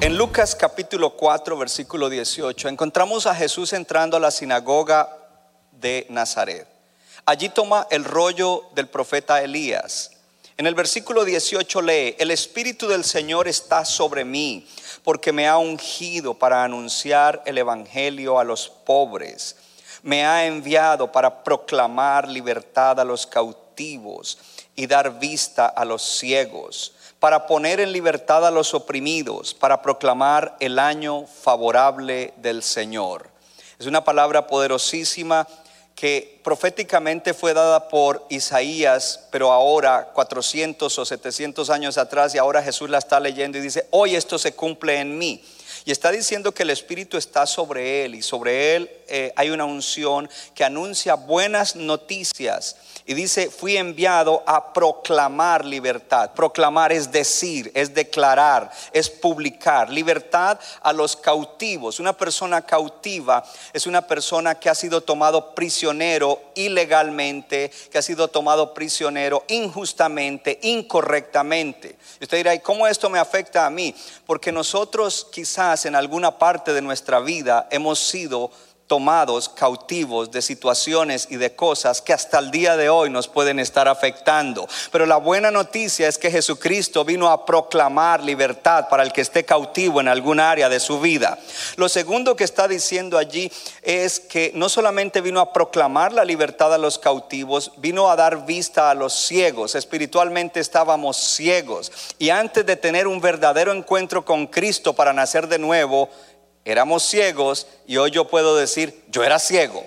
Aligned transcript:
En 0.00 0.18
Lucas 0.18 0.54
capítulo 0.54 1.16
4, 1.16 1.56
versículo 1.56 2.10
18, 2.10 2.68
encontramos 2.68 3.26
a 3.26 3.34
Jesús 3.34 3.72
entrando 3.72 4.16
a 4.16 4.20
la 4.20 4.30
sinagoga 4.30 5.08
de 5.72 6.06
Nazaret. 6.10 6.68
Allí 7.24 7.48
toma 7.48 7.86
el 7.90 8.04
rollo 8.04 8.64
del 8.74 8.86
profeta 8.86 9.42
Elías. 9.42 10.10
En 10.58 10.66
el 10.66 10.74
versículo 10.74 11.24
18 11.24 11.82
lee, 11.82 12.16
el 12.18 12.30
Espíritu 12.30 12.86
del 12.86 13.02
Señor 13.02 13.48
está 13.48 13.84
sobre 13.84 14.24
mí, 14.24 14.68
porque 15.02 15.32
me 15.32 15.48
ha 15.48 15.56
ungido 15.56 16.34
para 16.34 16.62
anunciar 16.62 17.42
el 17.46 17.56
Evangelio 17.56 18.38
a 18.38 18.44
los 18.44 18.68
pobres. 18.68 19.56
Me 20.04 20.26
ha 20.26 20.44
enviado 20.44 21.10
para 21.10 21.42
proclamar 21.42 22.28
libertad 22.28 23.00
a 23.00 23.04
los 23.04 23.26
cautivos 23.26 24.38
y 24.76 24.86
dar 24.86 25.18
vista 25.18 25.66
a 25.66 25.82
los 25.86 26.02
ciegos, 26.02 26.92
para 27.18 27.46
poner 27.46 27.80
en 27.80 27.90
libertad 27.90 28.46
a 28.46 28.50
los 28.50 28.74
oprimidos, 28.74 29.54
para 29.54 29.80
proclamar 29.80 30.56
el 30.60 30.78
año 30.78 31.26
favorable 31.26 32.34
del 32.36 32.62
Señor. 32.62 33.30
Es 33.78 33.86
una 33.86 34.04
palabra 34.04 34.46
poderosísima 34.46 35.48
que 35.94 36.38
proféticamente 36.44 37.32
fue 37.32 37.54
dada 37.54 37.88
por 37.88 38.26
Isaías, 38.28 39.26
pero 39.30 39.52
ahora 39.52 40.10
400 40.12 40.98
o 40.98 41.04
700 41.06 41.70
años 41.70 41.96
atrás 41.96 42.34
y 42.34 42.38
ahora 42.38 42.62
Jesús 42.62 42.90
la 42.90 42.98
está 42.98 43.20
leyendo 43.20 43.56
y 43.56 43.62
dice, 43.62 43.86
hoy 43.90 44.16
esto 44.16 44.38
se 44.38 44.54
cumple 44.54 45.00
en 45.00 45.16
mí. 45.16 45.42
Y 45.86 45.90
está 45.90 46.10
diciendo 46.10 46.52
que 46.52 46.62
el 46.62 46.70
Espíritu 46.70 47.18
está 47.18 47.46
sobre 47.46 48.04
él 48.04 48.14
y 48.14 48.22
sobre 48.22 48.74
él 48.74 48.90
eh, 49.06 49.32
hay 49.36 49.50
una 49.50 49.66
unción 49.66 50.30
que 50.54 50.64
anuncia 50.64 51.14
buenas 51.14 51.76
noticias. 51.76 52.76
Y 53.06 53.12
dice, 53.12 53.50
fui 53.50 53.76
enviado 53.76 54.42
a 54.46 54.72
proclamar 54.72 55.62
libertad. 55.62 56.30
Proclamar 56.32 56.90
es 56.90 57.12
decir, 57.12 57.70
es 57.74 57.92
declarar, 57.92 58.70
es 58.92 59.10
publicar. 59.10 59.90
Libertad 59.90 60.58
a 60.80 60.90
los 60.90 61.14
cautivos. 61.14 62.00
Una 62.00 62.14
persona 62.14 62.62
cautiva 62.62 63.44
es 63.74 63.86
una 63.86 64.06
persona 64.06 64.54
que 64.54 64.70
ha 64.70 64.74
sido 64.74 65.02
tomado 65.02 65.54
prisionero 65.54 66.40
ilegalmente, 66.54 67.70
que 67.90 67.98
ha 67.98 68.02
sido 68.02 68.28
tomado 68.28 68.72
prisionero 68.72 69.44
injustamente, 69.48 70.58
incorrectamente. 70.62 71.98
Y 72.20 72.24
usted 72.24 72.38
dirá, 72.38 72.54
¿y 72.54 72.60
cómo 72.60 72.86
esto 72.86 73.10
me 73.10 73.18
afecta 73.18 73.66
a 73.66 73.70
mí? 73.70 73.94
Porque 74.24 74.50
nosotros 74.50 75.28
quizás 75.30 75.84
en 75.84 75.94
alguna 75.94 76.38
parte 76.38 76.72
de 76.72 76.80
nuestra 76.80 77.20
vida 77.20 77.68
hemos 77.70 77.98
sido 77.98 78.50
tomados 78.86 79.48
cautivos 79.48 80.30
de 80.30 80.42
situaciones 80.42 81.28
y 81.30 81.36
de 81.36 81.54
cosas 81.54 82.02
que 82.02 82.12
hasta 82.12 82.38
el 82.38 82.50
día 82.50 82.76
de 82.76 82.90
hoy 82.90 83.08
nos 83.10 83.28
pueden 83.28 83.58
estar 83.58 83.88
afectando. 83.88 84.68
Pero 84.92 85.06
la 85.06 85.16
buena 85.16 85.50
noticia 85.50 86.06
es 86.06 86.18
que 86.18 86.30
Jesucristo 86.30 87.04
vino 87.04 87.30
a 87.30 87.46
proclamar 87.46 88.22
libertad 88.22 88.88
para 88.88 89.02
el 89.02 89.12
que 89.12 89.22
esté 89.22 89.44
cautivo 89.44 90.00
en 90.00 90.08
algún 90.08 90.38
área 90.38 90.68
de 90.68 90.80
su 90.80 91.00
vida. 91.00 91.38
Lo 91.76 91.88
segundo 91.88 92.36
que 92.36 92.44
está 92.44 92.68
diciendo 92.68 93.16
allí 93.16 93.50
es 93.82 94.20
que 94.20 94.52
no 94.54 94.68
solamente 94.68 95.20
vino 95.20 95.40
a 95.40 95.52
proclamar 95.52 96.12
la 96.12 96.24
libertad 96.24 96.74
a 96.74 96.78
los 96.78 96.98
cautivos, 96.98 97.72
vino 97.78 98.10
a 98.10 98.16
dar 98.16 98.44
vista 98.44 98.90
a 98.90 98.94
los 98.94 99.14
ciegos. 99.14 99.74
Espiritualmente 99.74 100.60
estábamos 100.60 101.16
ciegos 101.16 101.90
y 102.18 102.30
antes 102.30 102.66
de 102.66 102.76
tener 102.76 103.06
un 103.06 103.20
verdadero 103.20 103.72
encuentro 103.72 104.24
con 104.24 104.46
Cristo 104.46 104.92
para 104.92 105.12
nacer 105.12 105.48
de 105.48 105.58
nuevo, 105.58 106.10
éramos 106.64 107.02
ciegos 107.02 107.66
y 107.86 107.96
hoy 107.96 108.10
yo 108.10 108.26
puedo 108.26 108.56
decir, 108.56 109.04
yo 109.08 109.24
era 109.24 109.38
ciego. 109.38 109.84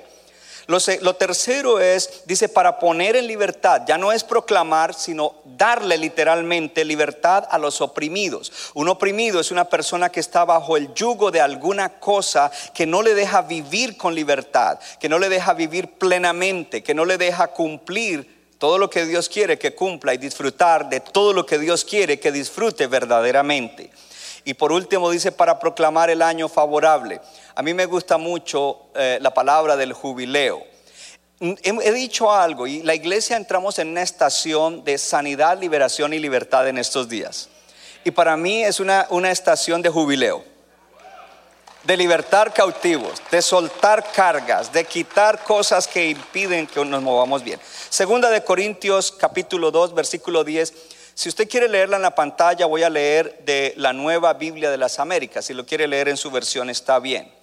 Lo, 0.67 0.79
lo 1.01 1.15
tercero 1.15 1.79
es, 1.79 2.23
dice, 2.25 2.49
para 2.49 2.77
poner 2.77 3.15
en 3.15 3.25
libertad, 3.25 3.83
ya 3.87 3.97
no 3.97 4.11
es 4.11 4.25
proclamar, 4.25 4.93
sino 4.93 5.35
darle 5.45 5.97
literalmente 5.97 6.83
libertad 6.83 7.45
a 7.49 7.57
los 7.57 7.79
oprimidos. 7.79 8.51
Un 8.73 8.89
oprimido 8.89 9.39
es 9.39 9.51
una 9.51 9.65
persona 9.65 10.09
que 10.09 10.19
está 10.19 10.43
bajo 10.43 10.75
el 10.75 10.93
yugo 10.93 11.31
de 11.31 11.39
alguna 11.39 11.99
cosa 11.99 12.51
que 12.73 12.85
no 12.85 13.01
le 13.01 13.15
deja 13.15 13.43
vivir 13.43 13.95
con 13.95 14.13
libertad, 14.13 14.77
que 14.99 15.07
no 15.07 15.19
le 15.19 15.29
deja 15.29 15.53
vivir 15.53 15.93
plenamente, 15.97 16.83
que 16.83 16.93
no 16.93 17.05
le 17.05 17.17
deja 17.17 17.47
cumplir 17.47 18.35
todo 18.57 18.77
lo 18.77 18.89
que 18.89 19.05
Dios 19.05 19.29
quiere 19.29 19.57
que 19.57 19.73
cumpla 19.73 20.13
y 20.13 20.17
disfrutar 20.17 20.89
de 20.89 20.99
todo 20.99 21.31
lo 21.31 21.45
que 21.45 21.59
Dios 21.59 21.85
quiere 21.85 22.19
que 22.19 22.31
disfrute 22.31 22.87
verdaderamente. 22.87 23.91
Y 24.47 24.53
por 24.53 24.71
último 24.71 25.11
dice 25.11 25.33
para 25.33 25.59
proclamar 25.59 26.09
el 26.09 26.21
año 26.21 26.47
favorable. 26.47 27.19
A 27.53 27.61
mí 27.61 27.73
me 27.73 27.85
gusta 27.85 28.17
mucho 28.17 28.79
eh, 28.95 29.19
la 29.19 29.33
palabra 29.33 29.75
del 29.75 29.91
jubileo. 29.91 30.63
Mm, 31.41 31.51
He, 31.61 31.91
dicho 31.91 32.31
algo 32.31 32.65
y 32.65 32.81
la 32.81 32.95
iglesia 32.95 33.35
entramos 33.35 33.77
en 33.77 33.89
una 33.89 34.03
estación 34.03 34.85
de 34.85 34.97
sanidad, 34.99 35.59
liberación 35.59 36.13
y 36.13 36.19
libertad 36.19 36.65
en 36.69 36.77
estos 36.77 37.09
días. 37.09 37.49
Y 38.05 38.11
para 38.11 38.37
mí 38.37 38.63
es 38.63 38.79
una, 38.79 39.05
una 39.09 39.31
estación 39.31 39.81
de 39.81 39.89
jubileo 39.89 40.45
de 41.83 41.97
libertar 41.97 42.53
cautivos, 42.53 43.21
de 43.29 43.41
soltar 43.41 44.13
cargas, 44.13 44.71
de 44.71 44.85
quitar 44.85 45.43
cosas 45.43 45.89
que 45.89 46.09
impiden 46.09 46.67
que 46.67 46.85
nos 46.85 47.01
movamos 47.01 47.43
bien. 47.43 47.59
Segunda 47.89 48.29
de 48.29 48.45
Corintios 48.45 49.11
capítulo 49.11 49.71
2 49.71 49.93
versículo 49.93 50.45
10. 50.45 50.73
Si 51.17 51.29
usted 51.29 51.49
quiere 51.49 51.67
leerla 51.67 51.95
en 51.95 52.03
la 52.03 52.13
pantalla, 52.13 52.67
voy 52.67 52.83
a 52.83 52.91
leer 52.91 53.39
de 53.43 53.73
la 53.77 53.91
nueva 53.91 54.33
Biblia 54.33 54.69
de 54.69 54.77
las 54.77 54.99
Américas. 54.99 55.45
Si 55.45 55.55
lo 55.55 55.65
quiere 55.65 55.87
leer 55.87 56.09
en 56.09 56.15
su 56.15 56.29
versión, 56.29 56.69
está 56.69 56.99
bien. 56.99 57.33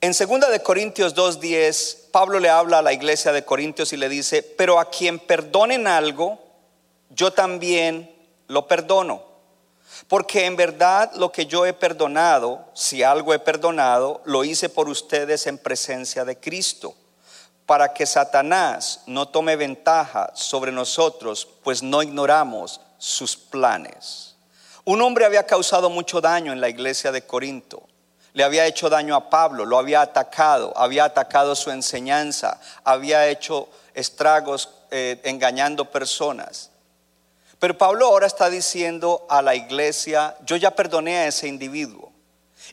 En 0.00 0.12
segunda 0.12 0.50
de 0.50 0.60
Corintios 0.64 1.14
2:10, 1.14 2.08
Pablo 2.10 2.40
le 2.40 2.50
habla 2.50 2.78
a 2.78 2.82
la 2.82 2.92
iglesia 2.92 3.30
de 3.30 3.44
Corintios 3.44 3.92
y 3.92 3.96
le 3.96 4.08
dice, 4.08 4.42
"Pero 4.42 4.80
a 4.80 4.90
quien 4.90 5.20
perdonen 5.20 5.86
algo, 5.86 6.40
yo 7.10 7.32
también 7.32 8.12
lo 8.48 8.66
perdono." 8.66 9.22
Porque 10.08 10.46
en 10.46 10.56
verdad 10.56 11.12
lo 11.14 11.30
que 11.30 11.46
yo 11.46 11.66
he 11.66 11.72
perdonado, 11.72 12.66
si 12.74 13.04
algo 13.04 13.32
he 13.32 13.38
perdonado, 13.38 14.22
lo 14.24 14.42
hice 14.42 14.68
por 14.68 14.88
ustedes 14.88 15.46
en 15.46 15.56
presencia 15.56 16.24
de 16.24 16.36
Cristo, 16.36 16.96
para 17.72 17.94
que 17.94 18.04
Satanás 18.04 19.00
no 19.06 19.28
tome 19.28 19.56
ventaja 19.56 20.30
sobre 20.34 20.70
nosotros, 20.70 21.48
pues 21.64 21.82
no 21.82 22.02
ignoramos 22.02 22.82
sus 22.98 23.34
planes. 23.34 24.34
Un 24.84 25.00
hombre 25.00 25.24
había 25.24 25.46
causado 25.46 25.88
mucho 25.88 26.20
daño 26.20 26.52
en 26.52 26.60
la 26.60 26.68
iglesia 26.68 27.10
de 27.10 27.22
Corinto. 27.22 27.88
Le 28.34 28.44
había 28.44 28.66
hecho 28.66 28.90
daño 28.90 29.16
a 29.16 29.30
Pablo, 29.30 29.64
lo 29.64 29.78
había 29.78 30.02
atacado, 30.02 30.74
había 30.76 31.06
atacado 31.06 31.54
su 31.54 31.70
enseñanza, 31.70 32.60
había 32.84 33.26
hecho 33.28 33.70
estragos 33.94 34.68
eh, 34.90 35.18
engañando 35.24 35.90
personas. 35.90 36.72
Pero 37.58 37.78
Pablo 37.78 38.04
ahora 38.04 38.26
está 38.26 38.50
diciendo 38.50 39.24
a 39.30 39.40
la 39.40 39.54
iglesia, 39.54 40.36
yo 40.44 40.56
ya 40.56 40.72
perdoné 40.72 41.20
a 41.20 41.26
ese 41.28 41.48
individuo. 41.48 42.11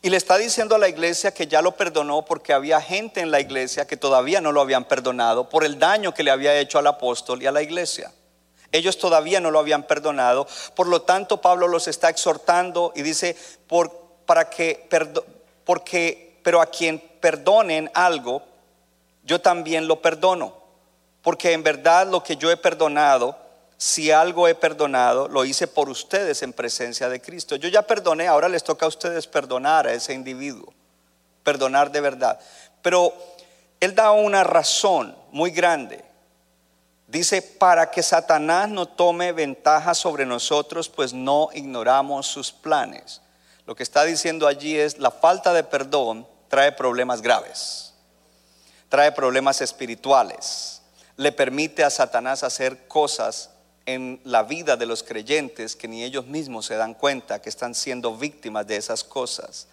Y 0.02 0.10
le 0.10 0.18
está 0.18 0.38
diciendo 0.38 0.76
a 0.76 0.80
la 0.80 0.88
iglesia 0.88 1.34
que 1.34 1.48
ya 1.48 1.62
lo 1.62 1.72
perdonó 1.72 2.24
porque 2.24 2.54
había 2.54 2.80
gente 2.80 3.20
en 3.20 3.32
la 3.32 3.42
iglesia 3.42 3.86
que 3.86 3.98
todavía 3.98 4.40
no 4.40 4.54
lo 4.54 4.62
habían 4.62 4.86
perdonado 4.86 5.50
por 5.50 5.66
el 5.66 5.78
daño 5.78 6.14
que 6.14 6.24
le 6.24 6.32
había 6.32 6.58
hecho 6.58 6.80
al 6.80 6.88
apóstol 6.88 7.44
y 7.44 7.48
a 7.48 7.52
la 7.52 7.62
iglesia. 7.62 8.12
Ellos 8.72 8.98
todavía 8.98 9.42
no 9.42 9.52
lo 9.52 9.60
habían 9.60 9.84
perdonado. 9.84 10.48
Por 10.76 10.88
lo 10.88 11.02
tanto, 11.02 11.42
Pablo 11.42 11.68
los 11.68 11.88
está 11.88 12.10
exhortando 12.10 12.94
y 12.96 13.02
dice, 13.02 13.36
para 14.26 14.50
que, 14.50 14.88
porque, 15.66 16.40
pero 16.44 16.62
a 16.62 16.68
quien 16.68 17.00
perdonen 17.00 17.90
algo, 17.94 18.44
yo 19.24 19.42
también 19.42 19.88
lo 19.88 20.02
perdono. 20.02 20.54
Porque 21.22 21.52
en 21.52 21.64
verdad 21.64 22.08
lo 22.08 22.24
que 22.24 22.38
yo 22.38 22.52
he 22.52 22.58
perdonado, 22.58 23.36
si 23.82 24.12
algo 24.12 24.50
he 24.50 24.56
perdonado, 24.56 25.30
lo 25.30 25.46
hice 25.46 25.66
por 25.66 25.90
ustedes 25.90 26.44
en 26.44 26.52
presencia 26.52 27.08
de 27.08 27.22
Cristo. 27.22 27.56
Yo 27.56 27.70
ya 27.70 27.82
perdoné, 27.82 28.28
ahora 28.28 28.50
les 28.50 28.62
toca 28.62 28.86
a 28.86 28.90
ustedes 28.90 29.26
perdonar 29.26 29.88
a 29.88 29.94
ese 29.94 30.14
individuo, 30.14 30.74
perdonar 31.46 31.90
de 31.90 32.02
verdad. 32.02 32.38
Pero 32.82 33.14
él 33.80 33.96
da 33.96 34.12
una 34.12 34.44
razón 34.44 35.16
muy 35.32 35.52
grande. 35.52 36.04
Dice, 37.08 37.42
para 37.42 37.90
que 37.90 38.04
Satanás 38.04 38.68
no 38.68 38.86
tome 38.86 39.32
ventaja 39.32 39.94
sobre 39.94 40.26
nosotros, 40.26 40.90
pues 40.90 41.14
no 41.14 41.48
ignoramos 41.54 42.28
sus 42.28 42.52
planes. 42.52 43.22
Lo 43.66 43.76
que 43.76 43.84
está 43.84 44.04
diciendo 44.04 44.46
allí 44.46 44.78
es, 44.78 44.98
la 44.98 45.10
falta 45.10 45.54
de 45.54 45.64
perdón 45.64 46.28
trae 46.50 46.74
problemas 46.74 47.22
graves. 47.22 47.94
trae 48.90 49.12
problemas 49.12 49.62
espirituales, 49.62 50.82
le 51.16 51.32
permite 51.32 51.84
a 51.84 51.92
Satanás 51.92 52.44
hacer 52.44 52.88
cosas 52.88 53.52
en 53.94 54.22
la 54.24 54.44
vida 54.44 54.78
de 54.78 54.86
los 54.86 55.02
creyentes 55.02 55.76
que 55.76 55.88
ni 55.88 56.04
ellos 56.04 56.28
mismos 56.28 56.68
se 56.68 56.76
dan 56.76 56.94
cuenta 56.94 57.42
que 57.42 57.50
están 57.50 57.74
siendo 57.74 58.16
víctimas 58.16 58.68
de 58.68 58.78
esas 58.78 59.04
cosas, 59.04 59.68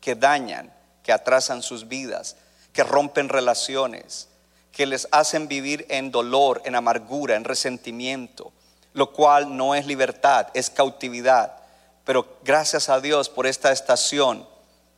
que 0.00 0.14
dañan, 0.14 0.72
que 1.02 1.12
atrasan 1.12 1.62
sus 1.62 1.86
vidas, 1.86 2.36
que 2.72 2.82
rompen 2.82 3.28
relaciones, 3.28 4.28
que 4.72 4.86
les 4.86 5.06
hacen 5.10 5.48
vivir 5.48 5.84
en 5.90 6.10
dolor, 6.10 6.62
en 6.64 6.76
amargura, 6.76 7.36
en 7.36 7.44
resentimiento, 7.44 8.52
lo 8.94 9.12
cual 9.12 9.54
no 9.54 9.74
es 9.74 9.86
libertad, 9.86 10.46
es 10.54 10.70
cautividad. 10.70 11.56
Pero 12.04 12.38
gracias 12.44 12.88
a 12.88 13.00
Dios 13.00 13.28
por 13.28 13.46
esta 13.46 13.70
estación 13.70 14.48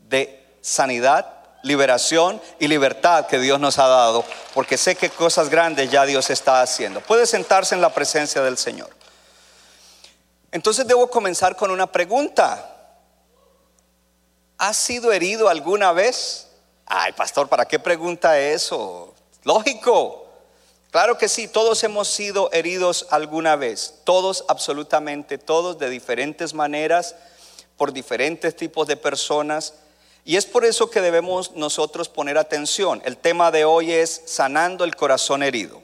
de 0.08 0.46
sanidad, 0.61 1.40
liberación 1.62 2.41
y 2.59 2.69
libertad 2.69 3.27
que 3.27 3.39
Dios 3.39 3.61
nos 3.61 3.79
ha 3.79 3.87
dado, 3.87 4.25
porque 4.55 4.77
sé 4.77 4.97
que 4.97 5.11
cosas 5.11 5.49
grandes 5.49 5.91
ya 5.91 6.07
Dios 6.07 6.31
está 6.31 6.62
haciendo. 6.62 7.01
Puede 7.01 7.27
sentarse 7.27 7.75
en 7.75 7.81
la 7.81 7.93
presencia 7.93 8.43
del 8.43 8.57
Señor. 8.57 8.91
Entonces 10.53 10.87
debo 10.87 11.09
comenzar 11.09 11.57
con 11.57 11.71
una 11.71 11.91
pregunta. 11.91 12.77
¿Has 14.59 14.77
sido 14.77 15.12
herido 15.12 15.49
alguna 15.49 15.93
vez? 15.93 16.49
Ay, 16.87 17.12
pastor, 17.12 17.49
¿para 17.49 17.67
qué 17.67 17.79
pregunta 17.79 18.39
eso? 18.39 19.15
Lógico. 19.45 20.27
Claro 20.91 21.17
que 21.17 21.29
sí, 21.29 21.47
todos 21.47 21.85
hemos 21.85 22.09
sido 22.09 22.51
heridos 22.53 23.06
alguna 23.11 23.55
vez. 23.55 24.01
Todos, 24.03 24.45
absolutamente 24.49 25.39
todos, 25.39 25.79
de 25.79 25.89
diferentes 25.89 26.53
maneras, 26.53 27.15
por 27.77 27.93
diferentes 27.93 28.56
tipos 28.56 28.89
de 28.89 28.97
personas. 28.97 29.75
Y 30.25 30.37
es 30.37 30.46
por 30.46 30.64
eso 30.64 30.90
que 30.90 31.00
debemos 31.00 31.52
nosotros 31.52 32.08
poner 32.08 32.38
atención. 32.38 33.02
El 33.05 33.17
tema 33.17 33.50
de 33.50 33.64
hoy 33.64 33.93
es 33.93 34.22
sanando 34.26 34.84
el 34.84 34.96
corazón 34.96 35.43
herido. 35.43 35.82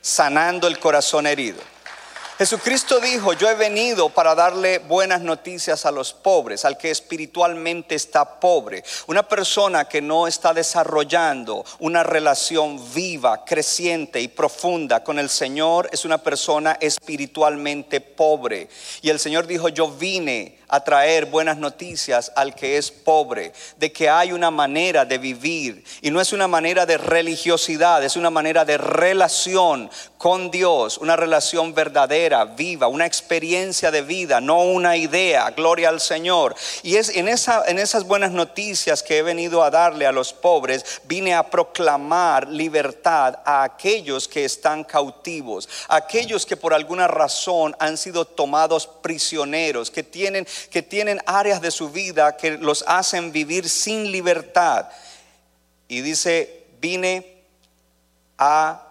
Sanando 0.00 0.66
el 0.66 0.78
corazón 0.78 1.26
herido. 1.26 1.60
Jesucristo 2.40 3.00
dijo, 3.00 3.34
yo 3.34 3.50
he 3.50 3.54
venido 3.54 4.08
para 4.08 4.34
darle 4.34 4.78
buenas 4.78 5.20
noticias 5.20 5.84
a 5.84 5.90
los 5.90 6.14
pobres, 6.14 6.64
al 6.64 6.78
que 6.78 6.90
espiritualmente 6.90 7.94
está 7.94 8.40
pobre. 8.40 8.82
Una 9.08 9.28
persona 9.28 9.86
que 9.86 10.00
no 10.00 10.26
está 10.26 10.54
desarrollando 10.54 11.66
una 11.80 12.02
relación 12.02 12.80
viva, 12.94 13.44
creciente 13.44 14.22
y 14.22 14.28
profunda 14.28 15.04
con 15.04 15.18
el 15.18 15.28
Señor 15.28 15.90
es 15.92 16.06
una 16.06 16.16
persona 16.16 16.78
espiritualmente 16.80 18.00
pobre. 18.00 18.70
Y 19.02 19.10
el 19.10 19.20
Señor 19.20 19.46
dijo, 19.46 19.68
yo 19.68 19.90
vine 19.90 20.59
a 20.70 20.80
traer 20.80 21.26
buenas 21.26 21.58
noticias 21.58 22.32
al 22.36 22.54
que 22.54 22.78
es 22.78 22.90
pobre, 22.90 23.52
de 23.76 23.92
que 23.92 24.08
hay 24.08 24.32
una 24.32 24.50
manera 24.50 25.04
de 25.04 25.18
vivir 25.18 25.84
y 26.00 26.10
no 26.10 26.20
es 26.20 26.32
una 26.32 26.48
manera 26.48 26.86
de 26.86 26.96
religiosidad, 26.96 28.02
es 28.02 28.16
una 28.16 28.30
manera 28.30 28.64
de 28.64 28.78
relación 28.78 29.90
con 30.16 30.50
Dios, 30.50 30.98
una 30.98 31.16
relación 31.16 31.74
verdadera, 31.74 32.44
viva, 32.44 32.88
una 32.88 33.06
experiencia 33.06 33.90
de 33.90 34.02
vida, 34.02 34.40
no 34.40 34.62
una 34.62 34.96
idea, 34.96 35.50
gloria 35.50 35.88
al 35.88 36.00
Señor. 36.00 36.54
Y 36.82 36.96
es 36.96 37.08
en, 37.08 37.26
en 37.26 37.78
esas 37.78 38.04
buenas 38.04 38.30
noticias 38.30 39.02
que 39.02 39.18
he 39.18 39.22
venido 39.22 39.62
a 39.62 39.70
darle 39.70 40.06
a 40.06 40.12
los 40.12 40.32
pobres, 40.32 41.00
vine 41.04 41.34
a 41.34 41.48
proclamar 41.48 42.48
libertad 42.48 43.38
a 43.44 43.62
aquellos 43.62 44.28
que 44.28 44.44
están 44.44 44.84
cautivos, 44.84 45.68
aquellos 45.88 46.44
que 46.44 46.56
por 46.56 46.74
alguna 46.74 47.08
razón 47.08 47.74
han 47.78 47.96
sido 47.96 48.24
tomados 48.26 48.86
prisioneros, 48.86 49.90
que 49.90 50.02
tienen 50.02 50.46
que 50.70 50.82
tienen 50.82 51.20
áreas 51.26 51.60
de 51.60 51.70
su 51.70 51.90
vida 51.90 52.36
que 52.36 52.58
los 52.58 52.84
hacen 52.86 53.32
vivir 53.32 53.68
sin 53.68 54.10
libertad. 54.10 54.88
Y 55.88 56.02
dice, 56.02 56.66
vine 56.80 57.44
a 58.38 58.86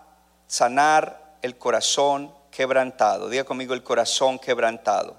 sanar 0.47 1.37
el 1.41 1.57
corazón 1.57 2.33
quebrantado. 2.51 3.29
Diga 3.29 3.43
conmigo 3.43 3.73
el 3.73 3.83
corazón 3.83 4.39
quebrantado. 4.39 5.17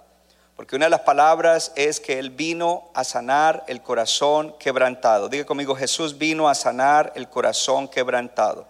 Porque 0.57 0.77
una 0.77 0.87
de 0.87 0.91
las 0.91 1.01
palabras 1.01 1.73
es 1.75 2.01
que 2.01 2.19
Él 2.19 2.31
vino 2.31 2.91
a 2.93 3.03
sanar 3.03 3.65
el 3.67 3.81
corazón 3.81 4.55
quebrantado. 4.59 5.31
Diga 5.31 5.47
conmigo, 5.47 5.75
Jesús 5.75 6.19
vino 6.19 6.51
a 6.51 6.55
sanar 6.55 7.13
el 7.17 7.29
corazón 7.31 7.89
quebrantado. 7.89 8.67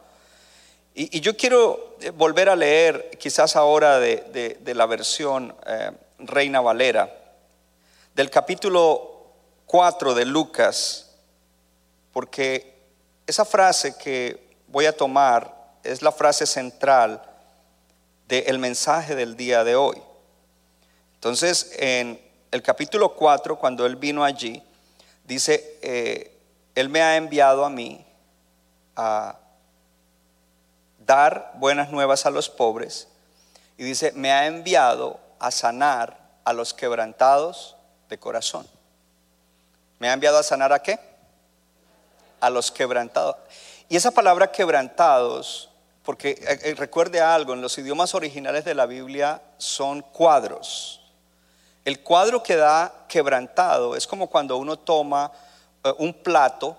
Y, 0.95 1.21
yo 1.21 1.37
quiero 1.37 1.97
eh, 2.01 2.11
volver 2.11 2.49
a 2.49 2.57
leer, 2.57 3.11
quizás 3.19 3.57
ahora 3.57 3.99
de, 3.99 4.59
la 4.75 4.87
versión 4.87 5.55
eh, 5.67 5.93
Reina 6.19 6.61
Valera, 6.61 7.13
del 8.21 8.29
capítulo 8.29 9.31
4 9.65 10.13
de 10.13 10.27
Lucas, 10.27 11.09
porque 12.13 12.79
esa 13.27 13.47
frase 13.47 13.97
que 13.97 14.59
voy 14.69 14.85
a 14.85 14.95
tomar 14.95 15.79
es 15.83 16.03
la 16.03 16.13
frase 16.13 16.45
central 16.45 17.23
del 18.29 18.59
mensaje 18.59 19.15
del 19.15 19.39
día 19.39 19.65
de 19.65 19.75
hoy. 19.75 20.03
Entonces, 21.15 21.73
en 21.79 22.21
el 22.51 22.63
capítulo 22.63 23.15
4, 23.15 23.59
cuando 23.59 23.87
él 23.87 23.97
vino 23.97 24.23
allí, 24.23 24.63
dice, 25.25 25.79
eh, 25.81 26.39
él 26.75 26.91
me 26.91 27.01
ha 27.01 27.17
enviado 27.17 27.65
a 27.65 27.71
mí 27.71 28.05
a 28.97 29.39
dar 31.07 31.53
buenas 31.55 31.91
nuevas 31.91 32.27
a 32.27 32.31
los 32.31 32.51
pobres, 32.51 33.09
y 33.79 33.85
dice, 33.85 34.13
me 34.13 34.31
ha 34.31 34.47
enviado 34.47 35.19
a 35.39 35.51
sanar 35.51 36.21
a 36.45 36.53
los 36.53 36.75
quebrantados 36.75 37.77
de 38.11 38.19
corazón. 38.19 38.69
¿Me 39.99 40.11
ha 40.11 40.13
enviado 40.13 40.39
a 40.39 40.43
sanar 40.43 40.73
a 40.73 40.83
qué? 40.83 40.99
A 42.41 42.51
los 42.51 42.71
quebrantados. 42.71 43.37
Y 43.89 43.97
esa 43.97 44.11
palabra 44.11 44.51
quebrantados, 44.51 45.71
porque 46.05 46.31
eh, 46.31 46.61
eh, 46.63 46.75
recuerde 46.77 47.21
algo, 47.21 47.55
en 47.55 47.63
los 47.63 47.79
idiomas 47.79 48.15
originales 48.15 48.65
de 48.65 48.75
la 48.75 48.87
Biblia 48.87 49.41
son 49.59 50.03
cuadros. 50.03 51.01
El 51.85 52.03
cuadro 52.03 52.43
que 52.43 52.57
da 52.57 53.07
quebrantado 53.09 53.97
es 53.97 54.07
como 54.07 54.29
cuando 54.29 54.57
uno 54.59 54.79
toma 54.79 55.33
eh, 55.85 55.93
un 55.99 56.13
plato 56.13 56.77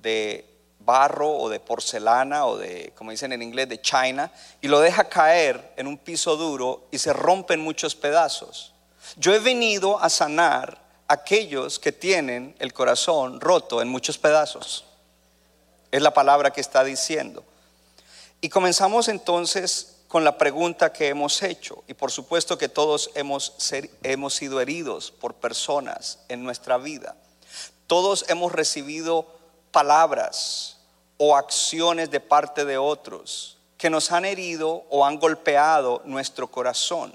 de 0.00 0.48
barro 0.80 1.30
o 1.30 1.48
de 1.48 1.58
porcelana 1.58 2.46
o 2.46 2.56
de, 2.56 2.92
como 2.94 3.10
dicen 3.10 3.32
en 3.32 3.42
inglés, 3.42 3.68
de 3.68 3.80
china, 3.80 4.30
y 4.60 4.68
lo 4.68 4.78
deja 4.78 5.08
caer 5.08 5.72
en 5.76 5.88
un 5.88 5.98
piso 5.98 6.36
duro 6.36 6.86
y 6.92 6.98
se 6.98 7.12
rompe 7.12 7.54
en 7.54 7.60
muchos 7.60 7.96
pedazos. 7.96 8.72
Yo 9.16 9.32
he 9.32 9.38
venido 9.38 9.98
a 10.00 10.10
sanar 10.10 10.78
a 11.08 11.14
aquellos 11.14 11.78
que 11.78 11.92
tienen 11.92 12.56
el 12.58 12.72
corazón 12.72 13.40
roto 13.40 13.80
en 13.80 13.88
muchos 13.88 14.18
pedazos. 14.18 14.84
Es 15.92 16.02
la 16.02 16.12
palabra 16.12 16.50
que 16.50 16.60
está 16.60 16.82
diciendo. 16.82 17.44
Y 18.40 18.48
comenzamos 18.48 19.08
entonces 19.08 19.96
con 20.08 20.24
la 20.24 20.36
pregunta 20.36 20.92
que 20.92 21.08
hemos 21.08 21.42
hecho. 21.42 21.84
Y 21.86 21.94
por 21.94 22.10
supuesto 22.10 22.58
que 22.58 22.68
todos 22.68 23.10
hemos, 23.14 23.54
hemos 24.02 24.34
sido 24.34 24.60
heridos 24.60 25.10
por 25.10 25.34
personas 25.34 26.18
en 26.28 26.42
nuestra 26.42 26.76
vida. 26.76 27.16
Todos 27.86 28.24
hemos 28.28 28.52
recibido 28.52 29.26
palabras 29.70 30.78
o 31.18 31.36
acciones 31.36 32.10
de 32.10 32.20
parte 32.20 32.64
de 32.64 32.78
otros 32.78 33.58
que 33.78 33.90
nos 33.90 34.10
han 34.10 34.24
herido 34.24 34.84
o 34.90 35.04
han 35.04 35.18
golpeado 35.18 36.02
nuestro 36.04 36.48
corazón. 36.48 37.14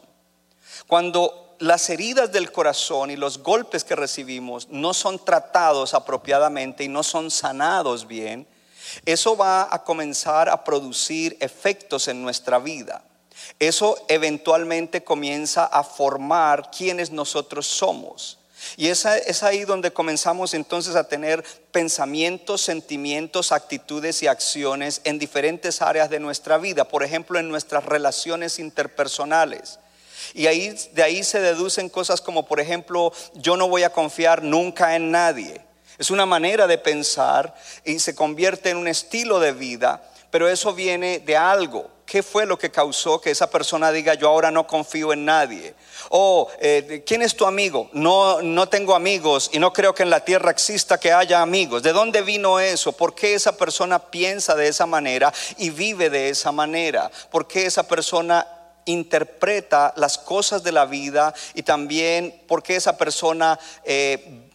Cuando 0.87 1.50
las 1.61 1.89
heridas 1.91 2.31
del 2.31 2.51
corazón 2.51 3.11
y 3.11 3.15
los 3.15 3.37
golpes 3.37 3.83
que 3.83 3.95
recibimos 3.95 4.67
no 4.69 4.95
son 4.95 5.23
tratados 5.23 5.93
apropiadamente 5.93 6.83
y 6.83 6.87
no 6.87 7.03
son 7.03 7.29
sanados 7.29 8.07
bien, 8.07 8.47
eso 9.05 9.37
va 9.37 9.67
a 9.71 9.83
comenzar 9.83 10.49
a 10.49 10.63
producir 10.63 11.37
efectos 11.39 12.07
en 12.07 12.23
nuestra 12.23 12.57
vida. 12.57 13.03
Eso 13.59 13.95
eventualmente 14.07 15.03
comienza 15.03 15.65
a 15.65 15.83
formar 15.83 16.71
quienes 16.71 17.11
nosotros 17.11 17.67
somos. 17.67 18.39
Y 18.75 18.87
es 18.87 19.05
ahí 19.43 19.63
donde 19.63 19.93
comenzamos 19.93 20.55
entonces 20.55 20.95
a 20.95 21.07
tener 21.07 21.43
pensamientos, 21.71 22.61
sentimientos, 22.61 23.51
actitudes 23.51 24.23
y 24.23 24.27
acciones 24.27 25.01
en 25.03 25.19
diferentes 25.19 25.81
áreas 25.81 26.09
de 26.09 26.19
nuestra 26.19 26.57
vida. 26.57 26.85
Por 26.85 27.03
ejemplo, 27.03 27.39
en 27.39 27.49
nuestras 27.49 27.85
relaciones 27.85 28.57
interpersonales. 28.57 29.79
Y 30.33 30.43
de 30.43 31.03
ahí 31.03 31.23
se 31.23 31.39
deducen 31.39 31.89
cosas 31.89 32.21
como, 32.21 32.45
por 32.45 32.59
ejemplo, 32.59 33.13
yo 33.35 33.57
no 33.57 33.67
voy 33.67 33.83
a 33.83 33.91
confiar 33.91 34.43
nunca 34.43 34.95
en 34.95 35.11
nadie. 35.11 35.61
Es 35.97 36.09
una 36.09 36.25
manera 36.25 36.65
de 36.65 36.79
pensar 36.79 37.55
y 37.85 37.99
se 37.99 38.15
convierte 38.15 38.71
en 38.71 38.77
un 38.77 38.87
estilo 38.87 39.39
de 39.39 39.51
vida, 39.51 40.01
pero 40.31 40.49
eso 40.49 40.73
viene 40.73 41.19
de 41.19 41.37
algo. 41.37 41.89
¿Qué 42.11 42.23
fue 42.23 42.45
lo 42.45 42.57
que 42.57 42.71
causó 42.71 43.21
que 43.21 43.31
esa 43.31 43.49
persona 43.49 43.91
diga 43.91 44.15
yo 44.15 44.27
ahora 44.27 44.51
no 44.51 44.67
confío 44.67 45.13
en 45.13 45.23
nadie? 45.23 45.75
O 46.09 46.49
eh, 46.59 47.03
¿quién 47.05 47.21
es 47.21 47.35
tu 47.35 47.45
amigo? 47.45 47.89
No, 47.93 48.41
no 48.41 48.67
tengo 48.67 48.95
amigos 48.95 49.49
y 49.53 49.59
no 49.59 49.71
creo 49.71 49.93
que 49.95 50.03
en 50.03 50.09
la 50.09 50.25
tierra 50.25 50.51
exista 50.51 50.99
que 50.99 51.13
haya 51.13 51.41
amigos. 51.41 51.83
¿De 51.83 51.93
dónde 51.93 52.21
vino 52.21 52.59
eso? 52.59 52.91
¿Por 52.91 53.15
qué 53.15 53.35
esa 53.35 53.55
persona 53.55 53.99
piensa 53.99 54.55
de 54.55 54.67
esa 54.67 54.85
manera 54.85 55.31
y 55.57 55.69
vive 55.69 56.09
de 56.09 56.29
esa 56.29 56.51
manera? 56.51 57.09
¿Por 57.29 57.47
qué 57.47 57.65
esa 57.65 57.87
persona 57.87 58.45
interpreta 58.85 59.93
las 59.95 60.17
cosas 60.17 60.63
de 60.63 60.71
la 60.71 60.85
vida 60.85 61.33
y 61.53 61.63
también 61.63 62.43
porque 62.47 62.75
esa 62.75 62.97
persona 62.97 63.59
eh, 63.83 64.49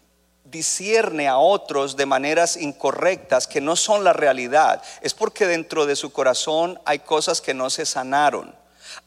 discierne 0.44 1.28
a 1.28 1.38
otros 1.38 1.96
de 1.96 2.06
maneras 2.06 2.56
incorrectas 2.56 3.46
que 3.46 3.60
no 3.60 3.76
son 3.76 4.04
la 4.04 4.12
realidad, 4.12 4.82
es 5.00 5.14
porque 5.14 5.46
dentro 5.46 5.86
de 5.86 5.96
su 5.96 6.12
corazón 6.12 6.80
hay 6.84 7.00
cosas 7.00 7.40
que 7.40 7.54
no 7.54 7.70
se 7.70 7.86
sanaron. 7.86 8.54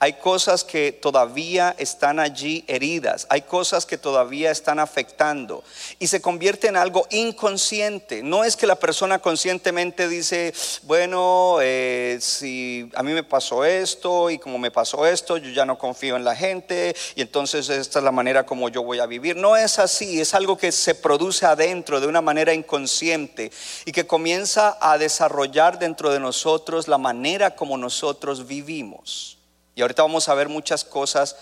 Hay 0.01 0.13
cosas 0.13 0.63
que 0.63 0.93
todavía 0.93 1.75
están 1.77 2.19
allí 2.19 2.63
heridas, 2.67 3.27
hay 3.29 3.41
cosas 3.41 3.85
que 3.85 3.97
todavía 3.97 4.49
están 4.49 4.79
afectando 4.79 5.61
y 5.99 6.07
se 6.07 6.21
convierte 6.21 6.67
en 6.67 6.77
algo 6.77 7.05
inconsciente. 7.09 8.23
No 8.23 8.45
es 8.45 8.55
que 8.55 8.65
la 8.65 8.77
persona 8.77 9.19
conscientemente 9.19 10.07
dice, 10.07 10.53
bueno, 10.83 11.57
eh, 11.61 12.17
si 12.21 12.89
a 12.95 13.03
mí 13.03 13.11
me 13.11 13.23
pasó 13.23 13.65
esto 13.65 14.29
y 14.29 14.39
como 14.39 14.57
me 14.57 14.71
pasó 14.71 15.05
esto, 15.05 15.35
yo 15.35 15.49
ya 15.49 15.65
no 15.65 15.77
confío 15.77 16.15
en 16.15 16.23
la 16.23 16.33
gente 16.33 16.95
y 17.15 17.21
entonces 17.21 17.67
esta 17.67 17.99
es 17.99 18.05
la 18.05 18.13
manera 18.13 18.45
como 18.45 18.69
yo 18.69 18.83
voy 18.83 18.99
a 18.99 19.05
vivir. 19.05 19.35
No 19.35 19.57
es 19.57 19.79
así, 19.79 20.21
es 20.21 20.33
algo 20.33 20.57
que 20.57 20.71
se 20.71 20.95
produce 20.95 21.45
adentro 21.45 21.99
de 21.99 22.07
una 22.07 22.21
manera 22.21 22.53
inconsciente 22.53 23.51
y 23.83 23.91
que 23.91 24.07
comienza 24.07 24.77
a 24.79 24.97
desarrollar 24.97 25.77
dentro 25.77 26.09
de 26.09 26.21
nosotros 26.21 26.87
la 26.87 26.97
manera 26.97 27.53
como 27.53 27.77
nosotros 27.77 28.47
vivimos. 28.47 29.38
Y 29.79 29.81
ahorita 29.81 30.01
vamos 30.01 30.27
a 30.27 30.33
ver 30.33 30.49
muchas 30.49 30.83
cosas 30.83 31.37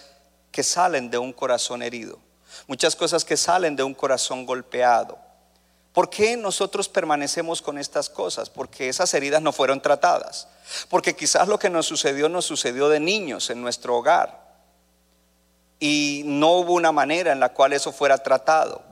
que 0.52 0.62
salen 0.62 1.10
de 1.10 1.18
un 1.18 1.34
corazón 1.34 1.82
herido, 1.82 2.20
muchas 2.68 2.96
cosas 2.96 3.26
que 3.26 3.36
salen 3.36 3.76
de 3.76 3.82
un 3.82 3.96
corazón 3.96 4.46
golpeado. 4.46 5.18
¿Por 5.92 6.12
qué 6.12 6.38
nosotros 6.38 6.88
permanecemos 6.88 7.64
con 7.64 7.80
estas 7.80 8.12
cosas? 8.12 8.52
Porque 8.52 8.90
esas 8.90 9.12
heridas 9.16 9.42
no 9.42 9.52
fueron 9.54 9.82
tratadas. 9.82 10.48
Porque 10.88 11.16
quizás 11.16 11.48
lo 11.48 11.58
que 11.58 11.72
nos 11.72 11.88
sucedió 11.88 12.30
nos 12.30 12.46
sucedió 12.46 12.90
de 12.90 13.00
niños 13.00 13.50
en 13.50 13.60
nuestro 13.60 13.98
hogar. 13.98 14.40
Y 15.80 16.22
no 16.26 16.58
hubo 16.58 16.74
una 16.74 16.92
manera 16.92 17.32
en 17.32 17.40
la 17.40 17.54
cual 17.54 17.74
eso 17.74 17.92
fuera 17.92 18.20
tratado. 18.20 18.84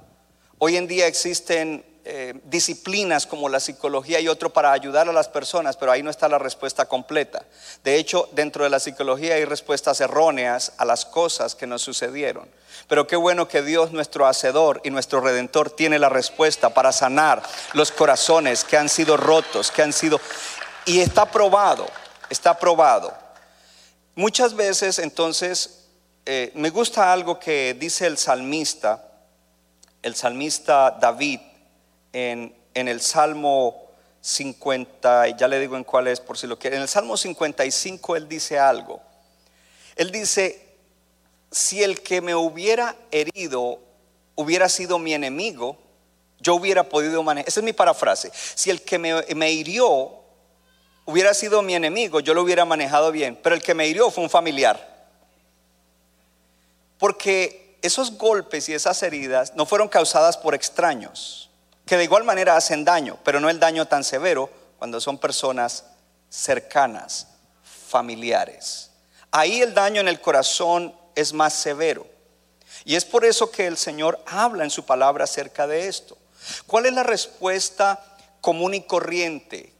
Hoy 0.57 0.75
en 0.75 0.87
día 0.87 1.05
existen 1.05 1.85
eh, 2.07 2.39
disciplinas 2.43 3.25
como 3.25 3.49
la 3.49 3.59
psicología 3.59 4.19
y 4.19 4.27
otro 4.27 4.51
para 4.51 4.71
ayudar 4.71 5.09
a 5.09 5.11
las 5.11 5.27
personas, 5.27 5.75
pero 5.75 5.91
ahí 5.91 6.03
no 6.03 6.11
está 6.11 6.29
la 6.29 6.37
respuesta 6.37 6.85
completa. 6.85 7.43
De 7.83 7.95
hecho, 7.95 8.29
dentro 8.33 8.63
de 8.63 8.69
la 8.69 8.79
psicología 8.79 9.33
hay 9.33 9.45
respuestas 9.45 9.99
erróneas 10.01 10.73
a 10.77 10.85
las 10.85 11.03
cosas 11.03 11.55
que 11.55 11.65
nos 11.65 11.81
sucedieron. 11.81 12.47
Pero 12.87 13.07
qué 13.07 13.15
bueno 13.15 13.47
que 13.47 13.63
Dios, 13.63 13.91
nuestro 13.91 14.27
Hacedor 14.27 14.81
y 14.83 14.91
nuestro 14.91 15.19
Redentor, 15.19 15.71
tiene 15.71 15.97
la 15.97 16.09
respuesta 16.09 16.69
para 16.69 16.91
sanar 16.91 17.41
los 17.73 17.91
corazones 17.91 18.63
que 18.63 18.77
han 18.77 18.87
sido 18.87 19.17
rotos, 19.17 19.71
que 19.71 19.81
han 19.81 19.91
sido... 19.91 20.21
Y 20.85 20.99
está 20.99 21.25
probado, 21.25 21.87
está 22.29 22.59
probado. 22.59 23.11
Muchas 24.13 24.53
veces 24.53 24.99
entonces 24.99 25.87
eh, 26.23 26.51
me 26.53 26.69
gusta 26.69 27.11
algo 27.11 27.39
que 27.39 27.75
dice 27.79 28.05
el 28.05 28.19
salmista, 28.19 29.03
el 30.03 30.15
salmista 30.15 30.91
David, 30.91 31.39
en, 32.15 32.55
el 32.73 33.01
Salmo 33.01 33.89
50, 34.21 35.35
ya 35.37 35.49
le 35.49 35.59
digo 35.59 35.75
en 35.75 35.83
cuál 35.83 36.07
es 36.07 36.21
por 36.21 36.37
si 36.37 36.47
lo 36.47 36.57
quiere. 36.57 36.77
En 36.77 36.81
el 36.81 36.87
Salmo 36.87 37.17
55 37.17 38.15
él 38.15 38.29
dice 38.29 38.57
algo. 38.57 39.01
Él 39.97 40.11
dice, 40.11 40.77
si 41.51 41.83
el 41.83 42.01
que 42.01 42.21
me 42.21 42.33
hubiera 42.33 42.95
herido 43.11 43.79
hubiera 44.35 44.69
sido 44.69 44.97
mi 44.97 45.13
enemigo, 45.13 45.77
yo 46.39 46.55
hubiera 46.55 46.87
podido 46.87 47.21
manejar. 47.21 47.49
Esa 47.49 47.59
es 47.59 47.63
mi 47.65 47.73
parafrase. 47.73 48.31
Si 48.33 48.69
el 48.69 48.81
que 48.81 48.97
me, 48.97 49.21
me, 49.35 49.51
hirió 49.51 50.11
hubiera 51.05 51.33
sido 51.33 51.61
mi 51.61 51.75
enemigo, 51.75 52.21
yo 52.21 52.33
lo 52.33 52.43
hubiera 52.43 52.63
manejado 52.63 53.11
bien. 53.11 53.37
Pero 53.43 53.55
el 53.55 53.61
que 53.61 53.73
me 53.73 53.87
hirió 53.87 54.09
fue 54.09 54.23
un 54.23 54.29
familiar. 54.29 55.07
Porque 56.97 57.77
esos 57.81 58.17
golpes 58.17 58.69
y 58.69 58.73
esas 58.73 59.03
heridas 59.03 59.53
no 59.55 59.65
fueron 59.65 59.89
causadas 59.89 60.37
por 60.37 60.55
extraños 60.55 61.49
que 61.85 61.97
de 61.97 62.03
igual 62.03 62.23
manera 62.23 62.55
hacen 62.55 62.83
daño, 62.83 63.17
pero 63.23 63.39
no 63.39 63.49
el 63.49 63.59
daño 63.59 63.87
tan 63.87 64.03
severo 64.03 64.49
cuando 64.77 64.99
son 64.99 65.17
personas 65.17 65.85
cercanas, 66.29 67.27
familiares. 67.63 68.91
Ahí 69.31 69.61
el 69.61 69.73
daño 69.73 70.01
en 70.01 70.07
el 70.07 70.19
corazón 70.19 70.95
es 71.13 71.33
más 71.33 71.53
severo. 71.53 72.07
Y 72.83 72.95
es 72.95 73.05
por 73.05 73.25
eso 73.25 73.51
que 73.51 73.67
el 73.67 73.77
Señor 73.77 74.19
habla 74.25 74.63
en 74.63 74.69
su 74.69 74.85
palabra 74.85 75.23
acerca 75.23 75.67
de 75.67 75.87
esto. 75.87 76.17
¿Cuál 76.67 76.85
es 76.85 76.93
la 76.93 77.03
respuesta 77.03 78.03
común 78.41 78.73
y 78.73 78.81
corriente? 78.81 79.73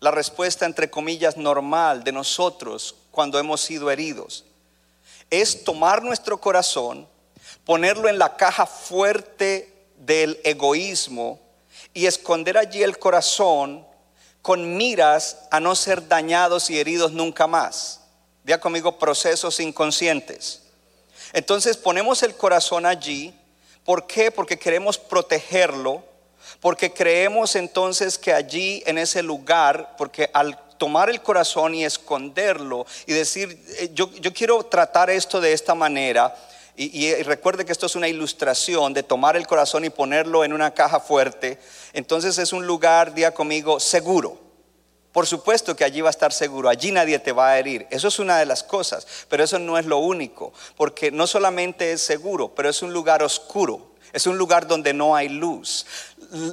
La 0.00 0.10
respuesta, 0.10 0.66
entre 0.66 0.90
comillas, 0.90 1.36
normal 1.36 2.04
de 2.04 2.12
nosotros 2.12 2.96
cuando 3.10 3.38
hemos 3.38 3.60
sido 3.60 3.90
heridos. 3.90 4.44
Es 5.30 5.64
tomar 5.64 6.02
nuestro 6.02 6.40
corazón, 6.40 7.08
ponerlo 7.64 8.08
en 8.08 8.18
la 8.18 8.36
caja 8.36 8.66
fuerte 8.66 9.75
del 9.98 10.40
egoísmo 10.44 11.40
y 11.94 12.06
esconder 12.06 12.58
allí 12.58 12.82
el 12.82 12.98
corazón 12.98 13.86
con 14.42 14.76
miras 14.76 15.38
a 15.50 15.60
no 15.60 15.74
ser 15.74 16.06
dañados 16.06 16.70
y 16.70 16.78
heridos 16.78 17.12
nunca 17.12 17.46
más. 17.46 18.00
Vea 18.44 18.60
conmigo 18.60 18.98
procesos 18.98 19.58
inconscientes. 19.58 20.62
Entonces 21.32 21.76
ponemos 21.76 22.22
el 22.22 22.36
corazón 22.36 22.86
allí. 22.86 23.34
¿Por 23.84 24.06
qué? 24.06 24.30
Porque 24.30 24.58
queremos 24.58 24.98
protegerlo. 24.98 26.04
Porque 26.60 26.92
creemos 26.92 27.56
entonces 27.56 28.18
que 28.18 28.32
allí 28.32 28.82
en 28.86 28.98
ese 28.98 29.22
lugar, 29.22 29.96
porque 29.98 30.30
al 30.32 30.58
tomar 30.78 31.10
el 31.10 31.22
corazón 31.22 31.74
y 31.74 31.84
esconderlo 31.84 32.86
y 33.06 33.12
decir, 33.12 33.62
eh, 33.78 33.90
yo, 33.92 34.10
yo 34.12 34.32
quiero 34.32 34.62
tratar 34.64 35.10
esto 35.10 35.40
de 35.40 35.52
esta 35.52 35.74
manera, 35.74 36.34
y, 36.76 37.22
recuerde 37.22 37.64
que 37.64 37.72
esto 37.72 37.86
es 37.86 37.96
una 37.96 38.08
ilustración 38.08 38.92
de 38.92 39.02
tomar 39.02 39.36
el 39.36 39.46
corazón 39.46 39.84
y 39.84 39.90
ponerlo 39.90 40.44
en 40.44 40.52
una 40.52 40.74
caja 40.74 41.00
fuerte. 41.00 41.58
Entonces 41.94 42.36
es 42.38 42.52
un 42.52 42.66
lugar, 42.66 43.14
día 43.14 43.32
conmigo, 43.32 43.80
seguro. 43.80 44.38
Por 45.10 45.26
supuesto 45.26 45.74
que 45.74 45.84
allí 45.84 46.02
va 46.02 46.08
a 46.08 46.10
estar 46.10 46.30
seguro, 46.34 46.68
allí 46.68 46.92
nadie 46.92 47.18
te 47.18 47.32
va 47.32 47.48
a 47.48 47.58
herir. 47.58 47.86
Eso 47.90 48.08
es 48.08 48.18
una 48.18 48.38
de 48.38 48.44
las 48.44 48.62
cosas, 48.62 49.06
pero 49.30 49.42
eso 49.42 49.58
no 49.58 49.78
es 49.78 49.86
lo 49.86 49.96
único, 49.96 50.52
porque 50.76 51.10
no 51.10 51.26
solamente 51.26 51.92
es 51.92 52.02
seguro, 52.02 52.54
pero 52.54 52.68
es 52.68 52.82
un 52.82 52.92
lugar 52.92 53.22
oscuro, 53.22 53.94
es 54.12 54.26
un 54.26 54.36
lugar 54.36 54.66
donde 54.66 54.92
no 54.92 55.16
hay 55.16 55.30
luz. 55.30 55.86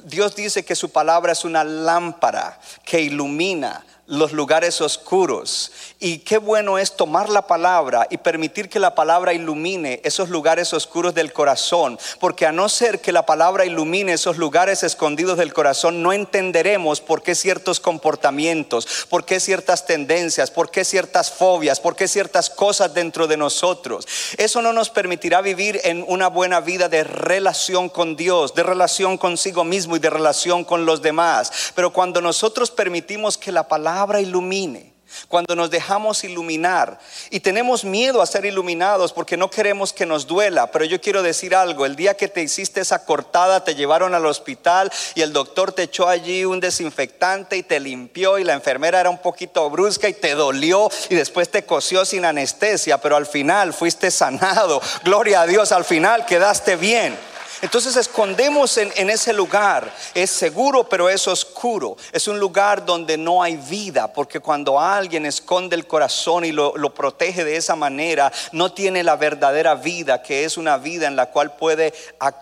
Dios 0.05 0.35
dice 0.35 0.63
que 0.63 0.75
su 0.75 0.91
palabra 0.91 1.31
es 1.31 1.45
una 1.45 1.63
lámpara 1.63 2.59
que 2.85 3.01
ilumina 3.01 3.83
los 4.05 4.33
lugares 4.33 4.81
oscuros. 4.81 5.71
Y 5.99 6.19
qué 6.19 6.37
bueno 6.37 6.77
es 6.77 6.97
tomar 6.97 7.29
la 7.29 7.47
palabra 7.47 8.05
y 8.09 8.17
permitir 8.17 8.67
que 8.67 8.79
la 8.79 8.95
palabra 8.95 9.33
ilumine 9.33 10.01
esos 10.03 10.29
lugares 10.29 10.73
oscuros 10.73 11.13
del 11.13 11.31
corazón. 11.31 11.97
Porque 12.19 12.45
a 12.45 12.51
no 12.51 12.67
ser 12.67 12.99
que 12.99 13.13
la 13.13 13.25
palabra 13.25 13.65
ilumine 13.65 14.13
esos 14.13 14.37
lugares 14.37 14.83
escondidos 14.83 15.37
del 15.37 15.53
corazón, 15.53 16.03
no 16.03 16.11
entenderemos 16.11 16.99
por 16.99 17.23
qué 17.23 17.33
ciertos 17.33 17.79
comportamientos, 17.79 19.05
por 19.09 19.23
qué 19.23 19.39
ciertas 19.39 19.85
tendencias, 19.85 20.51
por 20.51 20.69
qué 20.69 20.83
ciertas 20.83 21.31
fobias, 21.31 21.79
por 21.79 21.95
qué 21.95 22.07
ciertas 22.07 22.49
cosas 22.49 22.93
dentro 22.93 23.27
de 23.27 23.37
nosotros. 23.37 24.05
Eso 24.37 24.61
no 24.61 24.73
nos 24.73 24.89
permitirá 24.89 25.41
vivir 25.41 25.79
en 25.85 26.03
una 26.07 26.27
buena 26.27 26.59
vida 26.59 26.89
de 26.89 27.05
relación 27.05 27.87
con 27.87 28.17
Dios, 28.17 28.53
de 28.53 28.63
relación 28.63 29.17
consigo 29.17 29.52
mismo 29.63 29.95
y 29.95 29.99
de 29.99 30.09
relación 30.09 30.63
con 30.63 30.85
los 30.85 31.01
demás. 31.01 31.51
Pero 31.75 31.91
cuando 31.91 32.21
nosotros 32.21 32.71
permitimos 32.71 33.37
que 33.37 33.51
la 33.51 33.67
palabra 33.67 34.21
ilumine, 34.21 34.93
cuando 35.27 35.55
nos 35.55 35.69
dejamos 35.69 36.23
iluminar 36.23 36.99
y 37.29 37.39
tenemos 37.39 37.83
miedo 37.83 38.21
a 38.21 38.25
ser 38.25 38.45
iluminados 38.45 39.13
porque 39.13 39.37
no 39.37 39.49
queremos 39.49 39.93
que 39.93 40.05
nos 40.05 40.27
duela, 40.27 40.71
pero 40.71 40.85
yo 40.85 40.99
quiero 41.01 41.21
decir 41.23 41.55
algo, 41.55 41.85
el 41.85 41.95
día 41.95 42.15
que 42.15 42.27
te 42.27 42.41
hiciste 42.41 42.81
esa 42.81 43.05
cortada 43.05 43.63
te 43.63 43.75
llevaron 43.75 44.13
al 44.13 44.25
hospital 44.25 44.91
y 45.15 45.21
el 45.21 45.33
doctor 45.33 45.71
te 45.71 45.83
echó 45.83 46.07
allí 46.07 46.45
un 46.45 46.59
desinfectante 46.59 47.57
y 47.57 47.63
te 47.63 47.79
limpió 47.79 48.39
y 48.39 48.43
la 48.43 48.53
enfermera 48.53 48.99
era 48.99 49.09
un 49.09 49.19
poquito 49.19 49.69
brusca 49.69 50.09
y 50.09 50.13
te 50.13 50.35
dolió 50.35 50.89
y 51.09 51.15
después 51.15 51.49
te 51.49 51.65
cosió 51.65 52.05
sin 52.05 52.25
anestesia, 52.25 52.99
pero 52.99 53.15
al 53.15 53.25
final 53.25 53.73
fuiste 53.73 54.11
sanado, 54.11 54.81
gloria 55.03 55.41
a 55.41 55.47
Dios, 55.47 55.71
al 55.71 55.85
final 55.85 56.25
quedaste 56.25 56.75
bien. 56.75 57.32
Entonces 57.63 57.95
escondemos 57.95 58.77
en, 58.77 59.09
ese 59.09 59.31
lugar. 59.31 59.89
Es 60.13 60.31
seguro, 60.31 60.83
pero 60.83 61.07
es 61.07 61.29
oscuro. 61.29 61.95
Es 62.11 62.27
un 62.27 62.37
lugar 62.37 62.85
donde 62.85 63.17
no 63.17 63.41
hay 63.41 63.55
vida, 63.55 64.11
porque 64.11 64.41
cuando 64.41 64.77
alguien 64.77 65.25
esconde 65.25 65.77
el 65.77 65.87
corazón 65.87 66.43
y 66.43 66.51
lo, 66.51 66.73
protege 66.93 67.45
de 67.45 67.55
esa 67.55 67.77
manera, 67.77 68.33
no 68.51 68.73
tiene 68.73 69.01
la 69.01 69.15
verdadera 69.15 69.75
vida, 69.75 70.21
que 70.21 70.43
es 70.43 70.57
una 70.57 70.75
vida 70.75 71.07
en 71.07 71.15
la 71.15 71.27
cual 71.27 71.55
puede 71.55 71.93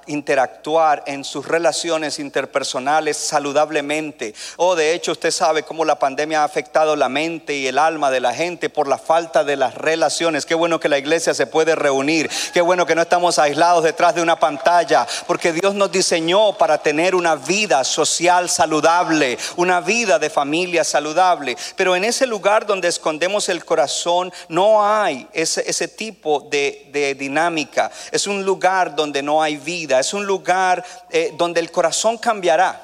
interactuar 0.08 1.04
en 1.06 1.24
sus 1.24 1.48
relaciones 1.48 2.18
interpersonales 2.18 3.16
saludablemente. 3.16 4.34
O 4.58 4.70
oh, 4.70 4.76
de 4.76 4.96
hecho, 4.96 5.12
usted 5.12 5.30
sabe 5.30 5.62
cómo 5.62 5.86
la 5.86 6.00
pandemia 6.00 6.42
ha 6.42 6.46
afectado 6.46 6.96
la 6.96 7.10
mente 7.10 7.54
y 7.54 7.68
el 7.68 7.78
alma 7.78 8.10
de 8.10 8.22
la 8.22 8.34
gente 8.34 8.72
por 8.72 8.88
la 8.88 8.98
falta 8.98 9.44
de 9.44 9.56
las 9.56 9.76
relaciones. 9.76 10.48
Qué 10.48 10.56
bueno 10.56 10.80
que 10.80 10.90
la 10.90 10.98
iglesia 10.98 11.36
se 11.36 11.46
puede 11.46 11.76
reunir. 11.76 12.28
Qué 12.56 12.62
bueno 12.62 12.88
que 12.88 12.96
no 12.96 13.04
estamos 13.04 13.38
aislados 13.38 13.84
detrás 13.84 14.16
de 14.16 14.24
una 14.24 14.40
pantalla 14.40 15.06
porque 15.28 15.54
Dios 15.54 15.76
nos 15.76 15.92
diseñó 15.92 16.58
para 16.58 16.78
tener 16.78 17.16
una 17.16 17.36
vida 17.36 17.84
social 17.84 18.50
saludable, 18.50 19.38
una 19.56 19.82
vida 19.82 20.20
de 20.20 20.30
familia 20.30 20.84
saludable. 20.84 21.56
Pero 21.76 21.96
en 21.96 22.04
ese 22.04 22.26
lugar 22.26 22.66
donde 22.66 22.88
escondemos 22.88 23.50
el 23.50 23.66
corazón 23.66 24.32
no 24.50 24.86
hay 24.86 25.28
ese, 25.34 25.88
tipo 25.88 26.48
de, 26.50 26.90
de 26.92 27.16
dinámica. 27.16 27.92
Es 28.12 28.28
un 28.28 28.44
lugar 28.44 28.96
donde 28.96 29.22
no 29.22 29.42
hay 29.42 29.58
vida, 29.58 30.00
es 30.00 30.14
un 30.14 30.26
lugar 30.26 30.84
eh, 31.10 31.34
donde 31.38 31.60
el 31.60 31.72
corazón 31.72 32.18
cambiará, 32.18 32.82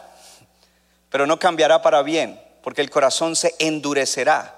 pero 1.10 1.26
no 1.26 1.40
cambiará 1.40 1.82
para 1.82 2.02
bien, 2.02 2.40
porque 2.64 2.82
el 2.82 2.90
corazón 2.90 3.36
se 3.36 3.56
endurecerá. 3.60 4.56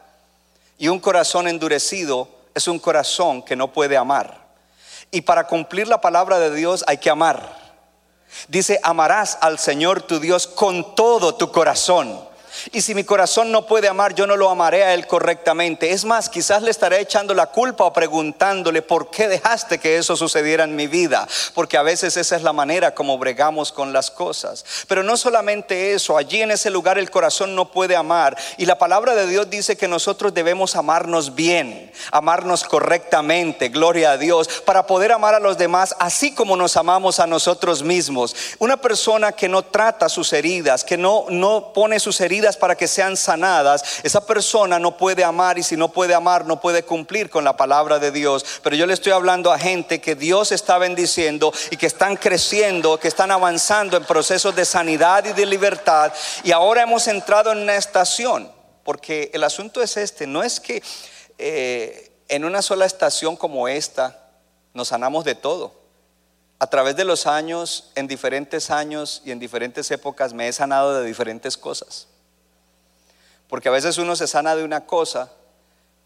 Y 0.78 0.88
un 0.88 1.00
corazón 1.00 1.48
endurecido 1.48 2.30
es 2.56 2.68
un 2.68 2.80
corazón 2.80 3.42
que 3.42 3.56
no 3.56 3.72
puede 3.72 3.98
amar. 3.98 4.48
Y 5.12 5.22
para 5.22 5.48
cumplir 5.48 5.88
la 5.88 6.02
palabra 6.02 6.40
de 6.40 6.54
Dios 6.54 6.84
hay 6.88 6.98
que 6.98 7.10
amar. 7.10 7.59
Dice, 8.48 8.80
amarás 8.84 9.38
al 9.42 9.60
Señor 9.60 10.02
tu 10.02 10.20
Dios 10.20 10.48
con 10.48 10.96
todo 10.96 11.36
tu 11.36 11.52
corazón. 11.52 12.29
Y 12.72 12.82
si 12.82 12.96
mi 12.96 13.04
corazón 13.04 13.52
no 13.52 13.66
puede 13.66 13.88
amar, 13.88 14.16
yo 14.16 14.28
no 14.28 14.38
lo 14.38 14.50
amaré 14.50 14.84
a 14.84 14.94
Él 14.94 15.08
correctamente. 15.08 15.92
Es 15.92 16.06
más, 16.06 16.30
quizás 16.30 16.62
le 16.62 16.72
estaré 16.72 17.00
echando 17.00 17.34
la 17.34 17.48
culpa 17.48 17.86
o 17.86 17.94
preguntándole 17.94 18.82
por 18.82 19.10
qué 19.10 19.28
dejaste 19.28 19.80
que 19.80 19.98
eso 19.98 20.16
sucediera 20.16 20.64
en 20.64 20.76
mi 20.76 20.88
vida. 20.88 21.28
Porque 21.54 21.78
a 21.78 21.84
veces 21.84 22.18
esa 22.18 22.36
es 22.36 22.44
la 22.44 22.54
manera 22.54 22.94
como 22.94 23.18
bregamos 23.18 23.72
con 23.72 23.94
las 23.94 24.12
cosas. 24.12 24.66
Pero 24.88 25.04
no 25.04 25.18
solamente 25.18 25.94
eso, 25.94 26.18
allí 26.18 26.42
en 26.42 26.52
ese 26.52 26.70
lugar 26.70 26.98
el 26.98 27.12
corazón 27.12 27.56
no 27.56 27.72
puede 27.72 27.96
amar. 27.96 28.38
Y 28.58 28.66
la 28.66 28.78
palabra 28.78 29.16
de 29.16 29.28
Dios 29.28 29.50
dice 29.50 29.78
que 29.78 29.88
nosotros 29.88 30.34
debemos 30.34 30.76
amarnos 30.76 31.36
bien, 31.36 31.92
amarnos 32.12 32.64
correctamente, 32.64 33.70
gloria 33.70 34.12
a 34.12 34.18
Dios, 34.18 34.48
para 34.66 34.86
poder 34.88 35.12
amar 35.12 35.36
a 35.36 35.40
los 35.40 35.58
demás 35.58 35.96
así 36.00 36.34
como 36.34 36.56
nos 36.56 36.78
amamos 36.78 37.20
a 37.20 37.28
nosotros 37.28 37.84
mismos. 37.84 38.36
Una 38.60 38.78
persona 38.78 39.32
que 39.32 39.50
no 39.50 39.64
trata 39.64 40.10
sus 40.10 40.34
heridas, 40.34 40.84
que 40.84 40.98
no, 40.98 41.26
no 41.30 41.72
pone 41.74 42.00
sus 42.00 42.20
heridas, 42.22 42.49
para 42.58 42.76
que 42.76 42.88
sean 42.88 43.18
sanadas, 43.18 44.00
esa 44.04 44.26
persona 44.26 44.80
no 44.80 44.98
puede 44.98 45.24
amar 45.24 45.58
y 45.58 45.64
si 45.64 45.76
no 45.76 45.90
puede 45.90 46.14
amar 46.14 46.46
no 46.46 46.60
puede 46.60 46.84
cumplir 46.84 47.30
con 47.30 47.44
la 47.44 47.58
palabra 47.58 48.00
de 48.00 48.12
Dios. 48.12 48.46
Pero 48.64 48.76
yo 48.76 48.86
le 48.86 48.94
estoy 48.94 49.12
hablando 49.12 49.52
a 49.52 49.60
gente 49.60 50.02
que 50.02 50.16
Dios 50.16 50.52
está 50.52 50.78
bendiciendo 50.78 51.54
y 51.72 51.78
que 51.78 51.88
están 51.88 52.16
creciendo, 52.16 53.00
que 53.00 53.08
están 53.08 53.32
avanzando 53.32 53.98
en 53.98 54.04
procesos 54.04 54.56
de 54.56 54.66
sanidad 54.66 55.26
y 55.26 55.34
de 55.34 55.46
libertad. 55.46 56.14
Y 56.44 56.52
ahora 56.52 56.84
hemos 56.84 57.08
entrado 57.08 57.52
en 57.52 57.60
una 57.60 57.76
estación, 57.76 58.52
porque 58.84 59.32
el 59.34 59.44
asunto 59.44 59.82
es 59.82 59.98
este, 59.98 60.28
no 60.28 60.44
es 60.44 60.60
que 60.60 60.82
eh, 61.38 62.12
en 62.28 62.46
una 62.46 62.62
sola 62.62 62.86
estación 62.86 63.36
como 63.36 63.68
esta 63.68 64.32
nos 64.74 64.90
sanamos 64.90 65.26
de 65.26 65.36
todo. 65.36 65.80
A 66.60 66.68
través 66.68 66.98
de 66.98 67.06
los 67.06 67.26
años, 67.26 67.92
en 67.96 68.08
diferentes 68.08 68.70
años 68.70 69.22
y 69.24 69.32
en 69.32 69.40
diferentes 69.40 69.90
épocas, 69.92 70.34
me 70.34 70.50
he 70.50 70.54
sanado 70.54 70.94
de 71.00 71.08
diferentes 71.08 71.58
cosas. 71.58 72.09
Porque 73.50 73.68
a 73.68 73.72
veces 73.72 73.98
uno 73.98 74.16
se 74.16 74.28
sana 74.28 74.56
de 74.56 74.64
una 74.64 74.86
cosa, 74.86 75.32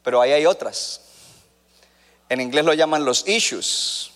pero 0.01 0.21
ahí 0.21 0.31
hay 0.31 0.45
otras. 0.47 1.01
En 2.29 2.41
inglés 2.41 2.65
lo 2.65 2.73
llaman 2.73 3.05
los 3.05 3.27
issues. 3.27 4.11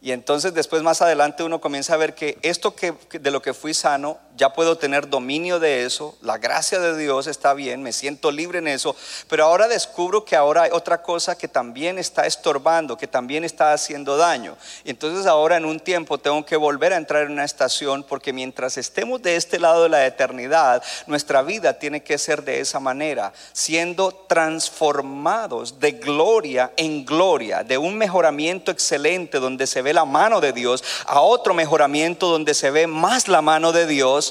Y 0.00 0.12
entonces 0.12 0.54
después 0.54 0.82
más 0.82 1.02
adelante 1.02 1.42
uno 1.42 1.60
comienza 1.60 1.94
a 1.94 1.98
ver 1.98 2.14
que 2.14 2.38
esto 2.40 2.74
que, 2.74 2.92
de 2.92 3.30
lo 3.30 3.42
que 3.42 3.52
fui 3.52 3.74
sano, 3.74 4.18
ya 4.40 4.54
puedo 4.54 4.78
tener 4.78 5.10
dominio 5.10 5.60
de 5.60 5.84
eso, 5.84 6.16
la 6.22 6.38
gracia 6.38 6.80
de 6.80 6.96
Dios 6.96 7.26
está 7.26 7.52
bien, 7.52 7.82
me 7.82 7.92
siento 7.92 8.30
libre 8.30 8.60
en 8.60 8.68
eso, 8.68 8.96
pero 9.28 9.44
ahora 9.44 9.68
descubro 9.68 10.24
que 10.24 10.34
ahora 10.34 10.62
hay 10.62 10.70
otra 10.72 11.02
cosa 11.02 11.36
que 11.36 11.46
también 11.46 11.98
está 11.98 12.24
estorbando, 12.24 12.96
que 12.96 13.06
también 13.06 13.44
está 13.44 13.74
haciendo 13.74 14.16
daño. 14.16 14.56
Y 14.82 14.88
entonces 14.88 15.26
ahora 15.26 15.58
en 15.58 15.66
un 15.66 15.78
tiempo 15.78 16.16
tengo 16.16 16.42
que 16.46 16.56
volver 16.56 16.94
a 16.94 16.96
entrar 16.96 17.24
en 17.24 17.32
una 17.32 17.44
estación 17.44 18.02
porque 18.02 18.32
mientras 18.32 18.78
estemos 18.78 19.20
de 19.20 19.36
este 19.36 19.58
lado 19.58 19.82
de 19.82 19.90
la 19.90 20.06
eternidad, 20.06 20.82
nuestra 21.06 21.42
vida 21.42 21.78
tiene 21.78 22.02
que 22.02 22.16
ser 22.16 22.42
de 22.42 22.60
esa 22.60 22.80
manera, 22.80 23.34
siendo 23.52 24.10
transformados 24.26 25.78
de 25.80 25.92
gloria 25.92 26.72
en 26.78 27.04
gloria, 27.04 27.62
de 27.62 27.76
un 27.76 27.98
mejoramiento 27.98 28.70
excelente 28.70 29.38
donde 29.38 29.66
se 29.66 29.82
ve 29.82 29.92
la 29.92 30.06
mano 30.06 30.40
de 30.40 30.54
Dios, 30.54 30.82
a 31.04 31.20
otro 31.20 31.52
mejoramiento 31.52 32.28
donde 32.28 32.54
se 32.54 32.70
ve 32.70 32.86
más 32.86 33.28
la 33.28 33.42
mano 33.42 33.72
de 33.72 33.86
Dios, 33.86 34.29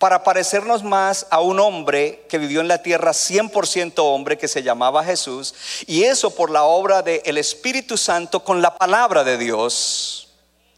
para 0.00 0.24
parecernos 0.24 0.82
más 0.82 1.26
a 1.28 1.40
un 1.40 1.60
hombre 1.60 2.24
que 2.26 2.38
vivió 2.38 2.62
en 2.62 2.68
la 2.68 2.82
tierra 2.82 3.12
100% 3.12 3.92
hombre 3.98 4.38
que 4.38 4.48
se 4.48 4.62
llamaba 4.62 5.04
Jesús, 5.04 5.54
y 5.86 6.04
eso 6.04 6.34
por 6.34 6.50
la 6.50 6.64
obra 6.64 7.02
del 7.02 7.36
Espíritu 7.36 7.98
Santo 7.98 8.42
con 8.42 8.62
la 8.62 8.74
palabra 8.74 9.24
de 9.24 9.36
Dios. 9.36 10.30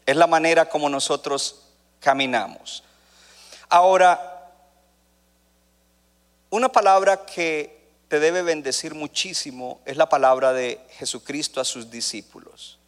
Es 0.05 0.17
la 0.17 0.27
manera 0.27 0.69
como 0.69 0.89
nosotros 0.89 1.61
caminamos. 2.01 2.83
Ahora, 3.69 4.51
una 6.51 6.69
palabra 6.71 7.25
que 7.25 7.81
te 8.09 8.19
debe 8.19 8.43
bendecir 8.43 8.93
muchísimo 8.93 9.81
es 9.85 9.97
la 9.97 10.09
palabra 10.09 10.53
de 10.53 10.81
Jesucristo 10.99 11.61
a 11.61 11.65
sus 11.65 11.89
discípulos. 11.89 12.81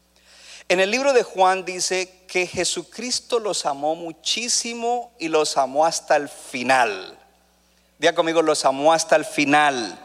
En 0.69 0.81
el 0.81 0.91
libro 0.91 1.13
de 1.13 1.23
Juan 1.23 1.65
dice 1.65 2.25
que 2.27 2.47
Jesucristo 2.47 3.39
los 3.39 3.67
amó 3.67 3.95
muchísimo 3.95 5.13
y 5.19 5.29
los 5.29 5.57
amó 5.59 5.85
hasta 5.85 6.17
el 6.17 6.29
final. 6.29 7.19
Diga 7.99 8.15
conmigo, 8.15 8.41
los 8.41 8.65
amó 8.65 8.93
hasta 8.93 9.17
el 9.17 9.25
final. 9.25 9.99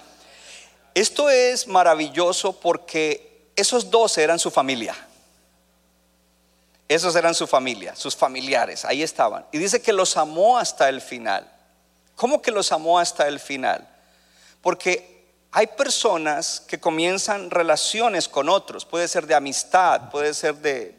Esto 0.94 1.30
es 1.30 1.68
maravilloso 1.68 2.60
porque 2.60 3.52
esos 3.56 3.90
dos 3.90 4.18
eran 4.18 4.38
su 4.38 4.52
familia. 4.52 4.96
Esos 6.90 7.16
eran 7.16 7.36
su 7.36 7.46
familia, 7.46 7.96
sus 7.96 8.16
familiares, 8.16 8.84
ahí 8.84 9.04
estaban. 9.04 9.46
Y 9.52 9.60
dice 9.60 9.82
que 9.82 9.94
los 9.94 10.18
amó 10.18 10.58
hasta 10.58 10.90
el 10.90 11.02
final. 11.02 11.50
¿Cómo 12.16 12.42
que 12.42 12.52
los 12.52 12.72
amó 12.72 13.00
hasta 13.00 13.28
el 13.28 13.40
final? 13.40 13.88
Porque 14.62 15.19
hay 15.52 15.68
personas 15.68 16.60
que 16.62 16.80
comienzan 16.80 17.50
relaciones 17.50 18.28
con 18.28 18.50
otros, 18.50 18.86
puede 18.86 19.08
ser 19.08 19.26
de 19.26 19.36
amistad, 19.36 20.10
puede 20.12 20.34
ser 20.34 20.56
de 20.56 20.96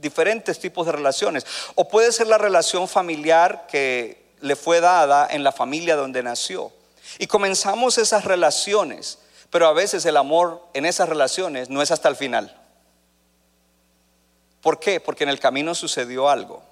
diferentes 0.00 0.58
tipos 0.58 0.84
de 0.84 0.92
relaciones, 0.92 1.46
o 1.74 1.88
puede 1.88 2.12
ser 2.12 2.26
la 2.26 2.36
relación 2.36 2.86
familiar 2.86 3.66
que 3.66 4.32
le 4.40 4.56
fue 4.56 4.80
dada 4.80 5.26
en 5.30 5.42
la 5.42 5.52
familia 5.52 5.96
donde 5.96 6.22
nació. 6.22 6.70
Y 7.18 7.26
comenzamos 7.26 7.96
esas 7.96 8.24
relaciones, 8.24 9.18
pero 9.48 9.66
a 9.66 9.72
veces 9.72 10.04
el 10.04 10.18
amor 10.18 10.62
en 10.74 10.84
esas 10.84 11.08
relaciones 11.08 11.70
no 11.70 11.80
es 11.80 11.90
hasta 11.90 12.08
el 12.08 12.16
final. 12.16 12.60
¿Por 14.60 14.78
qué? 14.78 15.00
Porque 15.00 15.24
en 15.24 15.30
el 15.30 15.40
camino 15.40 15.74
sucedió 15.74 16.28
algo 16.28 16.62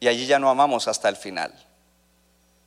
y 0.00 0.08
allí 0.08 0.26
ya 0.26 0.38
no 0.38 0.48
amamos 0.48 0.88
hasta 0.88 1.08
el 1.08 1.16
final. 1.16 1.52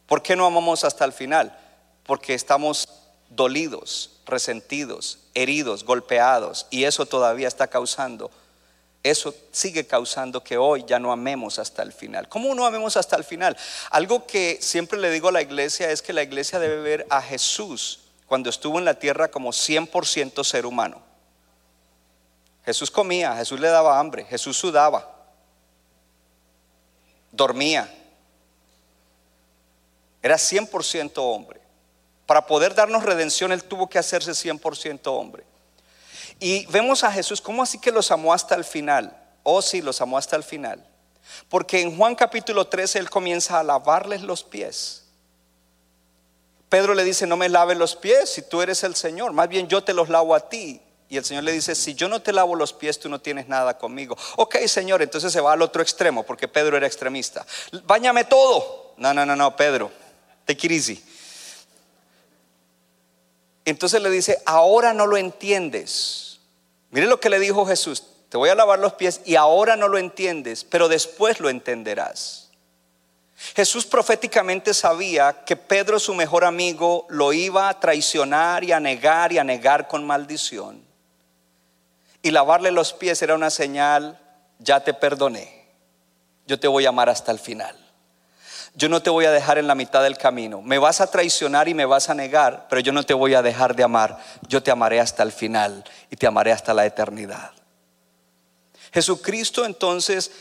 ¿Por 0.06 0.22
qué 0.22 0.36
no 0.36 0.46
amamos 0.46 0.84
hasta 0.84 1.06
el 1.06 1.14
final? 1.14 1.58
Porque 2.04 2.34
estamos 2.34 2.88
dolidos, 3.30 4.20
resentidos, 4.26 5.20
heridos, 5.34 5.84
golpeados, 5.84 6.68
y 6.70 6.86
eso 6.86 7.06
todavía 7.06 7.48
está 7.48 7.68
causando, 7.68 8.32
eso 9.04 9.34
sigue 9.52 9.88
causando 9.88 10.44
que 10.44 10.58
hoy 10.58 10.84
ya 10.86 11.00
no 11.00 11.12
amemos 11.12 11.60
hasta 11.60 11.82
el 11.82 11.94
final. 11.94 12.28
¿Cómo 12.28 12.54
no 12.54 12.66
amemos 12.66 12.98
hasta 12.98 13.16
el 13.16 13.24
final? 13.24 13.56
Algo 13.90 14.28
que 14.28 14.58
siempre 14.62 15.00
le 15.00 15.12
digo 15.12 15.30
a 15.30 15.32
la 15.32 15.42
iglesia 15.42 15.92
es 15.92 16.02
que 16.02 16.14
la 16.14 16.24
iglesia 16.24 16.60
debe 16.60 16.82
ver 16.82 17.08
a 17.10 17.22
Jesús 17.22 18.02
cuando 18.26 18.50
estuvo 18.50 18.80
en 18.80 18.86
la 18.86 19.00
tierra 19.00 19.30
como 19.30 19.52
100% 19.52 20.44
ser 20.44 20.66
humano. 20.66 21.02
Jesús 22.66 22.92
comía, 22.92 23.36
Jesús 23.38 23.60
le 23.62 23.70
daba 23.70 23.98
hambre, 23.98 24.26
Jesús 24.26 24.58
sudaba, 24.58 25.10
dormía. 27.32 27.94
Era 30.22 30.36
100% 30.36 31.14
hombre. 31.16 31.62
Para 32.28 32.46
poder 32.46 32.76
darnos 32.76 33.04
redención, 33.04 33.52
Él 33.52 33.64
tuvo 33.64 33.90
que 33.90 33.98
hacerse 33.98 34.32
100% 34.32 35.02
hombre. 35.08 35.44
Y 36.40 36.66
vemos 36.68 37.04
a 37.04 37.12
Jesús, 37.12 37.42
¿cómo 37.42 37.64
así 37.64 37.80
que 37.80 37.92
los 37.92 38.12
amó 38.12 38.34
hasta 38.34 38.54
el 38.54 38.64
final? 38.64 39.18
Oh, 39.42 39.62
sí, 39.62 39.82
los 39.82 40.02
amó 40.02 40.18
hasta 40.18 40.36
el 40.36 40.44
final. 40.44 40.86
Porque 41.50 41.82
en 41.82 41.98
Juan 41.98 42.16
capítulo 42.16 42.68
13 42.68 43.00
Él 43.00 43.10
comienza 43.10 43.60
a 43.60 43.64
lavarles 43.64 44.22
los 44.22 44.44
pies. 44.44 45.06
Pedro 46.70 46.94
le 46.94 47.06
dice, 47.06 47.26
no 47.26 47.38
me 47.38 47.48
laves 47.48 47.78
los 47.78 47.96
pies 47.96 48.30
si 48.30 48.42
tú 48.42 48.62
eres 48.62 48.84
el 48.84 48.96
Señor, 48.96 49.32
más 49.32 49.48
bien 49.48 49.70
yo 49.70 49.84
te 49.84 49.94
los 49.94 50.10
lavo 50.10 50.36
a 50.36 50.50
ti. 50.50 50.82
Y 51.10 51.16
el 51.16 51.24
Señor 51.24 51.46
le 51.46 51.54
dice, 51.54 51.74
si 51.74 51.96
yo 51.96 52.10
no 52.10 52.22
te 52.22 52.34
lavo 52.34 52.54
los 52.56 52.74
pies, 52.74 53.00
tú 53.00 53.08
no 53.08 53.22
tienes 53.22 53.48
nada 53.48 53.78
conmigo. 53.78 54.18
Ok, 54.36 54.58
Señor, 54.68 55.02
entonces 55.02 55.32
se 55.32 55.40
va 55.40 55.54
al 55.54 55.62
otro 55.62 55.82
extremo, 55.82 56.24
porque 56.24 56.50
Pedro 56.50 56.76
era 56.76 56.86
extremista. 56.86 57.46
Báñame 57.86 58.26
todo. 58.26 58.94
No, 58.98 59.14
no, 59.14 59.26
no, 59.26 59.34
no, 59.34 59.56
Pedro, 59.56 59.90
te 60.44 60.52
it 60.52 61.00
entonces 63.70 64.02
le 64.02 64.10
dice, 64.10 64.42
ahora 64.46 64.94
no 64.94 65.06
lo 65.06 65.18
entiendes. 65.18 66.40
Mire 66.92 67.08
lo 67.08 67.20
que 67.20 67.30
le 67.30 67.40
dijo 67.40 67.66
Jesús, 67.66 68.04
te 68.30 68.38
voy 68.38 68.50
a 68.50 68.56
lavar 68.56 68.80
los 68.80 68.94
pies 68.94 69.22
y 69.26 69.36
ahora 69.36 69.76
no 69.76 69.88
lo 69.88 69.98
entiendes, 69.98 70.64
pero 70.64 70.88
después 70.88 71.40
lo 71.40 71.50
entenderás. 71.50 72.50
Jesús 73.56 73.86
proféticamente 73.86 74.74
sabía 74.74 75.44
que 75.46 75.56
Pedro, 75.56 76.00
su 76.00 76.14
mejor 76.14 76.44
amigo, 76.44 77.06
lo 77.10 77.34
iba 77.34 77.70
a 77.70 77.80
traicionar 77.80 78.64
y 78.64 78.72
a 78.72 78.80
negar 78.80 79.32
y 79.32 79.38
a 79.38 79.44
negar 79.44 79.88
con 79.88 80.06
maldición. 80.06 80.84
Y 82.22 82.32
lavarle 82.32 82.72
los 82.72 82.94
pies 82.94 83.22
era 83.22 83.36
una 83.36 83.50
señal 83.50 84.20
ya 84.60 84.80
te 84.80 84.94
perdoné, 84.94 85.68
yo 86.48 86.60
te 86.60 86.68
voy 86.68 86.86
a 86.86 86.90
amar 86.90 87.10
hasta 87.10 87.32
el 87.32 87.40
final. 87.40 87.87
Yo 88.78 88.90
no 88.90 89.02
te 89.02 89.10
voy 89.10 89.26
a 89.26 89.32
dejar 89.32 89.58
en 89.58 89.66
la 89.66 89.74
mitad 89.74 90.04
del 90.04 90.20
camino. 90.20 90.62
Me 90.62 90.78
vas 90.78 91.02
a 91.02 91.10
traicionar 91.10 91.68
y 91.68 91.74
me 91.74 91.88
vas 91.88 92.12
a 92.12 92.14
negar, 92.14 92.68
pero 92.70 92.80
yo 92.80 92.92
no 92.92 93.02
te 93.02 93.16
voy 93.16 93.34
a 93.34 93.42
dejar 93.42 93.76
de 93.76 93.82
amar. 93.82 94.20
Yo 94.48 94.62
te 94.62 94.70
amaré 94.70 95.00
hasta 95.00 95.24
el 95.24 95.32
final 95.32 95.84
y 96.12 96.16
te 96.16 96.28
amaré 96.28 96.52
hasta 96.52 96.76
la 96.76 96.86
eternidad. 96.86 97.54
Jesucristo 98.94 99.66
entonces 99.66 100.32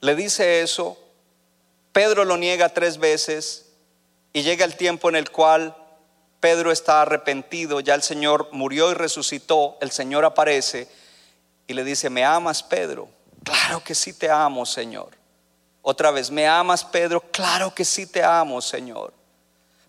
le 0.00 0.16
dice 0.16 0.62
eso, 0.62 0.98
Pedro 1.92 2.24
lo 2.24 2.36
niega 2.36 2.70
tres 2.70 2.98
veces 2.98 3.66
y 4.32 4.42
llega 4.42 4.64
el 4.64 4.74
tiempo 4.74 5.08
en 5.08 5.14
el 5.14 5.30
cual 5.30 5.76
Pedro 6.40 6.72
está 6.72 7.02
arrepentido, 7.02 7.78
ya 7.78 7.94
el 7.94 8.02
Señor 8.02 8.48
murió 8.50 8.90
y 8.90 8.94
resucitó, 8.94 9.78
el 9.80 9.92
Señor 9.92 10.24
aparece 10.24 10.88
y 11.68 11.74
le 11.74 11.84
dice, 11.84 12.10
¿me 12.10 12.24
amas 12.24 12.60
Pedro? 12.64 13.08
Claro 13.44 13.84
que 13.84 13.94
sí 13.94 14.14
te 14.14 14.28
amo, 14.28 14.66
Señor. 14.66 15.19
Otra 15.90 16.12
vez, 16.12 16.30
¿me 16.30 16.46
amas 16.46 16.84
Pedro? 16.84 17.20
Claro 17.32 17.74
que 17.74 17.84
sí 17.84 18.06
te 18.06 18.22
amo, 18.22 18.62
Señor. 18.62 19.12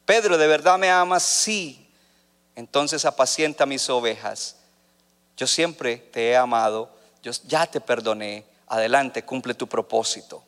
Pedro, 0.04 0.36
¿de 0.36 0.48
verdad 0.48 0.80
me 0.80 0.90
amas? 0.90 1.22
Sí. 1.22 1.88
Entonces 2.56 3.06
apacienta 3.06 3.68
mis 3.68 3.88
ovejas. 3.88 4.56
Yo 5.38 5.46
siempre 5.46 5.98
te 5.98 6.30
he 6.30 6.36
amado, 6.36 6.90
yo 7.22 7.32
ya 7.46 7.68
te 7.68 7.80
perdoné. 7.80 8.46
Adelante, 8.66 9.24
cumple 9.24 9.54
tu 9.54 9.68
propósito. 9.68 10.44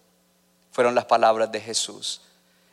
Fueron 0.71 0.95
las 0.95 1.05
palabras 1.05 1.51
de 1.51 1.61
Jesús. 1.61 2.21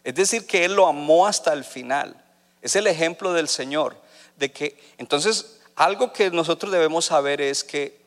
Es 0.03 0.15
decir, 0.15 0.47
que 0.47 0.65
Él 0.65 0.73
lo 0.73 0.87
amó 0.87 1.27
hasta 1.27 1.53
el 1.53 1.65
final. 1.65 2.17
Es 2.63 2.77
el 2.77 2.87
ejemplo 2.87 3.35
del 3.35 3.49
Señor. 3.49 3.95
De 4.39 4.53
que, 4.53 4.95
entonces, 4.97 5.59
algo 5.77 6.15
que 6.15 6.31
nosotros 6.31 6.73
debemos 6.73 7.05
saber 7.05 7.43
es 7.43 7.63
que 7.63 8.01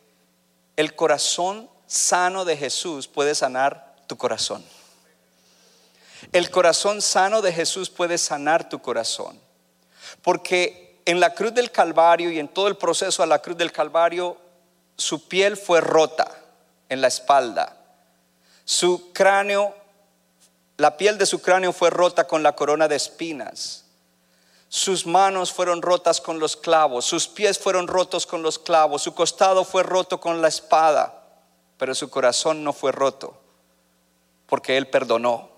el 0.78 0.96
corazón 0.96 1.70
sano 1.86 2.44
de 2.44 2.58
Jesús 2.58 3.08
puede 3.08 3.36
sanar 3.36 3.93
tu 4.14 4.18
corazón. 4.18 4.64
El 6.32 6.52
corazón 6.52 7.02
sano 7.02 7.42
de 7.42 7.52
Jesús 7.52 7.90
puede 7.90 8.20
sanar 8.20 8.70
tu 8.70 8.80
corazón. 8.80 9.40
Porque 10.22 11.02
en 11.06 11.20
la 11.20 11.34
cruz 11.34 11.52
del 11.56 11.72
Calvario 11.72 12.30
y 12.30 12.38
en 12.38 12.48
todo 12.48 12.68
el 12.68 12.78
proceso 12.78 13.24
a 13.24 13.26
la 13.26 13.40
cruz 13.40 13.58
del 13.58 13.72
Calvario, 13.72 14.38
su 14.98 15.28
piel 15.28 15.58
fue 15.58 15.82
rota 15.82 16.30
en 16.90 17.02
la 17.02 17.08
espalda. 17.08 17.76
Su 18.66 19.12
cráneo, 19.14 19.76
la 20.78 20.96
piel 20.96 21.18
de 21.18 21.26
su 21.26 21.42
cráneo 21.42 21.74
fue 21.74 21.90
rota 21.90 22.28
con 22.28 22.44
la 22.44 22.56
corona 22.56 22.88
de 22.88 22.98
espinas. 22.98 23.86
Sus 24.70 25.08
manos 25.08 25.52
fueron 25.52 25.82
rotas 25.82 26.22
con 26.22 26.38
los 26.38 26.56
clavos, 26.56 27.06
sus 27.06 27.28
pies 27.28 27.58
fueron 27.58 27.88
rotos 27.88 28.28
con 28.28 28.44
los 28.44 28.60
clavos, 28.60 29.02
su 29.02 29.16
costado 29.16 29.66
fue 29.66 29.82
roto 29.82 30.20
con 30.20 30.40
la 30.40 30.50
espada, 30.50 31.24
pero 31.80 31.96
su 31.96 32.12
corazón 32.12 32.64
no 32.64 32.74
fue 32.74 32.92
roto, 32.92 33.43
porque 34.54 34.78
él 34.78 34.86
perdonó. 34.86 35.50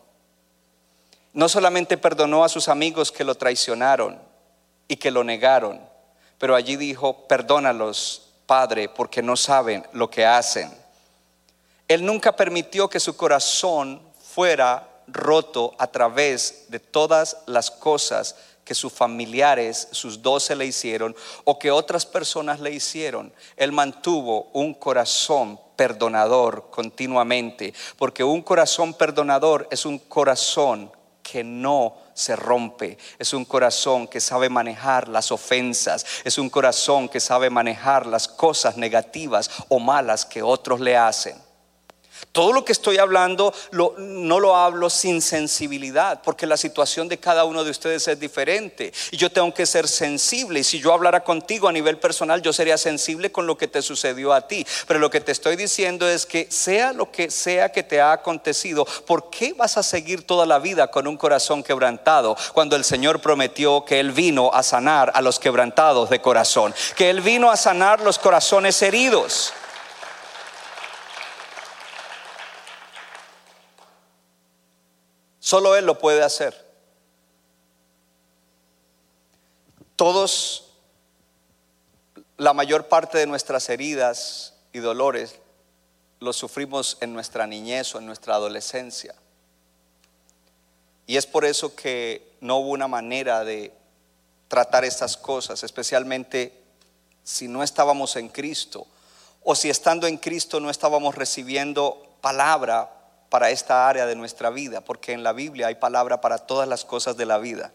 No 1.33 1.49
solamente 1.49 1.97
perdonó 1.97 2.45
a 2.45 2.47
sus 2.47 2.69
amigos 2.69 3.11
que 3.11 3.25
lo 3.25 3.35
traicionaron 3.35 4.17
y 4.87 4.95
que 4.95 5.11
lo 5.11 5.21
negaron, 5.25 5.81
pero 6.37 6.55
allí 6.55 6.77
dijo, 6.77 7.27
perdónalos, 7.27 8.29
Padre, 8.45 8.87
porque 8.87 9.21
no 9.21 9.35
saben 9.35 9.85
lo 9.91 10.09
que 10.09 10.25
hacen. 10.25 10.73
Él 11.89 12.05
nunca 12.05 12.37
permitió 12.37 12.89
que 12.89 13.01
su 13.01 13.17
corazón 13.17 14.01
fuera 14.33 14.87
roto 15.07 15.75
a 15.77 15.87
través 15.87 16.67
de 16.69 16.79
todas 16.79 17.39
las 17.47 17.69
cosas 17.71 18.37
que 18.65 18.75
sus 18.75 18.91
familiares, 18.91 19.87
sus 19.91 20.21
doce 20.21 20.55
le 20.55 20.65
hicieron 20.65 21.15
o 21.45 21.57
que 21.57 21.71
otras 21.71 22.05
personas 22.05 22.59
le 22.59 22.71
hicieron. 22.71 23.31
Él 23.55 23.71
mantuvo 23.71 24.49
un 24.53 24.73
corazón 24.73 25.59
perdonador 25.75 26.69
continuamente, 26.71 27.73
porque 27.97 28.23
un 28.23 28.41
corazón 28.41 28.93
perdonador 28.95 29.67
es 29.71 29.85
un 29.85 29.99
corazón 29.99 30.91
que 31.21 31.43
no 31.43 31.95
se 32.13 32.35
rompe. 32.35 32.97
Es 33.19 33.33
un 33.33 33.45
corazón 33.45 34.07
que 34.07 34.21
sabe 34.21 34.49
manejar 34.49 35.07
las 35.07 35.31
ofensas. 35.31 36.05
Es 36.23 36.37
un 36.37 36.49
corazón 36.49 37.09
que 37.09 37.19
sabe 37.19 37.49
manejar 37.49 38.05
las 38.05 38.27
cosas 38.27 38.77
negativas 38.77 39.49
o 39.69 39.79
malas 39.79 40.25
que 40.25 40.41
otros 40.41 40.79
le 40.79 40.95
hacen. 40.95 41.44
Todo 42.35 42.51
lo 42.51 42.65
que 42.65 42.73
estoy 42.73 42.97
hablando 42.97 43.53
no 43.71 44.41
lo 44.41 44.57
hablo 44.57 44.89
sin 44.89 45.21
sensibilidad, 45.21 46.21
porque 46.21 46.45
la 46.45 46.57
situación 46.57 47.07
de 47.07 47.17
cada 47.17 47.45
uno 47.45 47.63
de 47.63 47.71
ustedes 47.71 48.09
es 48.09 48.19
diferente. 48.19 48.91
Y 49.11 49.15
yo 49.15 49.31
tengo 49.31 49.53
que 49.53 49.65
ser 49.65 49.87
sensible. 49.87 50.59
Y 50.59 50.65
si 50.65 50.81
yo 50.81 50.91
hablara 50.91 51.23
contigo 51.23 51.69
a 51.69 51.71
nivel 51.71 51.97
personal, 51.97 52.41
yo 52.41 52.51
sería 52.51 52.77
sensible 52.77 53.31
con 53.31 53.47
lo 53.47 53.57
que 53.57 53.69
te 53.69 53.81
sucedió 53.81 54.33
a 54.33 54.49
ti. 54.49 54.67
Pero 54.85 54.99
lo 54.99 55.09
que 55.09 55.21
te 55.21 55.31
estoy 55.31 55.55
diciendo 55.55 56.09
es 56.09 56.25
que 56.25 56.47
sea 56.51 56.91
lo 56.91 57.09
que 57.09 57.31
sea 57.31 57.71
que 57.71 57.83
te 57.83 58.01
ha 58.01 58.11
acontecido, 58.11 58.85
¿por 59.07 59.29
qué 59.29 59.53
vas 59.53 59.77
a 59.77 59.83
seguir 59.83 60.27
toda 60.27 60.45
la 60.45 60.59
vida 60.59 60.91
con 60.91 61.07
un 61.07 61.15
corazón 61.15 61.63
quebrantado 61.63 62.35
cuando 62.51 62.75
el 62.75 62.83
Señor 62.83 63.21
prometió 63.21 63.85
que 63.85 64.01
Él 64.01 64.11
vino 64.11 64.51
a 64.53 64.61
sanar 64.61 65.09
a 65.15 65.21
los 65.21 65.39
quebrantados 65.39 66.09
de 66.09 66.19
corazón? 66.19 66.75
Que 66.97 67.09
Él 67.09 67.21
vino 67.21 67.49
a 67.49 67.55
sanar 67.55 68.01
los 68.01 68.19
corazones 68.19 68.81
heridos. 68.81 69.53
Solo 75.45 75.75
Él 75.75 75.85
lo 75.85 75.99
puede 75.99 76.23
hacer. 76.23 76.65
Todos, 79.95 80.71
la 82.37 82.53
mayor 82.53 82.87
parte 82.87 83.19
de 83.19 83.27
nuestras 83.27 83.69
heridas 83.69 84.55
y 84.73 84.79
dolores 84.79 85.35
los 86.19 86.35
sufrimos 86.35 86.97
en 86.99 87.13
nuestra 87.13 87.45
niñez 87.45 87.93
o 87.93 87.99
en 87.99 88.07
nuestra 88.07 88.33
adolescencia. 88.33 89.13
Y 91.05 91.15
es 91.15 91.27
por 91.27 91.45
eso 91.45 91.75
que 91.75 92.37
no 92.41 92.57
hubo 92.57 92.71
una 92.71 92.87
manera 92.87 93.43
de 93.43 93.71
tratar 94.47 94.83
estas 94.83 95.15
cosas, 95.15 95.61
especialmente 95.61 96.59
si 97.23 97.47
no 97.47 97.61
estábamos 97.61 98.15
en 98.15 98.29
Cristo 98.29 98.87
o 99.43 99.53
si 99.53 99.69
estando 99.69 100.07
en 100.07 100.17
Cristo 100.17 100.59
no 100.59 100.71
estábamos 100.71 101.13
recibiendo 101.13 102.17
palabra 102.19 102.94
para 103.29 103.49
esta 103.49 103.87
área 103.87 104.05
de 104.05 104.15
nuestra 104.15 104.49
vida, 104.49 104.81
porque 104.81 105.13
en 105.13 105.23
la 105.23 105.33
Biblia 105.33 105.67
hay 105.67 105.75
palabra 105.75 106.21
para 106.21 106.39
todas 106.39 106.67
las 106.67 106.85
cosas 106.85 107.17
de 107.17 107.25
la 107.25 107.37
vida. 107.37 107.71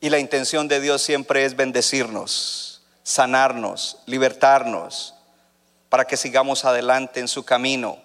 Y 0.00 0.10
la 0.10 0.18
intención 0.18 0.68
de 0.68 0.80
Dios 0.80 1.02
siempre 1.02 1.44
es 1.44 1.56
bendecirnos, 1.56 2.82
sanarnos, 3.02 3.98
libertarnos, 4.06 5.14
para 5.88 6.06
que 6.06 6.16
sigamos 6.16 6.64
adelante 6.64 7.20
en 7.20 7.28
su 7.28 7.44
camino, 7.44 7.98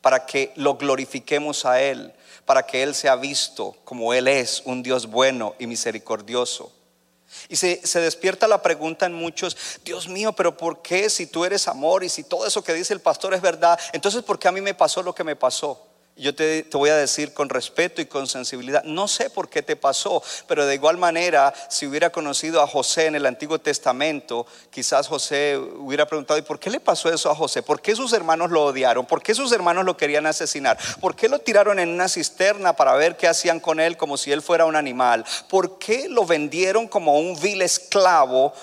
para 0.00 0.26
que 0.26 0.52
lo 0.56 0.76
glorifiquemos 0.76 1.64
a 1.64 1.80
Él, 1.80 2.12
para 2.44 2.64
que 2.64 2.82
Él 2.82 2.94
sea 2.94 3.16
visto 3.16 3.76
como 3.84 4.12
Él 4.12 4.28
es, 4.28 4.62
un 4.64 4.82
Dios 4.82 5.06
bueno 5.06 5.54
y 5.58 5.66
misericordioso. 5.66 6.72
Y 7.48 7.56
se, 7.56 8.00
despierta 8.00 8.46
la 8.48 8.62
pregunta 8.62 9.06
en 9.06 9.12
muchos, 9.12 9.56
Dios 9.84 10.08
mío, 10.08 10.32
pero 10.32 10.56
¿por 10.56 10.82
qué 10.82 11.10
si 11.10 11.26
tú 11.26 11.44
eres 11.44 11.68
amor 11.68 12.04
y 12.04 12.08
si 12.08 12.24
todo 12.24 12.46
eso 12.46 12.62
que 12.62 12.74
dice 12.74 12.94
el 12.94 13.00
pastor 13.00 13.34
es 13.34 13.40
verdad, 13.40 13.78
entonces 13.92 14.22
¿por 14.22 14.38
qué 14.38 14.48
a 14.48 14.52
mí 14.52 14.60
me 14.60 14.74
pasó 14.74 15.02
lo 15.02 15.14
que 15.14 15.24
me 15.24 15.36
pasó? 15.36 15.86
Yo 16.18 16.34
te, 16.34 16.66
voy 16.72 16.88
a 16.88 16.96
decir 16.96 17.34
con 17.34 17.50
respeto 17.50 18.00
y 18.00 18.06
con 18.06 18.26
sensibilidad, 18.26 18.82
no 18.84 19.06
sé 19.06 19.28
por 19.28 19.50
qué 19.50 19.62
te 19.62 19.76
pasó, 19.76 20.22
pero 20.48 20.64
de 20.64 20.74
igual 20.74 20.96
manera, 20.96 21.52
si 21.68 21.86
hubiera 21.86 22.08
conocido 22.08 22.62
a 22.62 22.66
José 22.66 23.04
en 23.04 23.16
el 23.16 23.26
Antiguo 23.26 23.58
Testamento, 23.58 24.46
quizás 24.70 25.08
José 25.08 25.58
hubiera 25.58 26.06
preguntado, 26.06 26.38
¿y 26.38 26.42
por 26.42 26.58
qué 26.58 26.70
le 26.70 26.80
pasó 26.80 27.12
eso 27.12 27.30
a 27.30 27.34
José? 27.34 27.62
¿Por 27.62 27.82
qué 27.82 27.94
sus 27.94 28.14
hermanos 28.14 28.50
lo 28.50 28.64
odiaron? 28.64 29.04
¿Por 29.04 29.22
qué 29.22 29.34
sus 29.34 29.52
hermanos 29.52 29.84
lo 29.84 29.98
querían 29.98 30.24
asesinar? 30.24 30.78
¿Por 31.02 31.14
qué 31.14 31.28
lo 31.28 31.38
tiraron 31.38 31.78
en 31.78 31.90
una 31.90 32.08
cisterna 32.08 32.72
para 32.74 32.94
ver 32.94 33.18
qué 33.18 33.28
hacían 33.28 33.60
con 33.60 33.78
él 33.78 33.98
como 33.98 34.16
si 34.16 34.32
él 34.32 34.40
fuera 34.40 34.64
un 34.64 34.76
animal? 34.76 35.22
¿Por 35.50 35.78
qué 35.78 36.08
lo 36.08 36.24
vendieron 36.24 36.88
como 36.88 37.18
un 37.18 37.38
vil 37.38 37.60
esclavo 37.60 38.54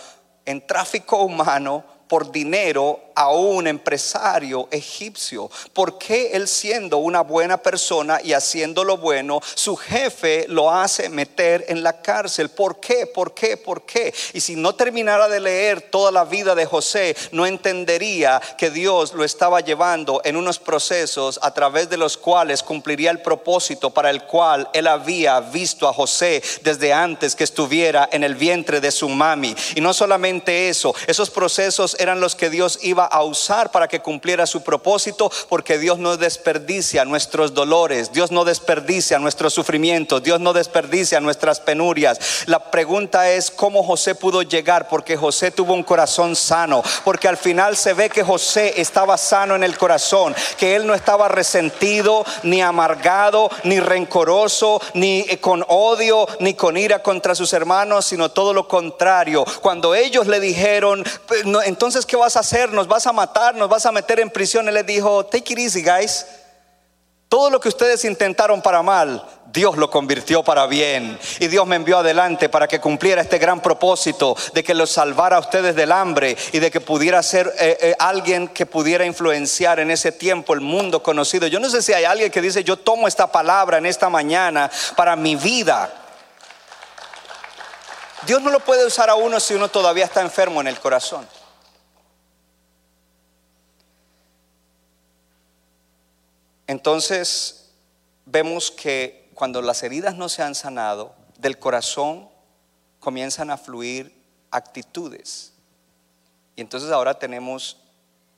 en 0.45 0.65
tráfico 0.65 1.17
humano 1.17 1.85
por 2.13 2.31
dinero 2.31 2.99
a 3.15 3.31
un 3.31 3.67
empresario 3.67 4.67
egipcio. 4.71 5.49
¿Por 5.71 5.97
qué 5.97 6.31
él 6.33 6.47
siendo 6.47 6.97
una 6.97 7.21
buena 7.21 7.57
persona 7.57 8.19
y 8.23 8.33
haciendo 8.33 8.83
lo 8.83 8.97
bueno, 8.97 9.41
su 9.55 9.75
jefe 9.75 10.45
lo 10.47 10.71
hace 10.71 11.09
meter 11.09 11.65
en 11.67 11.83
la 11.83 12.01
cárcel? 12.01 12.49
¿Por 12.49 12.79
qué? 12.79 13.07
¿Por 13.07 13.33
qué? 13.33 13.57
¿Por 13.57 13.85
qué? 13.85 14.13
Y 14.33 14.41
si 14.41 14.55
no 14.55 14.75
terminara 14.75 15.27
de 15.27 15.39
leer 15.39 15.81
toda 15.81 16.11
la 16.11 16.25
vida 16.25 16.55
de 16.55 16.65
José, 16.65 17.15
no 17.31 17.45
entendería 17.45 18.41
que 18.57 18.69
Dios 18.69 19.13
lo 19.13 19.23
estaba 19.23 19.61
llevando 19.61 20.21
en 20.23 20.35
unos 20.35 20.59
procesos 20.59 21.39
a 21.41 21.53
través 21.53 21.89
de 21.89 21.97
los 21.97 22.17
cuales 22.17 22.63
cumpliría 22.63 23.11
el 23.11 23.21
propósito 23.21 23.89
para 23.91 24.09
el 24.09 24.23
cual 24.23 24.69
él 24.73 24.87
había 24.87 25.39
visto 25.39 25.87
a 25.87 25.93
José 25.93 26.41
desde 26.61 26.93
antes 26.93 27.35
que 27.35 27.43
estuviera 27.43 28.09
en 28.11 28.23
el 28.23 28.35
vientre 28.35 28.81
de 28.81 28.91
su 28.91 29.09
mami. 29.09 29.55
Y 29.75 29.81
no 29.81 29.93
solamente 29.93 30.69
eso, 30.69 30.93
esos 31.07 31.29
procesos 31.29 31.95
eran 32.03 32.19
los 32.19 32.35
que 32.35 32.49
Dios 32.49 32.79
iba 32.81 33.05
a 33.05 33.23
usar 33.23 33.71
para 33.71 33.87
que 33.87 34.01
cumpliera 34.01 34.45
su 34.45 34.61
propósito, 34.61 35.31
porque 35.49 35.77
Dios 35.77 35.97
no 35.97 36.17
desperdicia 36.17 37.05
nuestros 37.05 37.53
dolores, 37.53 38.11
Dios 38.11 38.31
no 38.31 38.45
desperdicia 38.45 39.19
nuestros 39.19 39.53
sufrimientos, 39.53 40.21
Dios 40.21 40.39
no 40.39 40.53
desperdicia 40.53 41.19
nuestras 41.19 41.59
penurias. 41.59 42.19
La 42.45 42.71
pregunta 42.71 43.29
es 43.31 43.49
cómo 43.49 43.83
José 43.83 44.15
pudo 44.15 44.41
llegar, 44.41 44.87
porque 44.87 45.17
José 45.17 45.51
tuvo 45.51 45.73
un 45.73 45.83
corazón 45.83 46.35
sano, 46.35 46.83
porque 47.03 47.27
al 47.27 47.37
final 47.37 47.75
se 47.77 47.93
ve 47.93 48.09
que 48.09 48.23
José 48.23 48.81
estaba 48.81 49.17
sano 49.17 49.55
en 49.55 49.63
el 49.63 49.77
corazón, 49.77 50.35
que 50.57 50.75
él 50.75 50.85
no 50.85 50.93
estaba 50.93 51.27
resentido, 51.27 52.25
ni 52.43 52.61
amargado, 52.61 53.49
ni 53.63 53.79
rencoroso, 53.79 54.81
ni 54.93 55.25
con 55.37 55.65
odio, 55.67 56.27
ni 56.39 56.53
con 56.53 56.77
ira 56.77 57.01
contra 57.01 57.35
sus 57.35 57.53
hermanos, 57.53 58.05
sino 58.05 58.29
todo 58.29 58.53
lo 58.53 58.67
contrario. 58.67 59.45
Cuando 59.61 59.95
ellos 59.95 60.27
le 60.27 60.39
dijeron, 60.39 61.03
entonces, 61.65 61.82
¿qué 62.07 62.15
vas 62.15 62.37
a 62.37 62.39
hacer? 62.39 62.71
¿Nos 62.71 62.87
vas 62.87 63.07
a 63.07 63.11
matar? 63.11 63.55
¿Nos 63.55 63.67
vas 63.67 63.85
a 63.85 63.91
meter 63.91 64.19
en 64.19 64.29
prisión? 64.29 64.67
Él 64.67 64.75
les 64.75 64.85
dijo, 64.85 65.25
take 65.25 65.53
it 65.53 65.59
easy, 65.59 65.83
guys. 65.83 66.25
Todo 67.27 67.49
lo 67.49 67.59
que 67.59 67.67
ustedes 67.67 68.05
intentaron 68.05 68.61
para 68.61 68.81
mal, 68.83 69.27
Dios 69.47 69.75
lo 69.75 69.89
convirtió 69.89 70.43
para 70.43 70.65
bien. 70.67 71.17
Y 71.39 71.47
Dios 71.47 71.67
me 71.67 71.75
envió 71.75 71.97
adelante 71.97 72.47
para 72.47 72.67
que 72.67 72.79
cumpliera 72.79 73.21
este 73.21 73.37
gran 73.37 73.59
propósito 73.59 74.35
de 74.53 74.63
que 74.63 74.73
los 74.73 74.91
salvara 74.91 75.37
a 75.37 75.39
ustedes 75.39 75.75
del 75.75 75.91
hambre 75.91 76.37
y 76.53 76.59
de 76.59 76.71
que 76.71 76.79
pudiera 76.79 77.21
ser 77.21 77.53
eh, 77.59 77.77
eh, 77.81 77.95
alguien 77.99 78.47
que 78.47 78.65
pudiera 78.65 79.03
influenciar 79.03 79.79
en 79.79 79.91
ese 79.91 80.13
tiempo 80.13 80.53
el 80.53 80.61
mundo 80.61 81.03
conocido. 81.03 81.47
Yo 81.47 81.59
no 81.59 81.69
sé 81.69 81.81
si 81.81 81.91
hay 81.91 82.05
alguien 82.05 82.31
que 82.31 82.41
dice, 82.41 82.63
yo 82.63 82.77
tomo 82.77 83.09
esta 83.09 83.29
palabra 83.29 83.79
en 83.79 83.87
esta 83.87 84.09
mañana 84.09 84.71
para 84.95 85.15
mi 85.15 85.35
vida. 85.35 85.91
Dios 88.25 88.41
no 88.41 88.51
lo 88.51 88.61
puede 88.61 88.85
usar 88.85 89.09
a 89.09 89.15
uno 89.15 89.39
si 89.41 89.53
uno 89.53 89.67
todavía 89.67 90.05
está 90.05 90.21
enfermo 90.21 90.61
en 90.61 90.67
el 90.67 90.79
corazón. 90.79 91.27
Entonces 96.67 97.71
vemos 98.25 98.71
que 98.71 99.29
cuando 99.33 99.61
las 99.61 99.83
heridas 99.83 100.15
no 100.15 100.29
se 100.29 100.43
han 100.43 100.55
sanado, 100.55 101.15
del 101.37 101.59
corazón 101.59 102.29
comienzan 102.99 103.49
a 103.49 103.57
fluir 103.57 104.13
actitudes. 104.51 105.53
Y 106.55 106.61
entonces 106.61 106.91
ahora 106.91 107.17
tenemos 107.19 107.77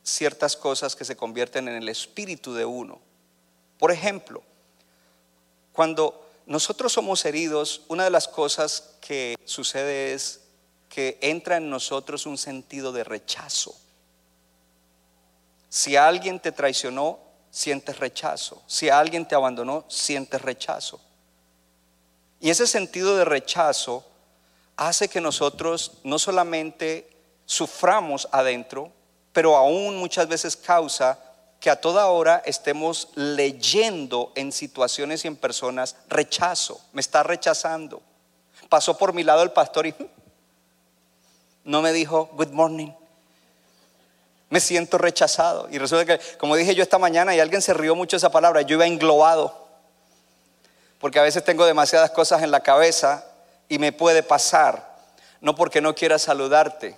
ciertas 0.03 0.55
cosas 0.55 0.95
que 0.95 1.05
se 1.05 1.15
convierten 1.15 1.67
en 1.67 1.75
el 1.75 1.89
espíritu 1.89 2.53
de 2.53 2.65
uno. 2.65 2.99
Por 3.77 3.91
ejemplo, 3.91 4.41
cuando 5.73 6.25
nosotros 6.45 6.93
somos 6.93 7.25
heridos, 7.25 7.81
una 7.87 8.05
de 8.05 8.09
las 8.09 8.27
cosas 8.27 8.95
que 9.01 9.35
sucede 9.45 10.13
es 10.13 10.41
que 10.89 11.17
entra 11.21 11.57
en 11.57 11.69
nosotros 11.69 12.25
un 12.25 12.37
sentido 12.37 12.91
de 12.91 13.03
rechazo. 13.03 13.75
Si 15.69 15.95
alguien 15.97 16.39
te 16.39 16.51
traicionó, 16.51 17.19
sientes 17.55 17.99
rechazo. 17.99 18.61
Si 18.67 18.89
alguien 18.89 19.25
te 19.25 19.33
abandonó, 19.33 19.85
sientes 19.87 20.41
rechazo. 20.41 20.99
Y 22.41 22.49
ese 22.49 22.67
sentido 22.67 23.15
de 23.15 23.23
rechazo 23.23 24.03
hace 24.75 25.07
que 25.07 25.21
nosotros 25.21 25.93
no 26.03 26.19
solamente 26.19 27.09
suframos 27.45 28.27
adentro, 28.33 28.91
pero 29.31 29.55
aún 29.55 29.95
muchas 29.95 30.27
veces 30.27 30.57
causa 30.57 31.17
que 31.61 31.69
a 31.69 31.79
toda 31.79 32.07
hora 32.07 32.43
estemos 32.45 33.07
leyendo 33.15 34.33
en 34.35 34.51
situaciones 34.51 35.23
y 35.23 35.29
en 35.29 35.37
personas 35.37 35.95
rechazo. 36.09 36.81
Me 36.91 36.99
está 36.99 37.23
rechazando. 37.23 38.01
Pasó 38.67 38.97
por 38.97 39.13
mi 39.13 39.23
lado 39.23 39.43
el 39.43 39.53
pastor 39.53 39.87
y 39.87 39.95
no 41.63 41.81
me 41.81 41.93
dijo 41.93 42.29
good 42.33 42.51
morning 42.51 42.91
me 44.49 44.59
siento 44.59 44.97
rechazado. 44.97 45.67
Y 45.71 45.77
resulta 45.77 46.05
que, 46.05 46.37
como 46.37 46.55
dije 46.55 46.75
yo 46.75 46.83
esta 46.83 46.97
mañana, 46.97 47.35
y 47.35 47.39
alguien 47.39 47.61
se 47.61 47.73
rió 47.73 47.95
mucho 47.95 48.15
de 48.15 48.19
esa 48.19 48.31
palabra, 48.31 48.61
yo 48.61 48.75
iba 48.75 48.85
englobado. 48.85 49.65
Porque 50.99 51.19
a 51.19 51.23
veces 51.23 51.43
tengo 51.43 51.65
demasiadas 51.65 52.11
cosas 52.11 52.43
en 52.43 52.51
la 52.51 52.61
cabeza 52.61 53.25
y 53.67 53.79
me 53.79 53.91
puede 53.91 54.23
pasar. 54.23 54.95
No 55.41 55.55
porque 55.55 55.81
no 55.81 55.93
quiera 55.93 56.17
saludarte, 56.17 56.97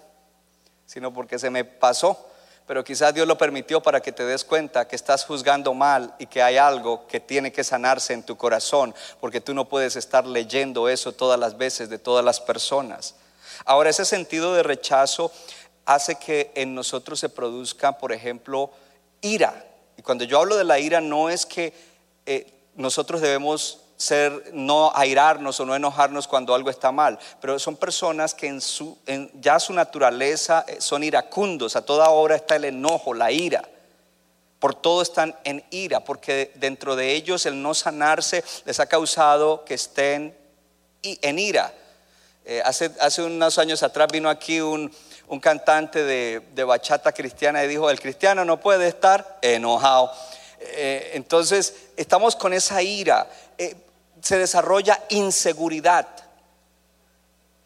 sino 0.85 1.13
porque 1.13 1.39
se 1.39 1.49
me 1.49 1.65
pasó. 1.65 2.25
Pero 2.67 2.83
quizás 2.83 3.13
Dios 3.13 3.25
lo 3.25 3.37
permitió 3.37 3.81
para 3.81 4.01
que 4.01 4.11
te 4.11 4.25
des 4.25 4.43
cuenta 4.43 4.87
que 4.87 4.97
estás 4.97 5.23
juzgando 5.23 5.73
mal 5.73 6.13
y 6.19 6.27
que 6.27 6.43
hay 6.43 6.57
algo 6.57 7.07
que 7.07 7.21
tiene 7.21 7.51
que 7.53 7.63
sanarse 7.63 8.13
en 8.13 8.23
tu 8.23 8.35
corazón, 8.35 8.93
porque 9.21 9.39
tú 9.39 9.53
no 9.53 9.69
puedes 9.69 9.95
estar 9.95 10.25
leyendo 10.25 10.89
eso 10.89 11.13
todas 11.13 11.39
las 11.39 11.57
veces 11.57 11.89
de 11.89 11.97
todas 11.97 12.25
las 12.25 12.41
personas. 12.41 13.15
Ahora, 13.65 13.89
ese 13.89 14.03
sentido 14.03 14.53
de 14.53 14.63
rechazo 14.63 15.31
hace 15.87 16.15
que 16.15 16.51
en 16.53 16.75
nosotros 16.75 17.19
se 17.19 17.29
produzca, 17.29 17.97
por 17.97 18.11
ejemplo, 18.11 18.69
ira. 19.21 19.65
Y 19.95 20.01
cuando 20.01 20.25
yo 20.25 20.37
hablo 20.37 20.57
de 20.57 20.65
la 20.65 20.79
ira, 20.79 20.99
no 20.99 21.29
es 21.29 21.45
que 21.45 21.73
eh, 22.25 22.45
nosotros 22.75 23.21
debemos 23.21 23.79
ser, 23.95 24.51
no 24.53 24.91
airarnos 24.93 25.59
o 25.61 25.65
no 25.65 25.75
enojarnos 25.75 26.27
cuando 26.27 26.53
algo 26.53 26.69
está 26.69 26.91
mal, 26.91 27.17
pero 27.39 27.57
son 27.57 27.77
personas 27.77 28.35
que 28.35 28.47
en 28.47 28.59
su, 28.59 28.97
en 29.07 29.31
ya 29.41 29.59
su 29.59 29.71
naturaleza 29.73 30.65
eh, 30.67 30.77
son 30.79 31.03
iracundos, 31.05 31.77
a 31.77 31.85
toda 31.85 32.09
hora 32.09 32.35
está 32.35 32.57
el 32.57 32.65
enojo, 32.65 33.13
la 33.13 33.31
ira. 33.31 33.63
Por 34.59 34.75
todo 34.75 35.01
están 35.01 35.35
en 35.45 35.63
ira, 35.69 36.01
porque 36.01 36.51
dentro 36.55 36.95
de 36.95 37.13
ellos 37.13 37.45
el 37.45 37.61
no 37.61 37.73
sanarse 37.73 38.43
les 38.65 38.79
ha 38.79 38.87
causado 38.87 39.63
que 39.63 39.75
estén 39.75 40.35
en 41.01 41.39
ira. 41.39 41.73
Eh, 42.43 42.61
hace, 42.65 42.91
hace 42.99 43.21
unos 43.23 43.57
años 43.57 43.83
atrás 43.83 44.07
vino 44.11 44.29
aquí 44.29 44.59
un, 44.59 44.91
un 45.27 45.39
cantante 45.39 46.03
de, 46.03 46.63
bachata 46.63 47.11
cristiana 47.11 47.63
y 47.63 47.67
dijo, 47.67 47.89
el 47.89 47.99
cristiano 47.99 48.45
no 48.45 48.59
puede 48.59 48.87
estar 48.87 49.39
enojado. 49.41 50.11
Eh, 50.59 51.11
entonces, 51.13 51.75
estamos 51.97 52.35
con 52.35 52.53
esa 52.53 52.81
ira. 52.81 53.27
Eh, 53.57 53.75
se 54.21 54.37
desarrolla 54.37 54.99
inseguridad. 55.09 56.07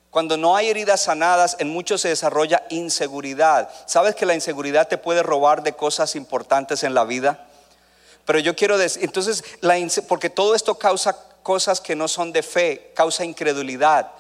Cuando 0.09 0.35
no 0.35 0.55
hay 0.55 0.69
heridas 0.69 1.01
sanadas, 1.01 1.55
en 1.59 1.69
muchos 1.69 2.01
se 2.01 2.09
desarrolla 2.09 2.63
inseguridad. 2.69 3.69
¿Sabes 3.85 4.15
que 4.15 4.25
la 4.25 4.33
inseguridad 4.33 4.87
te 4.87 4.97
puede 4.97 5.23
robar 5.23 5.63
de 5.63 5.73
cosas 5.73 6.15
importantes 6.15 6.83
en 6.83 6.93
la 6.93 7.05
vida? 7.05 7.47
Pero 8.25 8.39
yo 8.39 8.55
quiero 8.55 8.77
decir, 8.77 9.03
entonces, 9.03 9.43
porque 10.07 10.29
todo 10.29 10.53
esto 10.53 10.75
causa 10.75 11.15
cosas 11.43 11.79
que 11.79 11.95
no 11.95 12.07
son 12.07 12.31
de 12.31 12.43
fe, 12.43 12.91
causa 12.93 13.23
incredulidad. 13.23 14.11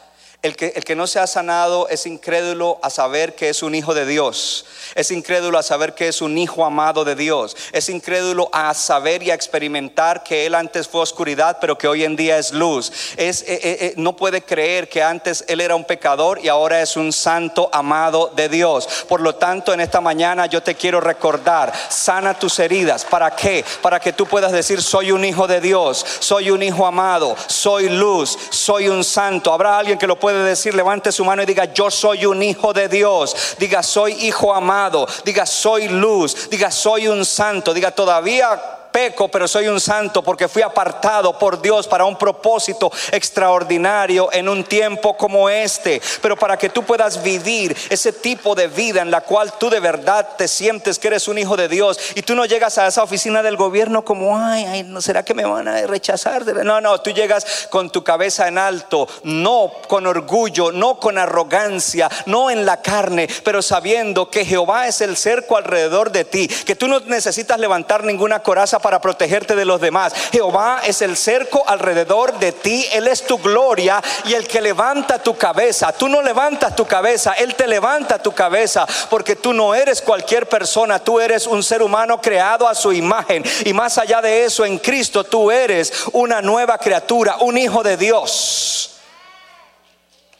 El 0.43 0.55
que, 0.55 0.73
el 0.75 0.83
que, 0.83 0.95
no 0.95 1.05
se 1.05 1.19
ha 1.19 1.27
sanado 1.27 1.87
es 1.89 2.07
incrédulo 2.07 2.79
a 2.81 2.89
saber 2.89 3.35
que 3.35 3.49
es 3.49 3.61
un 3.61 3.75
hijo 3.75 3.93
de 3.93 4.07
Dios. 4.07 4.65
Es 4.95 5.11
incrédulo 5.11 5.59
a 5.59 5.61
saber 5.61 5.93
que 5.93 6.07
es 6.07 6.19
un 6.19 6.35
hijo 6.35 6.65
amado 6.65 7.05
de 7.05 7.13
Dios. 7.13 7.55
Es 7.71 7.89
incrédulo 7.89 8.49
a 8.51 8.73
saber 8.73 9.21
y 9.21 9.29
a 9.29 9.35
experimentar 9.35 10.23
que 10.23 10.47
él 10.47 10.55
antes 10.55 10.87
fue 10.87 11.01
oscuridad, 11.01 11.59
pero 11.61 11.77
que 11.77 11.87
hoy 11.87 12.03
en 12.03 12.15
día 12.15 12.39
es 12.39 12.53
luz. 12.53 12.91
Es, 13.17 13.43
eh, 13.43 13.45
eh, 13.49 13.59
eh, 13.81 13.93
no 13.97 14.15
puede 14.15 14.41
creer 14.41 14.89
que 14.89 15.03
antes 15.03 15.45
él 15.47 15.61
era 15.61 15.75
un 15.75 15.85
pecador 15.85 16.39
y 16.43 16.47
ahora 16.47 16.81
es 16.81 16.97
un 16.97 17.13
santo 17.13 17.69
amado 17.71 18.31
de 18.35 18.49
Dios. 18.49 19.05
Por 19.07 19.21
lo 19.21 19.35
tanto, 19.35 19.73
en 19.73 19.81
esta 19.81 20.01
mañana 20.01 20.47
yo 20.47 20.63
te 20.63 20.73
quiero 20.73 20.99
recordar, 20.99 21.71
sana 21.89 22.33
tus 22.33 22.57
heridas. 22.57 23.05
¿Para 23.05 23.35
qué? 23.35 23.63
Para 23.83 23.99
que 23.99 24.11
tú 24.11 24.25
puedas 24.25 24.51
decir, 24.51 24.81
soy 24.81 25.11
un 25.11 25.23
hijo 25.23 25.45
de 25.45 25.61
Dios, 25.61 26.03
soy 26.17 26.49
un 26.49 26.63
hijo 26.63 26.87
amado, 26.87 27.35
soy 27.45 27.89
luz, 27.89 28.35
soy 28.49 28.87
un 28.87 29.03
santo. 29.03 29.53
¿Habrá 29.53 29.77
alguien 29.77 29.99
que 29.99 30.07
lo 30.07 30.19
pueda 30.19 30.30
decir, 30.39 30.73
levante 30.75 31.11
su 31.11 31.23
mano 31.23 31.43
y 31.43 31.45
diga, 31.45 31.65
yo 31.65 31.91
soy 31.91 32.25
un 32.25 32.41
hijo 32.41 32.73
de 32.73 32.87
Dios. 32.87 33.55
Diga, 33.59 33.83
soy 33.83 34.13
hijo 34.25 34.53
amado. 34.53 35.07
Diga, 35.23 35.45
soy 35.45 35.87
luz. 35.87 36.49
Diga, 36.49 36.71
soy 36.71 37.07
un 37.07 37.25
santo. 37.25 37.73
Diga, 37.73 37.91
todavía 37.91 38.80
peco, 38.91 39.27
pero 39.29 39.47
soy 39.47 39.67
un 39.67 39.79
santo 39.79 40.21
porque 40.21 40.47
fui 40.47 40.61
apartado 40.61 41.37
por 41.37 41.61
Dios 41.61 41.87
para 41.87 42.05
un 42.05 42.17
propósito 42.17 42.91
extraordinario 43.11 44.31
en 44.31 44.49
un 44.49 44.63
tiempo 44.63 45.15
como 45.15 45.49
este. 45.49 46.01
Pero 46.21 46.37
para 46.37 46.57
que 46.57 46.69
tú 46.69 46.83
puedas 46.83 47.21
vivir 47.23 47.75
ese 47.89 48.11
tipo 48.13 48.55
de 48.55 48.67
vida 48.67 49.01
en 49.01 49.11
la 49.11 49.21
cual 49.21 49.53
tú 49.57 49.69
de 49.69 49.79
verdad 49.79 50.27
te 50.37 50.47
sientes 50.47 50.99
que 50.99 51.07
eres 51.07 51.27
un 51.27 51.37
hijo 51.37 51.55
de 51.55 51.67
Dios 51.67 51.99
y 52.15 52.21
tú 52.21 52.35
no 52.35 52.45
llegas 52.45 52.77
a 52.77 52.87
esa 52.87 53.03
oficina 53.03 53.41
del 53.41 53.57
gobierno 53.57 54.03
como, 54.03 54.37
ay, 54.37 54.65
ay, 54.65 54.83
¿no 54.83 55.01
será 55.01 55.23
que 55.23 55.33
me 55.33 55.45
van 55.45 55.67
a 55.67 55.87
rechazar? 55.87 56.45
No, 56.63 56.81
no, 56.81 57.01
tú 57.01 57.11
llegas 57.11 57.67
con 57.69 57.89
tu 57.89 58.03
cabeza 58.03 58.47
en 58.47 58.57
alto, 58.57 59.07
no 59.23 59.71
con 59.87 60.07
orgullo, 60.07 60.71
no 60.71 60.99
con 60.99 61.17
arrogancia, 61.17 62.09
no 62.25 62.49
en 62.49 62.65
la 62.65 62.81
carne, 62.81 63.27
pero 63.43 63.61
sabiendo 63.61 64.29
que 64.29 64.45
Jehová 64.45 64.87
es 64.87 65.01
el 65.01 65.17
cerco 65.17 65.57
alrededor 65.57 66.11
de 66.11 66.25
ti, 66.25 66.47
que 66.47 66.75
tú 66.75 66.87
no 66.87 66.99
necesitas 67.01 67.59
levantar 67.59 68.03
ninguna 68.03 68.41
coraza 68.41 68.79
para 68.81 68.99
protegerte 68.99 69.55
de 69.55 69.65
los 69.65 69.79
demás. 69.79 70.13
Jehová 70.31 70.81
es 70.85 71.01
el 71.01 71.15
cerco 71.15 71.63
alrededor 71.67 72.37
de 72.39 72.51
ti. 72.51 72.85
Él 72.91 73.07
es 73.07 73.25
tu 73.25 73.37
gloria 73.37 74.01
y 74.25 74.33
el 74.33 74.47
que 74.47 74.61
levanta 74.61 75.21
tu 75.21 75.37
cabeza. 75.37 75.91
Tú 75.93 76.09
no 76.09 76.21
levantas 76.21 76.75
tu 76.75 76.85
cabeza, 76.85 77.33
Él 77.33 77.55
te 77.55 77.67
levanta 77.67 78.21
tu 78.21 78.31
cabeza 78.31 78.87
porque 79.09 79.35
tú 79.35 79.53
no 79.53 79.75
eres 79.75 80.01
cualquier 80.01 80.49
persona. 80.49 80.99
Tú 80.99 81.19
eres 81.19 81.47
un 81.47 81.63
ser 81.63 81.81
humano 81.81 82.19
creado 82.19 82.67
a 82.67 82.75
su 82.75 82.91
imagen. 82.91 83.43
Y 83.65 83.73
más 83.73 83.97
allá 83.97 84.21
de 84.21 84.45
eso, 84.45 84.65
en 84.65 84.77
Cristo 84.79 85.23
tú 85.23 85.51
eres 85.51 85.93
una 86.13 86.41
nueva 86.41 86.77
criatura, 86.77 87.37
un 87.39 87.57
hijo 87.57 87.83
de 87.83 87.97
Dios. 87.97 88.91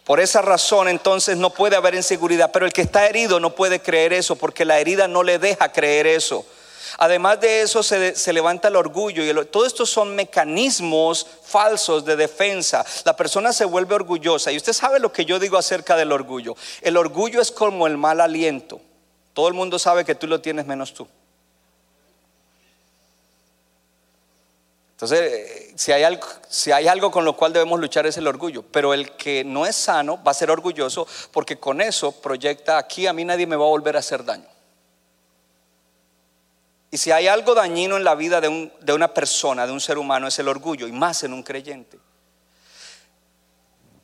Por 0.03 0.19
esa 0.19 0.41
razón 0.41 0.87
entonces 0.87 1.37
no 1.37 1.51
puede 1.51 1.75
haber 1.75 1.95
inseguridad, 1.95 2.51
pero 2.51 2.65
el 2.65 2.73
que 2.73 2.81
está 2.81 3.05
herido 3.05 3.39
no 3.39 3.55
puede 3.55 3.81
creer 3.81 4.13
eso 4.13 4.35
porque 4.35 4.65
la 4.65 4.79
herida 4.79 5.07
no 5.07 5.23
le 5.23 5.39
deja 5.39 5.71
creer 5.71 6.07
eso. 6.07 6.45
Además 6.97 7.39
de 7.39 7.61
eso 7.61 7.83
se, 7.83 8.33
levanta 8.33 8.67
el 8.67 8.75
orgullo 8.75 9.23
y 9.23 9.45
todo 9.45 9.65
esto 9.65 9.85
son 9.85 10.15
mecanismos 10.15 11.25
falsos 11.43 12.05
de 12.05 12.15
defensa. 12.15 12.85
La 13.05 13.15
persona 13.15 13.53
se 13.53 13.65
vuelve 13.65 13.95
orgullosa 13.95 14.51
y 14.51 14.57
usted 14.57 14.73
sabe 14.73 14.99
lo 14.99 15.11
que 15.11 15.25
yo 15.25 15.39
digo 15.39 15.57
acerca 15.57 15.95
del 15.95 16.11
orgullo. 16.11 16.55
El 16.81 16.97
orgullo 16.97 17.41
es 17.41 17.51
como 17.51 17.87
el 17.87 17.97
mal 17.97 18.21
aliento. 18.21 18.81
Todo 19.33 19.47
el 19.47 19.53
mundo 19.53 19.79
sabe 19.79 20.05
que 20.05 20.15
tú 20.15 20.27
lo 20.27 20.41
tienes 20.41 20.65
menos 20.65 20.93
tú. 20.93 21.07
Entonces, 25.01 25.33
eh, 25.33 25.73
si 25.75 26.71
hay 26.71 26.87
algo 26.87 27.09
con 27.09 27.25
lo 27.25 27.35
cual 27.35 27.53
debemos 27.53 27.79
luchar 27.79 28.05
es 28.05 28.17
el 28.17 28.27
orgullo, 28.27 28.61
pero 28.61 28.93
el 28.93 29.13
que 29.13 29.43
no 29.43 29.65
es 29.65 29.75
sano 29.75 30.21
va 30.23 30.29
a 30.29 30.35
ser 30.35 30.51
orgulloso 30.51 31.07
porque 31.31 31.57
con 31.57 31.81
eso 31.81 32.11
proyecta 32.11 32.77
aquí 32.77 33.07
a 33.07 33.13
mí 33.13 33.25
nadie 33.25 33.47
me 33.47 33.55
va 33.55 33.65
a 33.65 33.69
volver 33.69 33.95
a 33.95 33.99
hacer 33.99 34.23
daño. 34.23 34.50
Y 36.91 36.97
si 36.97 37.11
hay 37.11 37.27
algo 37.27 37.55
dañino 37.55 37.95
en 37.95 38.03
la 38.03 38.15
vida 38.15 38.41
de, 38.41 38.49
un- 38.49 38.71
de 38.81 38.93
una 38.93 39.13
persona, 39.13 39.65
de 39.65 39.71
un 39.71 39.79
ser 39.79 39.97
humano, 39.97 40.27
es 40.27 40.37
el 40.39 40.49
orgullo, 40.49 40.87
y 40.87 40.91
más 40.91 41.23
en 41.23 41.33
un 41.33 41.41
creyente. 41.41 41.97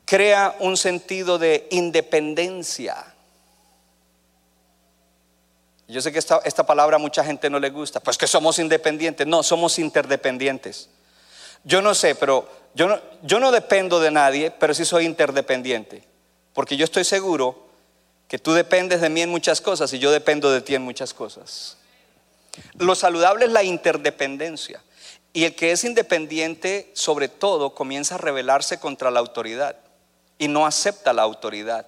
Crea 0.06 0.56
un 0.60 0.76
sentido 0.76 1.38
de 1.38 1.68
independencia. 1.70 3.14
Yo 5.86 6.00
sé 6.02 6.12
que 6.12 6.18
esta, 6.18 6.40
esta 6.44 6.64
palabra 6.66 6.96
a 6.96 6.98
mucha 6.98 7.24
gente 7.24 7.48
no 7.48 7.58
le 7.58 7.70
gusta, 7.70 8.00
pues 8.00 8.18
que 8.18 8.26
somos 8.26 8.58
independientes. 8.58 9.26
No, 9.26 9.42
somos 9.42 9.78
interdependientes. 9.78 10.90
Yo 11.64 11.80
no 11.82 11.94
sé, 11.94 12.14
pero 12.14 12.48
yo 12.74 12.88
no, 12.88 12.98
yo 13.22 13.40
no 13.40 13.50
dependo 13.50 13.98
de 14.00 14.10
nadie, 14.10 14.50
pero 14.50 14.74
sí 14.74 14.84
soy 14.84 15.06
interdependiente. 15.06 16.04
Porque 16.52 16.76
yo 16.76 16.84
estoy 16.84 17.04
seguro 17.04 17.68
que 18.28 18.38
tú 18.38 18.52
dependes 18.52 19.00
de 19.00 19.08
mí 19.08 19.22
en 19.22 19.30
muchas 19.30 19.60
cosas 19.62 19.92
y 19.94 19.98
yo 19.98 20.10
dependo 20.10 20.50
de 20.50 20.60
ti 20.60 20.74
en 20.74 20.82
muchas 20.82 21.14
cosas. 21.14 21.77
Lo 22.78 22.94
saludable 22.94 23.46
es 23.46 23.52
la 23.52 23.62
interdependencia. 23.62 24.82
Y 25.32 25.44
el 25.44 25.54
que 25.54 25.72
es 25.72 25.84
independiente, 25.84 26.90
sobre 26.94 27.28
todo, 27.28 27.74
comienza 27.74 28.16
a 28.16 28.18
rebelarse 28.18 28.78
contra 28.78 29.10
la 29.10 29.20
autoridad 29.20 29.76
y 30.38 30.48
no 30.48 30.66
acepta 30.66 31.12
la 31.12 31.22
autoridad. 31.22 31.86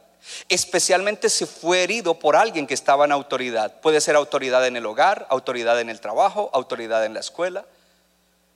Especialmente 0.49 1.31
si 1.31 1.47
fue 1.47 1.83
herido 1.83 2.19
por 2.19 2.37
alguien 2.37 2.67
que 2.67 2.75
estaba 2.75 3.07
en 3.07 3.13
autoridad. 3.13 3.81
Puede 3.81 4.01
ser 4.01 4.17
autoridad 4.17 4.67
en 4.67 4.77
el 4.77 4.87
hogar, 4.87 5.27
autoridad 5.31 5.81
en 5.81 5.89
el 5.89 6.01
trabajo, 6.01 6.51
autoridad 6.53 7.05
en 7.05 7.15
la 7.15 7.21
escuela. 7.21 7.65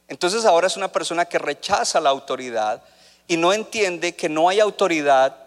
Entonces 0.08 0.44
ahora 0.44 0.66
es 0.66 0.76
una 0.76 0.92
persona 0.92 1.24
que 1.24 1.38
rechaza 1.38 2.00
la 2.00 2.10
autoridad 2.10 2.82
y 3.26 3.36
no 3.36 3.52
entiende 3.52 4.14
que 4.14 4.28
no 4.28 4.48
hay 4.48 4.60
autoridad 4.60 5.43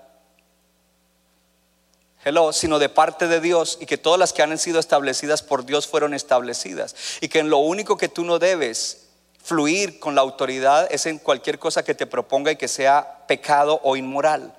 hello, 2.23 2.51
sino 2.53 2.79
de 2.79 2.89
parte 2.89 3.27
de 3.27 3.39
Dios 3.39 3.77
y 3.79 3.85
que 3.85 3.97
todas 3.97 4.19
las 4.19 4.33
que 4.33 4.43
han 4.43 4.57
sido 4.57 4.79
establecidas 4.79 5.43
por 5.43 5.65
Dios 5.65 5.87
fueron 5.87 6.13
establecidas 6.13 6.95
y 7.21 7.29
que 7.29 7.39
en 7.39 7.49
lo 7.49 7.59
único 7.59 7.97
que 7.97 8.09
tú 8.09 8.23
no 8.23 8.39
debes 8.39 9.07
fluir 9.41 9.99
con 9.99 10.13
la 10.13 10.21
autoridad 10.21 10.87
es 10.91 11.05
en 11.05 11.19
cualquier 11.19 11.57
cosa 11.57 11.83
que 11.83 11.95
te 11.95 12.05
proponga 12.05 12.51
y 12.51 12.57
que 12.57 12.67
sea 12.67 13.25
pecado 13.27 13.79
o 13.83 13.95
inmoral. 13.95 14.53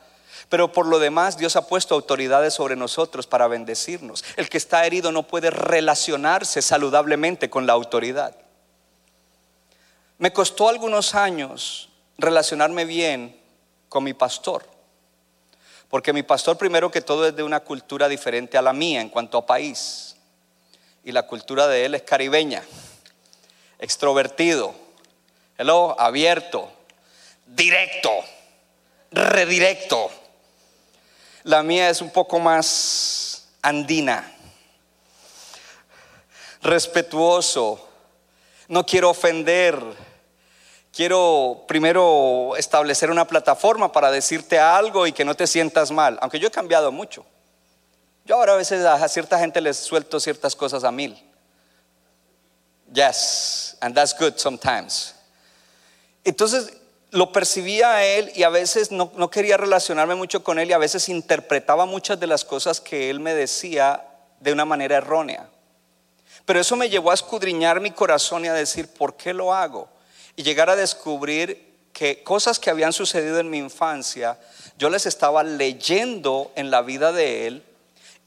Pero 0.48 0.72
por 0.72 0.86
lo 0.86 0.98
demás, 0.98 1.36
Dios 1.36 1.56
ha 1.56 1.66
puesto 1.66 1.94
autoridades 1.94 2.54
sobre 2.54 2.74
nosotros 2.74 3.26
para 3.26 3.48
bendecirnos. 3.48 4.24
El 4.36 4.48
que 4.48 4.56
está 4.56 4.86
herido 4.86 5.12
no 5.12 5.24
puede 5.24 5.50
relacionarse 5.50 6.62
saludablemente 6.62 7.50
con 7.50 7.66
la 7.66 7.74
autoridad. 7.74 8.34
Me 10.16 10.32
costó 10.32 10.68
algunos 10.68 11.14
años 11.14 11.90
relacionarme 12.16 12.86
bien 12.86 13.38
con 13.88 14.04
mi 14.04 14.14
pastor. 14.14 14.64
Porque 15.88 16.12
mi 16.12 16.22
pastor 16.22 16.58
primero 16.58 16.90
que 16.90 17.00
todo 17.00 17.26
es 17.26 17.34
de 17.34 17.42
una 17.42 17.60
cultura 17.60 18.08
diferente 18.08 18.58
a 18.58 18.62
la 18.62 18.72
mía 18.72 19.00
en 19.00 19.08
cuanto 19.08 19.38
a 19.38 19.46
país. 19.46 20.16
Y 21.04 21.12
la 21.12 21.26
cultura 21.26 21.66
de 21.66 21.86
él 21.86 21.94
es 21.94 22.02
caribeña, 22.02 22.62
extrovertido, 23.78 24.74
hello, 25.56 25.98
abierto, 25.98 26.70
directo, 27.46 28.10
redirecto. 29.10 30.10
La 31.44 31.62
mía 31.62 31.88
es 31.88 32.02
un 32.02 32.10
poco 32.10 32.38
más 32.38 33.48
andina, 33.62 34.30
respetuoso, 36.60 37.88
no 38.68 38.84
quiero 38.84 39.08
ofender, 39.08 39.82
quiero 40.98 41.62
primero 41.68 42.56
establecer 42.56 43.08
una 43.08 43.24
plataforma 43.24 43.92
para 43.92 44.10
decirte 44.10 44.58
algo 44.58 45.06
y 45.06 45.12
que 45.12 45.24
no 45.24 45.36
te 45.36 45.46
sientas 45.46 45.92
mal, 45.92 46.18
aunque 46.20 46.40
yo 46.40 46.48
he 46.48 46.50
cambiado 46.50 46.90
mucho. 46.90 47.24
Yo 48.24 48.34
ahora 48.34 48.54
a 48.54 48.56
veces 48.56 48.84
a 48.84 49.08
cierta 49.08 49.38
gente 49.38 49.60
les 49.60 49.76
suelto 49.76 50.18
ciertas 50.18 50.56
cosas 50.56 50.82
a 50.82 50.90
mil. 50.90 51.16
Yes, 52.92 53.76
and 53.80 53.94
that's 53.94 54.12
good 54.18 54.32
sometimes. 54.38 55.14
Entonces 56.24 56.72
lo 57.12 57.30
percibía 57.30 57.92
a 57.92 58.04
él 58.04 58.32
y 58.34 58.42
a 58.42 58.48
veces 58.48 58.90
no, 58.90 59.12
no 59.14 59.30
quería 59.30 59.56
relacionarme 59.56 60.16
mucho 60.16 60.42
con 60.42 60.58
él 60.58 60.68
y 60.68 60.72
a 60.72 60.78
veces 60.78 61.08
interpretaba 61.08 61.86
muchas 61.86 62.18
de 62.18 62.26
las 62.26 62.44
cosas 62.44 62.80
que 62.80 63.08
él 63.08 63.20
me 63.20 63.34
decía 63.34 64.04
de 64.40 64.52
una 64.52 64.64
manera 64.64 64.96
errónea. 64.96 65.48
Pero 66.44 66.58
eso 66.58 66.74
me 66.74 66.88
llevó 66.88 67.12
a 67.12 67.14
escudriñar 67.14 67.78
mi 67.78 67.92
corazón 67.92 68.46
y 68.46 68.48
a 68.48 68.52
decir, 68.52 68.92
¿por 68.92 69.14
qué 69.14 69.32
lo 69.32 69.54
hago? 69.54 69.96
Y 70.38 70.44
llegar 70.44 70.70
a 70.70 70.76
descubrir 70.76 71.74
que 71.92 72.22
cosas 72.22 72.60
que 72.60 72.70
habían 72.70 72.92
sucedido 72.92 73.40
en 73.40 73.50
mi 73.50 73.58
infancia, 73.58 74.38
yo 74.78 74.88
les 74.88 75.04
estaba 75.04 75.42
leyendo 75.42 76.52
en 76.54 76.70
la 76.70 76.80
vida 76.80 77.10
de 77.10 77.48
él 77.48 77.64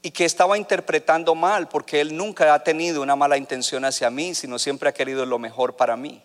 y 0.02 0.10
que 0.10 0.26
estaba 0.26 0.58
interpretando 0.58 1.34
mal, 1.34 1.70
porque 1.70 2.02
él 2.02 2.14
nunca 2.14 2.52
ha 2.52 2.62
tenido 2.62 3.00
una 3.00 3.16
mala 3.16 3.38
intención 3.38 3.86
hacia 3.86 4.10
mí, 4.10 4.34
sino 4.34 4.58
siempre 4.58 4.90
ha 4.90 4.92
querido 4.92 5.24
lo 5.24 5.38
mejor 5.38 5.74
para 5.74 5.96
mí. 5.96 6.22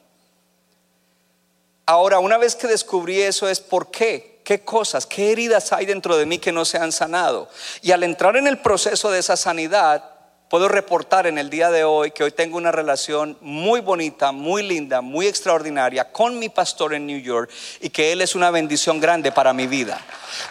Ahora, 1.86 2.20
una 2.20 2.38
vez 2.38 2.58
que 2.58 2.68
descubrí 2.68 3.22
eso 3.22 3.48
es 3.48 3.62
por 3.62 3.90
qué, 3.90 4.42
qué 4.44 4.66
cosas, 4.66 5.06
qué 5.06 5.32
heridas 5.32 5.72
hay 5.72 5.86
dentro 5.86 6.18
de 6.18 6.26
mí 6.26 6.38
que 6.38 6.52
no 6.52 6.66
se 6.66 6.80
han 6.80 6.92
sanado. 6.92 7.48
Y 7.82 7.92
al 7.92 8.04
entrar 8.04 8.36
en 8.36 8.48
el 8.48 8.58
proceso 8.58 9.10
de 9.10 9.20
esa 9.20 9.38
sanidad, 9.38 10.17
puedo 10.50 10.68
reportar 10.68 11.28
en 11.28 11.38
el 11.38 11.50
día 11.50 11.70
de 11.70 11.84
hoy 11.84 12.12
que 12.12 12.24
hoy 12.24 12.32
tengo 12.32 12.58
una 12.58 12.72
relación 12.72 13.38
muy 13.42 13.82
bonita, 13.82 14.32
muy 14.32 14.64
linda, 14.64 15.02
muy 15.02 15.28
extraordinaria 15.28 16.12
con 16.12 16.40
mi 16.40 16.50
pastor 16.50 16.94
en 16.94 17.06
New 17.06 17.20
York 17.20 17.50
y 17.82 17.90
que 17.90 18.12
él 18.12 18.22
es 18.22 18.36
una 18.36 18.50
bendición 18.52 19.00
grande 19.00 19.32
para 19.32 19.54
mi 19.54 19.68
vida. 19.68 20.00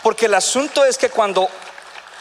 Porque 0.02 0.26
el 0.26 0.34
asunto 0.34 0.84
es 0.84 0.98
que 0.98 1.08
cuando 1.08 1.48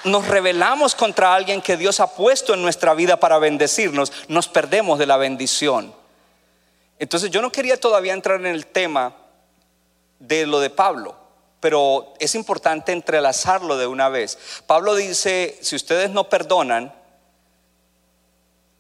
nos 0.05 0.27
rebelamos 0.27 0.95
contra 0.95 1.33
alguien 1.33 1.61
que 1.61 1.77
Dios 1.77 1.99
ha 1.99 2.15
puesto 2.15 2.53
en 2.53 2.61
nuestra 2.61 2.93
vida 2.93 3.19
para 3.19 3.39
bendecirnos, 3.39 4.11
nos 4.27 4.47
perdemos 4.47 4.99
de 4.99 5.07
la 5.07 5.17
bendición. 5.17 5.93
Entonces 6.97 7.29
yo 7.29 7.41
no 7.41 7.51
quería 7.51 7.79
todavía 7.79 8.13
entrar 8.13 8.39
en 8.39 8.45
el 8.45 8.67
tema 8.67 9.13
de 10.19 10.45
lo 10.45 10.61
de 10.61 10.69
Pablo, 10.69 11.17
pero 11.59 12.13
es 12.19 12.35
importante 12.35 12.93
entrelazarlo 12.93 13.77
de 13.77 13.87
una 13.87 14.07
vez. 14.07 14.37
Pablo 14.65 14.95
dice, 14.95 15.57
si 15.61 15.75
ustedes 15.75 16.11
no 16.11 16.29
perdonan, 16.29 16.93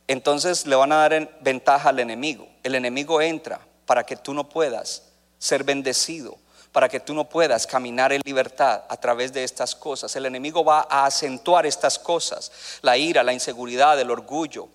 entonces 0.07 0.65
le 0.65 0.75
van 0.75 0.91
a 0.91 0.97
dar 0.97 1.13
en 1.13 1.29
ventaja 1.41 1.89
al 1.89 1.99
enemigo. 1.99 2.47
El 2.63 2.75
enemigo 2.75 3.21
entra 3.21 3.59
para 3.85 4.05
que 4.05 4.15
tú 4.15 4.33
no 4.33 4.47
puedas 4.47 5.03
ser 5.39 5.63
bendecido, 5.63 6.37
para 6.71 6.89
que 6.89 6.99
tú 6.99 7.13
no 7.13 7.27
puedas 7.27 7.65
caminar 7.65 8.11
en 8.11 8.21
libertad 8.25 8.83
a 8.87 8.97
través 8.97 9.33
de 9.33 9.43
estas 9.43 9.75
cosas. 9.75 10.15
El 10.15 10.25
enemigo 10.25 10.63
va 10.63 10.87
a 10.89 11.05
acentuar 11.05 11.65
estas 11.65 11.97
cosas, 11.97 12.51
la 12.81 12.97
ira, 12.97 13.23
la 13.23 13.33
inseguridad, 13.33 13.99
el 13.99 14.11
orgullo, 14.11 14.67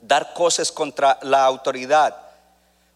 dar 0.00 0.34
cosas 0.34 0.70
contra 0.70 1.18
la 1.22 1.44
autoridad. 1.44 2.16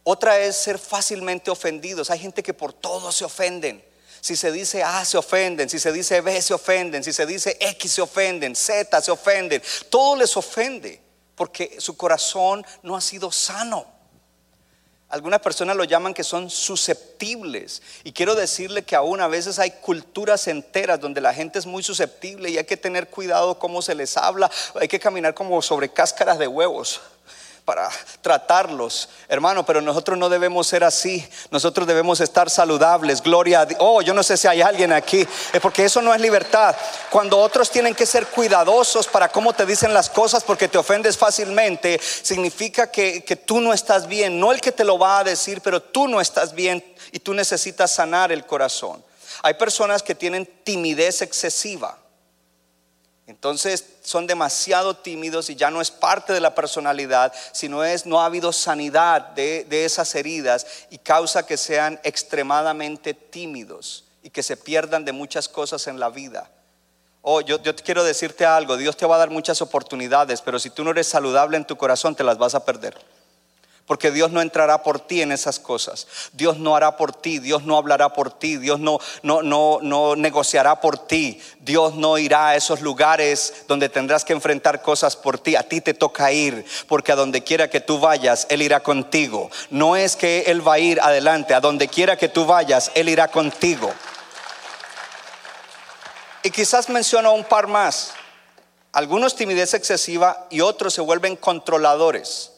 Otra 0.04 0.38
es 0.38 0.56
ser 0.56 0.78
fácilmente 0.78 1.50
ofendidos. 1.50 2.10
Hay 2.10 2.18
gente 2.18 2.42
que 2.42 2.54
por 2.54 2.72
todo 2.72 3.10
se 3.12 3.24
ofenden. 3.24 3.84
Si 4.20 4.36
se 4.36 4.50
dice 4.50 4.82
A 4.82 5.04
se 5.04 5.16
ofenden, 5.16 5.68
si 5.68 5.78
se 5.78 5.92
dice 5.92 6.20
B 6.20 6.40
se 6.42 6.54
ofenden, 6.54 7.04
si 7.04 7.12
se 7.12 7.24
dice 7.24 7.56
X 7.60 7.92
se 7.92 8.02
ofenden, 8.02 8.54
Z 8.56 9.00
se 9.00 9.10
ofenden. 9.10 9.62
Todo 9.90 10.16
les 10.16 10.36
ofende 10.36 11.07
porque 11.38 11.76
su 11.78 11.96
corazón 11.96 12.66
no 12.82 12.96
ha 12.96 13.00
sido 13.00 13.32
sano. 13.32 13.86
Algunas 15.08 15.40
personas 15.40 15.74
lo 15.74 15.84
llaman 15.84 16.12
que 16.12 16.22
son 16.22 16.50
susceptibles. 16.50 17.80
Y 18.04 18.12
quiero 18.12 18.34
decirle 18.34 18.82
que 18.82 18.94
aún 18.94 19.22
a 19.22 19.28
veces 19.28 19.58
hay 19.58 19.70
culturas 19.70 20.48
enteras 20.48 21.00
donde 21.00 21.22
la 21.22 21.32
gente 21.32 21.58
es 21.58 21.64
muy 21.64 21.82
susceptible 21.82 22.50
y 22.50 22.58
hay 22.58 22.64
que 22.64 22.76
tener 22.76 23.08
cuidado 23.08 23.58
cómo 23.58 23.80
se 23.80 23.94
les 23.94 24.18
habla. 24.18 24.50
Hay 24.78 24.88
que 24.88 25.00
caminar 25.00 25.32
como 25.32 25.62
sobre 25.62 25.88
cáscaras 25.88 26.38
de 26.38 26.46
huevos 26.46 27.00
para 27.68 27.90
tratarlos, 28.22 29.10
hermano, 29.28 29.66
pero 29.66 29.82
nosotros 29.82 30.16
no 30.16 30.30
debemos 30.30 30.66
ser 30.66 30.84
así. 30.84 31.28
Nosotros 31.50 31.86
debemos 31.86 32.18
estar 32.18 32.48
saludables. 32.48 33.20
Gloria 33.20 33.60
a 33.60 33.66
Dios. 33.66 33.78
Oh, 33.82 34.00
yo 34.00 34.14
no 34.14 34.22
sé 34.22 34.38
si 34.38 34.48
hay 34.48 34.62
alguien 34.62 34.90
aquí, 34.90 35.20
es 35.52 35.60
porque 35.60 35.84
eso 35.84 36.00
no 36.00 36.14
es 36.14 36.20
libertad. 36.22 36.74
Cuando 37.10 37.36
otros 37.36 37.70
tienen 37.70 37.94
que 37.94 38.06
ser 38.06 38.28
cuidadosos 38.28 39.06
para 39.06 39.28
cómo 39.28 39.52
te 39.52 39.66
dicen 39.66 39.92
las 39.92 40.08
cosas 40.08 40.44
porque 40.44 40.66
te 40.66 40.78
ofendes 40.78 41.18
fácilmente, 41.18 42.00
significa 42.00 42.90
que, 42.90 43.22
que 43.22 43.36
tú 43.36 43.60
no 43.60 43.74
estás 43.74 44.06
bien. 44.06 44.40
No 44.40 44.50
el 44.50 44.62
que 44.62 44.72
te 44.72 44.84
lo 44.84 44.98
va 44.98 45.18
a 45.18 45.24
decir, 45.24 45.60
pero 45.60 45.82
tú 45.82 46.08
no 46.08 46.22
estás 46.22 46.54
bien 46.54 46.82
y 47.12 47.18
tú 47.18 47.34
necesitas 47.34 47.90
sanar 47.90 48.32
el 48.32 48.46
corazón. 48.46 49.04
Hay 49.42 49.52
personas 49.52 50.02
que 50.02 50.14
tienen 50.14 50.48
timidez 50.64 51.20
excesiva. 51.20 51.98
Entonces 53.28 53.84
son 54.02 54.26
demasiado 54.26 54.96
tímidos 54.96 55.50
y 55.50 55.54
ya 55.54 55.70
no 55.70 55.82
es 55.82 55.90
parte 55.90 56.32
de 56.32 56.40
la 56.40 56.54
personalidad, 56.54 57.30
sino 57.52 57.84
es 57.84 58.06
no 58.06 58.22
ha 58.22 58.24
habido 58.24 58.54
sanidad 58.54 59.20
de, 59.20 59.66
de 59.68 59.84
esas 59.84 60.14
heridas 60.14 60.66
y 60.88 60.96
causa 60.96 61.44
que 61.44 61.58
sean 61.58 62.00
extremadamente 62.04 63.12
tímidos 63.12 64.06
y 64.22 64.30
que 64.30 64.42
se 64.42 64.56
pierdan 64.56 65.04
de 65.04 65.12
muchas 65.12 65.46
cosas 65.46 65.86
en 65.88 66.00
la 66.00 66.08
vida. 66.08 66.50
Oh, 67.20 67.42
yo, 67.42 67.62
yo 67.62 67.76
quiero 67.76 68.02
decirte 68.02 68.46
algo, 68.46 68.78
Dios 68.78 68.96
te 68.96 69.04
va 69.04 69.16
a 69.16 69.18
dar 69.18 69.28
muchas 69.28 69.60
oportunidades, 69.60 70.40
pero 70.40 70.58
si 70.58 70.70
tú 70.70 70.82
no 70.82 70.92
eres 70.92 71.06
saludable 71.06 71.58
en 71.58 71.66
tu 71.66 71.76
corazón, 71.76 72.14
te 72.14 72.24
las 72.24 72.38
vas 72.38 72.54
a 72.54 72.64
perder. 72.64 72.96
Porque 73.88 74.10
Dios 74.10 74.30
no 74.30 74.42
entrará 74.42 74.82
por 74.82 75.00
ti 75.00 75.22
en 75.22 75.32
esas 75.32 75.58
cosas. 75.58 76.06
Dios 76.34 76.58
no 76.58 76.76
hará 76.76 76.98
por 76.98 77.12
ti, 77.12 77.38
Dios 77.38 77.64
no 77.64 77.78
hablará 77.78 78.10
por 78.10 78.30
ti, 78.30 78.58
Dios 78.58 78.78
no, 78.78 79.00
no, 79.22 79.42
no, 79.42 79.78
no 79.82 80.14
negociará 80.14 80.80
por 80.80 80.98
ti. 80.98 81.40
Dios 81.60 81.94
no 81.94 82.18
irá 82.18 82.50
a 82.50 82.56
esos 82.56 82.82
lugares 82.82 83.64
donde 83.66 83.88
tendrás 83.88 84.26
que 84.26 84.34
enfrentar 84.34 84.82
cosas 84.82 85.16
por 85.16 85.38
ti. 85.38 85.56
A 85.56 85.62
ti 85.62 85.80
te 85.80 85.94
toca 85.94 86.30
ir, 86.30 86.66
porque 86.86 87.12
a 87.12 87.16
donde 87.16 87.42
quiera 87.42 87.70
que 87.70 87.80
tú 87.80 87.98
vayas, 87.98 88.46
Él 88.50 88.60
irá 88.60 88.80
contigo. 88.80 89.50
No 89.70 89.96
es 89.96 90.16
que 90.16 90.44
Él 90.48 90.66
va 90.66 90.74
a 90.74 90.78
ir 90.78 91.00
adelante, 91.00 91.54
a 91.54 91.60
donde 91.60 91.88
quiera 91.88 92.18
que 92.18 92.28
tú 92.28 92.44
vayas, 92.44 92.92
Él 92.94 93.08
irá 93.08 93.28
contigo. 93.28 93.90
Y 96.42 96.50
quizás 96.50 96.90
menciono 96.90 97.32
un 97.32 97.44
par 97.44 97.66
más. 97.68 98.12
Algunos 98.92 99.34
timidez 99.34 99.72
excesiva 99.72 100.46
y 100.50 100.60
otros 100.60 100.92
se 100.92 101.00
vuelven 101.00 101.36
controladores. 101.36 102.52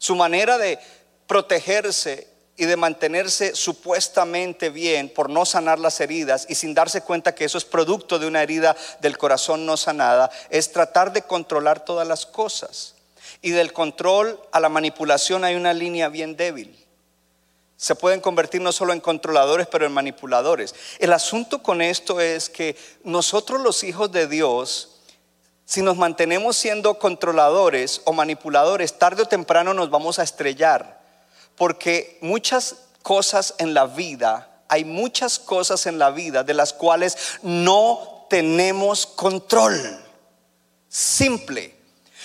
Su 0.00 0.16
manera 0.16 0.56
de 0.56 0.78
protegerse 1.26 2.26
y 2.56 2.64
de 2.64 2.76
mantenerse 2.78 3.54
supuestamente 3.54 4.70
bien 4.70 5.10
por 5.10 5.28
no 5.28 5.44
sanar 5.44 5.78
las 5.78 6.00
heridas 6.00 6.46
y 6.48 6.54
sin 6.54 6.72
darse 6.72 7.02
cuenta 7.02 7.34
que 7.34 7.44
eso 7.44 7.58
es 7.58 7.66
producto 7.66 8.18
de 8.18 8.26
una 8.26 8.42
herida 8.42 8.74
del 9.00 9.18
corazón 9.18 9.66
no 9.66 9.76
sanada, 9.76 10.30
es 10.48 10.72
tratar 10.72 11.12
de 11.12 11.20
controlar 11.20 11.84
todas 11.84 12.08
las 12.08 12.24
cosas. 12.24 12.94
Y 13.42 13.50
del 13.50 13.74
control 13.74 14.40
a 14.52 14.60
la 14.60 14.70
manipulación 14.70 15.44
hay 15.44 15.54
una 15.54 15.74
línea 15.74 16.08
bien 16.08 16.34
débil. 16.34 16.74
Se 17.76 17.94
pueden 17.94 18.20
convertir 18.20 18.62
no 18.62 18.72
solo 18.72 18.94
en 18.94 19.00
controladores, 19.00 19.66
pero 19.66 19.84
en 19.84 19.92
manipuladores. 19.92 20.74
El 20.98 21.12
asunto 21.12 21.62
con 21.62 21.82
esto 21.82 22.22
es 22.22 22.48
que 22.48 22.74
nosotros 23.04 23.60
los 23.60 23.84
hijos 23.84 24.10
de 24.10 24.26
Dios 24.26 24.99
si 25.70 25.82
nos 25.82 25.96
mantenemos 25.96 26.56
siendo 26.56 26.98
controladores 26.98 28.00
o 28.04 28.12
manipuladores, 28.12 28.98
tarde 28.98 29.22
o 29.22 29.28
temprano 29.28 29.72
nos 29.72 29.88
vamos 29.88 30.18
a 30.18 30.24
estrellar. 30.24 31.00
Porque 31.54 32.18
muchas 32.22 32.74
cosas 33.02 33.54
en 33.58 33.72
la 33.72 33.86
vida, 33.86 34.64
hay 34.66 34.84
muchas 34.84 35.38
cosas 35.38 35.86
en 35.86 36.00
la 36.00 36.10
vida 36.10 36.42
de 36.42 36.54
las 36.54 36.72
cuales 36.72 37.38
no 37.42 38.26
tenemos 38.28 39.06
control. 39.06 39.78
Simple. 40.88 41.72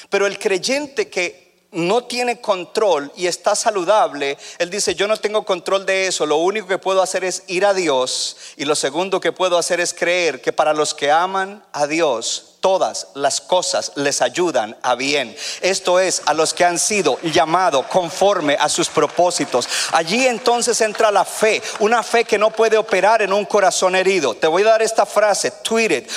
Pero 0.09 0.25
el 0.25 0.39
creyente 0.39 1.11
que 1.11 1.67
no 1.71 2.05
tiene 2.05 2.41
control 2.41 3.11
y 3.15 3.27
está 3.27 3.53
saludable, 3.53 4.39
él 4.57 4.71
dice, 4.71 4.95
yo 4.95 5.07
no 5.07 5.17
tengo 5.17 5.45
control 5.45 5.85
de 5.85 6.07
eso, 6.07 6.25
lo 6.25 6.37
único 6.37 6.65
que 6.65 6.79
puedo 6.79 6.99
hacer 6.99 7.23
es 7.23 7.43
ir 7.45 7.67
a 7.67 7.75
Dios 7.75 8.37
y 8.57 8.65
lo 8.65 8.73
segundo 8.75 9.19
que 9.19 9.33
puedo 9.33 9.55
hacer 9.59 9.79
es 9.79 9.93
creer 9.93 10.41
que 10.41 10.51
para 10.51 10.73
los 10.73 10.95
que 10.95 11.11
aman 11.11 11.63
a 11.73 11.85
Dios, 11.85 12.54
todas 12.65 13.09
las 13.13 13.41
cosas 13.41 13.91
les 13.93 14.23
ayudan 14.23 14.75
a 14.81 14.95
bien. 14.95 15.37
Esto 15.61 15.99
es, 15.99 16.23
a 16.25 16.33
los 16.33 16.51
que 16.51 16.65
han 16.65 16.79
sido 16.79 17.19
llamados 17.21 17.85
conforme 17.85 18.57
a 18.59 18.69
sus 18.69 18.89
propósitos. 18.89 19.69
Allí 19.91 20.25
entonces 20.25 20.81
entra 20.81 21.11
la 21.11 21.25
fe, 21.25 21.61
una 21.77 22.01
fe 22.01 22.23
que 22.23 22.39
no 22.39 22.49
puede 22.49 22.75
operar 22.75 23.21
en 23.21 23.33
un 23.33 23.45
corazón 23.45 23.95
herido. 23.95 24.33
Te 24.33 24.47
voy 24.47 24.63
a 24.63 24.69
dar 24.69 24.81
esta 24.81 25.05
frase, 25.05 25.51
tweet 25.61 25.91
it. 25.95 26.11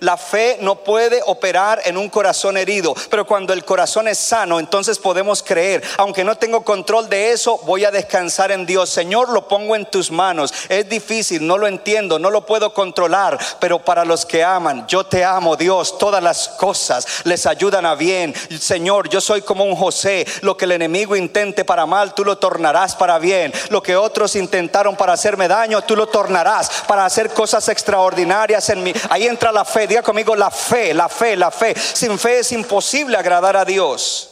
la 0.00 0.16
fe 0.16 0.58
no 0.60 0.74
puede 0.74 1.22
operar 1.24 1.80
en 1.84 1.96
un 1.96 2.08
corazón 2.08 2.56
herido, 2.56 2.92
pero 3.08 3.24
cuando 3.24 3.52
el 3.52 3.64
corazón 3.64 4.08
es 4.08 4.18
sano, 4.18 4.58
entonces 4.58 4.98
podemos 4.98 5.40
creer. 5.40 5.84
Aunque 5.98 6.24
no 6.24 6.36
tengo 6.36 6.64
control 6.64 7.08
de 7.08 7.30
eso, 7.30 7.58
voy 7.58 7.84
a 7.84 7.92
descansar 7.92 8.50
en 8.50 8.66
Dios. 8.66 8.90
Señor, 8.90 9.28
lo 9.28 9.46
pongo 9.46 9.76
en 9.76 9.86
tus 9.86 10.10
manos. 10.10 10.52
Es 10.68 10.88
difícil, 10.88 11.46
no 11.46 11.56
lo 11.58 11.68
entiendo, 11.68 12.18
no 12.18 12.30
lo 12.30 12.44
puedo 12.44 12.74
controlar, 12.74 13.38
pero 13.60 13.78
para 13.78 14.04
los 14.04 14.26
que 14.26 14.42
aman, 14.42 14.84
yo 14.88 15.04
te 15.04 15.24
amo, 15.24 15.54
Dios 15.54 15.75
todas 15.84 16.22
las 16.22 16.48
cosas 16.48 17.06
les 17.24 17.46
ayudan 17.46 17.86
a 17.86 17.94
bien. 17.94 18.34
Señor, 18.58 19.08
yo 19.08 19.20
soy 19.20 19.42
como 19.42 19.64
un 19.64 19.76
José. 19.76 20.26
Lo 20.42 20.56
que 20.56 20.64
el 20.64 20.72
enemigo 20.72 21.16
intente 21.16 21.64
para 21.64 21.86
mal, 21.86 22.14
tú 22.14 22.24
lo 22.24 22.38
tornarás 22.38 22.94
para 22.96 23.18
bien. 23.18 23.52
Lo 23.70 23.82
que 23.82 23.96
otros 23.96 24.36
intentaron 24.36 24.96
para 24.96 25.12
hacerme 25.12 25.48
daño, 25.48 25.82
tú 25.82 25.96
lo 25.96 26.06
tornarás 26.06 26.70
para 26.86 27.04
hacer 27.04 27.30
cosas 27.30 27.68
extraordinarias 27.68 28.68
en 28.70 28.82
mí. 28.82 28.92
Ahí 29.10 29.26
entra 29.26 29.52
la 29.52 29.64
fe. 29.64 29.86
Diga 29.86 30.02
conmigo 30.02 30.34
la 30.34 30.50
fe, 30.50 30.94
la 30.94 31.08
fe, 31.08 31.36
la 31.36 31.50
fe. 31.50 31.74
Sin 31.76 32.18
fe 32.18 32.40
es 32.40 32.52
imposible 32.52 33.16
agradar 33.16 33.56
a 33.56 33.64
Dios. 33.64 34.30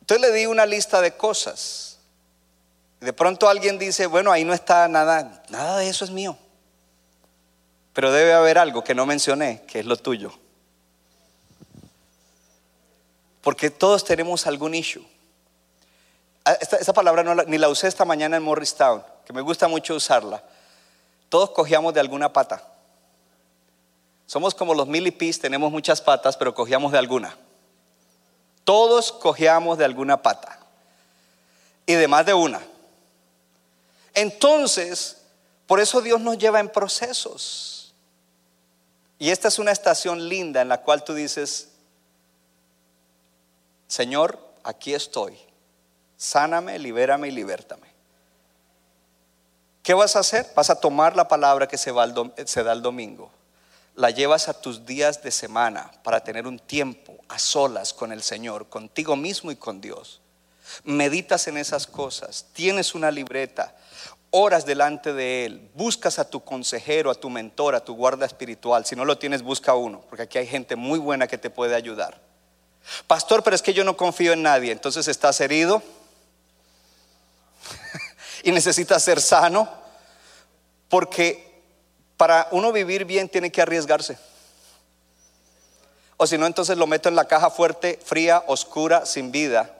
Entonces 0.00 0.28
le 0.28 0.36
di 0.36 0.46
una 0.46 0.66
lista 0.66 1.00
de 1.00 1.16
cosas. 1.16 1.98
De 3.00 3.12
pronto 3.12 3.48
alguien 3.48 3.78
dice, 3.78 4.06
bueno, 4.06 4.32
ahí 4.32 4.44
no 4.44 4.54
está 4.54 4.88
nada, 4.88 5.42
nada 5.48 5.78
de 5.78 5.88
eso 5.88 6.04
es 6.04 6.10
mío. 6.10 6.36
Pero 7.94 8.12
debe 8.12 8.34
haber 8.34 8.58
algo 8.58 8.84
que 8.84 8.94
no 8.94 9.06
mencioné, 9.06 9.62
que 9.66 9.78
es 9.80 9.86
lo 9.86 9.96
tuyo. 9.96 10.32
Porque 13.40 13.70
todos 13.70 14.04
tenemos 14.04 14.46
algún 14.46 14.74
issue. 14.74 15.06
Ah, 16.44 16.58
esta, 16.60 16.92
palabra 16.92 17.44
ni 17.46 17.56
la 17.56 17.68
usé 17.68 17.88
esta 17.88 18.04
mañana 18.04 18.36
en 18.36 18.42
Morristown, 18.42 19.02
que 19.24 19.32
me 19.32 19.40
gusta 19.40 19.68
mucho 19.68 19.94
usarla. 19.94 20.42
Todos 21.28 21.50
cogíamos 21.50 21.94
de 21.94 22.00
alguna 22.00 22.32
pata. 22.32 22.62
Somos 24.26 24.54
como 24.54 24.74
los 24.74 24.88
milipis, 24.88 25.38
tenemos 25.38 25.70
muchas 25.70 26.00
patas, 26.00 26.36
pero 26.36 26.54
cogíamos 26.54 26.90
de 26.92 26.98
alguna. 26.98 27.36
Todos 28.64 29.12
cogíamos 29.12 29.78
de 29.78 29.84
alguna 29.84 30.20
pata. 30.20 30.58
Y 31.86 31.94
de 31.94 32.08
más 32.08 32.26
de 32.26 32.34
una. 32.34 32.60
Entonces, 34.14 35.18
por 35.66 35.80
eso 35.80 36.00
Dios 36.00 36.20
nos 36.20 36.38
lleva 36.38 36.60
en 36.60 36.68
procesos. 36.68 37.73
Y 39.24 39.30
esta 39.30 39.48
es 39.48 39.58
una 39.58 39.72
estación 39.72 40.28
linda 40.28 40.60
en 40.60 40.68
la 40.68 40.82
cual 40.82 41.02
tú 41.02 41.14
dices, 41.14 41.70
Señor, 43.88 44.38
aquí 44.62 44.92
estoy. 44.92 45.38
Sáname, 46.18 46.78
libérame 46.78 47.28
y 47.28 47.30
libértame. 47.30 47.86
¿Qué 49.82 49.94
vas 49.94 50.16
a 50.16 50.18
hacer? 50.18 50.46
Vas 50.54 50.68
a 50.68 50.78
tomar 50.78 51.16
la 51.16 51.26
palabra 51.26 51.66
que 51.66 51.78
se, 51.78 51.90
se 52.44 52.62
da 52.62 52.72
el 52.74 52.82
domingo. 52.82 53.30
La 53.94 54.10
llevas 54.10 54.50
a 54.50 54.60
tus 54.60 54.84
días 54.84 55.22
de 55.22 55.30
semana 55.30 55.90
para 56.02 56.22
tener 56.22 56.46
un 56.46 56.58
tiempo 56.58 57.16
a 57.28 57.38
solas 57.38 57.94
con 57.94 58.12
el 58.12 58.22
Señor, 58.22 58.68
contigo 58.68 59.16
mismo 59.16 59.50
y 59.50 59.56
con 59.56 59.80
Dios. 59.80 60.20
Meditas 60.82 61.48
en 61.48 61.56
esas 61.56 61.86
cosas. 61.86 62.48
Tienes 62.52 62.94
una 62.94 63.10
libreta 63.10 63.74
oras 64.36 64.66
delante 64.66 65.12
de 65.12 65.46
Él, 65.46 65.70
buscas 65.74 66.18
a 66.18 66.28
tu 66.28 66.42
consejero, 66.42 67.08
a 67.08 67.14
tu 67.14 67.30
mentor, 67.30 67.76
a 67.76 67.84
tu 67.84 67.94
guarda 67.94 68.26
espiritual. 68.26 68.84
Si 68.84 68.96
no 68.96 69.04
lo 69.04 69.16
tienes, 69.16 69.42
busca 69.42 69.74
uno, 69.74 70.00
porque 70.08 70.24
aquí 70.24 70.38
hay 70.38 70.46
gente 70.48 70.74
muy 70.74 70.98
buena 70.98 71.28
que 71.28 71.38
te 71.38 71.50
puede 71.50 71.76
ayudar. 71.76 72.20
Pastor, 73.06 73.44
pero 73.44 73.54
es 73.54 73.62
que 73.62 73.72
yo 73.72 73.84
no 73.84 73.96
confío 73.96 74.32
en 74.32 74.42
nadie. 74.42 74.72
Entonces 74.72 75.06
estás 75.06 75.40
herido 75.40 75.84
y 78.42 78.50
necesitas 78.50 79.04
ser 79.04 79.20
sano, 79.20 79.68
porque 80.88 81.62
para 82.16 82.48
uno 82.50 82.72
vivir 82.72 83.04
bien 83.04 83.28
tiene 83.28 83.52
que 83.52 83.62
arriesgarse. 83.62 84.18
O 86.16 86.26
si 86.26 86.36
no, 86.38 86.46
entonces 86.46 86.76
lo 86.76 86.88
meto 86.88 87.08
en 87.08 87.14
la 87.14 87.26
caja 87.26 87.50
fuerte, 87.50 88.00
fría, 88.04 88.42
oscura, 88.48 89.06
sin 89.06 89.30
vida, 89.30 89.70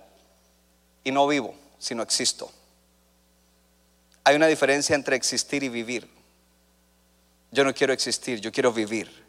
y 1.03 1.11
no 1.11 1.27
vivo, 1.27 1.57
sino 1.81 2.05
existo. 2.05 2.53
Hay 4.25 4.37
una 4.37 4.47
diferencia 4.47 4.95
entre 4.95 5.17
existir 5.17 5.63
y 5.63 5.69
vivir. 5.69 6.09
Yo 7.51 7.63
no 7.63 7.75
quiero 7.75 7.93
existir, 7.93 8.41
yo 8.41 8.51
quiero 8.51 8.73
vivir. 8.73 9.25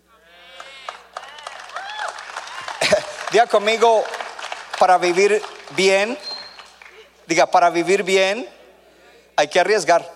Diga 3.31 3.45
conmigo, 3.45 4.03
para 4.79 4.97
vivir 4.97 5.41
bien, 5.75 6.17
diga, 7.27 7.45
para 7.45 7.69
vivir 7.69 8.03
bien 8.03 8.47
hay 9.35 9.47
que 9.47 9.59
arriesgar. 9.59 10.09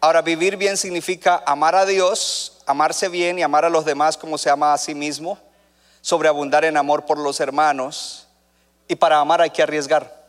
Ahora, 0.00 0.22
vivir 0.22 0.56
bien 0.56 0.76
significa 0.76 1.42
amar 1.46 1.74
a 1.74 1.86
Dios, 1.86 2.62
amarse 2.66 3.08
bien 3.08 3.38
y 3.38 3.42
amar 3.42 3.64
a 3.64 3.70
los 3.70 3.84
demás 3.84 4.16
como 4.16 4.38
se 4.38 4.50
ama 4.50 4.74
a 4.74 4.78
sí 4.78 4.94
mismo, 4.94 5.38
sobreabundar 6.00 6.64
en 6.64 6.76
amor 6.76 7.06
por 7.06 7.18
los 7.18 7.40
hermanos. 7.40 8.28
Y 8.86 8.96
para 8.96 9.18
amar 9.18 9.40
hay 9.40 9.50
que 9.50 9.62
arriesgar. 9.62 10.23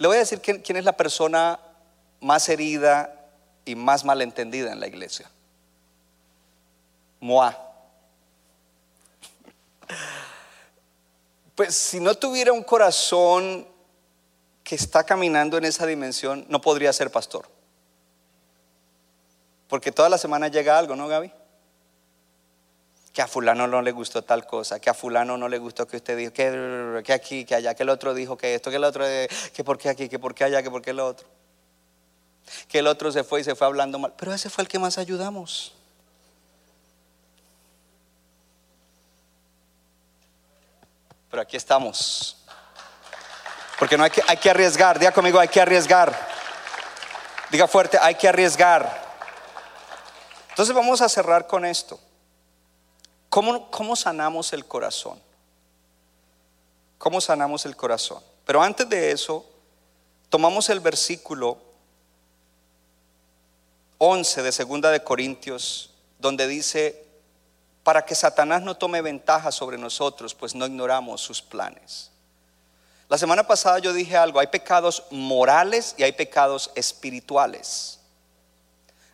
Le 0.00 0.08
voy 0.08 0.16
a 0.16 0.20
decir 0.20 0.40
quién, 0.40 0.76
es 0.78 0.84
la 0.86 0.96
persona 0.96 1.60
más 2.22 2.48
herida 2.48 3.14
y 3.66 3.74
más 3.74 4.02
malentendida 4.02 4.72
en 4.72 4.80
la 4.80 4.86
iglesia. 4.86 5.30
Moa. 7.20 7.54
Pues 11.54 11.74
si 11.74 12.00
no 12.00 12.14
tuviera 12.14 12.50
un 12.50 12.62
corazón 12.62 13.68
que 14.64 14.74
está 14.74 15.04
caminando 15.04 15.58
en 15.58 15.66
esa 15.66 15.84
dimensión 15.84 16.46
no 16.48 16.62
podría 16.62 16.94
ser 16.94 17.12
pastor. 17.12 17.46
Porque 19.68 19.92
toda 19.92 20.08
la 20.08 20.16
semana 20.16 20.48
llega 20.48 20.78
algo, 20.78 20.96
¿no, 20.96 21.08
Gaby? 21.08 21.30
Que 23.12 23.22
a 23.22 23.26
fulano 23.26 23.66
no 23.66 23.82
le 23.82 23.90
gustó 23.90 24.22
tal 24.22 24.46
cosa, 24.46 24.78
que 24.78 24.88
a 24.88 24.94
fulano 24.94 25.36
no 25.36 25.48
le 25.48 25.58
gustó 25.58 25.86
que 25.86 25.96
usted 25.96 26.16
dijo, 26.16 26.32
que, 26.32 27.02
que 27.04 27.12
aquí, 27.12 27.44
que 27.44 27.56
allá, 27.56 27.74
que 27.74 27.82
el 27.82 27.88
otro 27.88 28.14
dijo 28.14 28.36
que 28.36 28.54
esto, 28.54 28.70
que 28.70 28.76
el 28.76 28.84
otro, 28.84 29.06
eh, 29.06 29.28
que 29.52 29.64
por 29.64 29.78
qué 29.78 29.88
aquí, 29.88 30.08
que 30.08 30.18
por 30.18 30.34
qué 30.34 30.44
allá, 30.44 30.62
que 30.62 30.70
por 30.70 30.80
qué 30.80 30.90
el 30.90 31.00
otro. 31.00 31.26
Que 32.68 32.78
el 32.78 32.86
otro 32.86 33.10
se 33.10 33.24
fue 33.24 33.40
y 33.40 33.44
se 33.44 33.54
fue 33.54 33.66
hablando 33.66 33.98
mal. 33.98 34.14
Pero 34.16 34.32
ese 34.32 34.48
fue 34.48 34.62
el 34.62 34.68
que 34.68 34.78
más 34.78 34.98
ayudamos. 34.98 35.72
Pero 41.30 41.42
aquí 41.42 41.56
estamos. 41.56 42.36
Porque 43.78 43.96
no 43.96 44.04
hay 44.04 44.10
que, 44.10 44.22
hay 44.26 44.36
que 44.36 44.50
arriesgar. 44.50 44.98
Diga 44.98 45.12
conmigo, 45.12 45.38
hay 45.38 45.48
que 45.48 45.60
arriesgar. 45.60 46.14
Diga 47.50 47.66
fuerte, 47.66 47.98
hay 48.00 48.14
que 48.14 48.28
arriesgar. 48.28 49.10
Entonces 50.50 50.74
vamos 50.74 51.00
a 51.00 51.08
cerrar 51.08 51.46
con 51.46 51.64
esto. 51.64 51.98
¿Cómo, 53.30 53.70
¿Cómo 53.70 53.96
sanamos 53.96 54.52
el 54.52 54.66
corazón? 54.66 55.18
¿Cómo 56.98 57.20
sanamos 57.20 57.64
el 57.64 57.76
corazón? 57.76 58.22
Pero 58.44 58.60
antes 58.60 58.88
de 58.88 59.12
eso, 59.12 59.46
tomamos 60.28 60.68
el 60.68 60.80
versículo 60.80 61.56
11 63.98 64.42
de 64.42 64.50
Segunda 64.50 64.90
de 64.90 65.04
Corintios, 65.04 65.90
donde 66.18 66.48
dice, 66.48 67.06
para 67.84 68.04
que 68.04 68.14
Satanás 68.14 68.62
no 68.62 68.76
tome 68.76 69.00
ventaja 69.00 69.52
sobre 69.52 69.78
nosotros, 69.78 70.34
pues 70.34 70.54
no 70.54 70.66
ignoramos 70.66 71.20
sus 71.20 71.40
planes. 71.40 72.10
La 73.08 73.16
semana 73.16 73.46
pasada 73.46 73.78
yo 73.78 73.92
dije 73.92 74.16
algo, 74.16 74.40
hay 74.40 74.48
pecados 74.48 75.04
morales 75.10 75.94
y 75.96 76.02
hay 76.02 76.12
pecados 76.12 76.70
espirituales. 76.74 78.00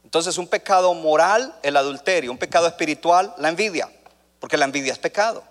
Entonces 0.04 0.38
un 0.38 0.48
pecado 0.48 0.94
moral, 0.94 1.58
el 1.62 1.76
adulterio, 1.76 2.30
un 2.30 2.38
pecado 2.38 2.66
espiritual, 2.66 3.34
la 3.38 3.48
envidia, 3.48 3.90
porque 4.46 4.58
la 4.58 4.66
envidia 4.66 4.92
es 4.92 4.98
pecado. 5.00 5.42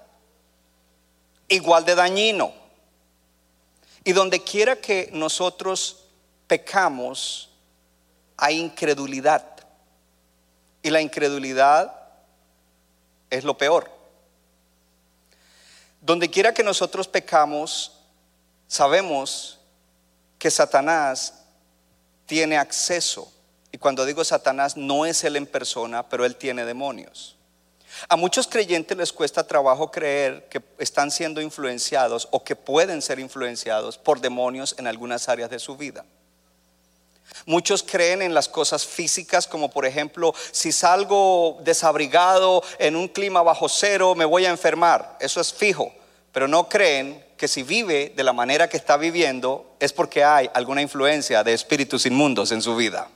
Igual 1.50 1.84
de 1.84 1.96
dañino. 1.96 2.54
Y 4.06 4.14
donde 4.14 4.42
quiera 4.42 4.78
que 4.78 5.10
nosotros 5.12 6.06
pecamos, 6.48 7.50
hay 8.38 8.58
incredulidad. 8.58 9.46
Y 10.82 10.92
la 10.92 11.02
incredulidad 11.02 11.94
es 13.30 13.44
lo 13.44 13.58
peor. 13.58 13.92
Donde 16.00 16.30
quiera 16.30 16.54
que 16.54 16.64
nosotros 16.64 17.06
pecamos, 17.06 18.00
sabemos 18.66 19.60
que 20.40 20.50
Satanás 20.50 21.44
tiene 22.26 22.56
acceso. 22.56 23.30
Y 23.74 23.78
cuando 23.78 24.06
digo 24.06 24.24
Satanás, 24.24 24.78
no 24.78 25.06
es 25.06 25.22
él 25.26 25.36
en 25.36 25.48
persona, 25.48 26.08
pero 26.08 26.24
él 26.24 26.38
tiene 26.38 26.64
demonios. 26.64 27.35
A 28.10 28.16
muchos 28.16 28.48
creyentes 28.48 28.98
les 28.98 29.14
cuesta 29.14 29.46
trabajo 29.46 29.92
creer 29.92 30.48
que 30.50 30.62
están 30.78 31.12
siendo 31.12 31.42
influenciados 31.42 32.28
o 32.32 32.44
que 32.44 32.56
pueden 32.56 33.02
ser 33.02 33.20
influenciados 33.20 33.98
por 33.98 34.20
demonios 34.20 34.76
en 34.78 34.88
algunas 34.88 35.30
áreas 35.30 35.50
de 35.50 35.60
su 35.60 35.78
vida. 35.78 36.06
Muchos 37.46 37.84
creen 37.84 38.22
en 38.22 38.34
las 38.34 38.48
cosas 38.48 38.86
físicas, 38.86 39.48
como 39.48 39.70
por 39.70 39.86
ejemplo, 39.86 40.34
si 40.52 40.72
salgo 40.72 41.60
desabrigado 41.64 42.64
en 42.80 42.96
un 42.96 43.08
clima 43.08 43.42
bajo 43.42 43.68
cero, 43.68 44.16
me 44.16 44.26
voy 44.26 44.46
a 44.46 44.50
enfermar. 44.50 45.18
Eso 45.20 45.42
es 45.42 45.54
fijo. 45.54 45.94
Pero 46.32 46.48
no 46.48 46.68
creen 46.68 47.24
que 47.38 47.48
si 47.48 47.64
vive 47.64 48.14
de 48.16 48.24
la 48.24 48.34
manera 48.34 48.70
que 48.70 48.78
está 48.78 48.98
viviendo 48.98 49.76
es 49.80 49.94
porque 49.94 50.24
hay 50.24 50.50
alguna 50.54 50.82
influencia 50.82 51.44
de 51.44 51.54
espíritus 51.54 52.06
inmundos 52.06 52.52
en 52.52 52.62
su 52.62 52.76
vida. 52.76 53.08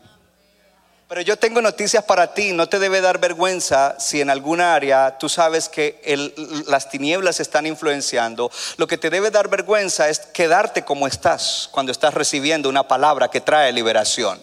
Pero 1.09 1.21
yo 1.21 1.37
tengo 1.37 1.59
noticias 1.59 2.03
para 2.03 2.35
ti, 2.35 2.53
no 2.53 2.69
te 2.69 2.77
debe 2.77 3.01
dar 3.01 3.17
vergüenza 3.17 3.95
si 3.99 4.21
en 4.21 4.29
alguna 4.29 4.75
área 4.75 5.17
tú 5.17 5.27
sabes 5.27 5.67
que 5.67 5.99
las 6.67 6.87
tinieblas 6.91 7.39
están 7.39 7.65
influenciando. 7.65 8.51
Lo 8.77 8.85
que 8.85 8.99
te 8.99 9.09
debe 9.09 9.31
dar 9.31 9.47
vergüenza 9.47 10.07
es 10.07 10.19
quedarte 10.19 10.85
como 10.85 11.07
estás 11.07 11.67
cuando 11.71 11.91
estás 11.91 12.13
recibiendo 12.13 12.69
una 12.69 12.87
palabra 12.87 13.27
que 13.27 13.41
trae 13.41 13.71
liberación. 13.71 14.39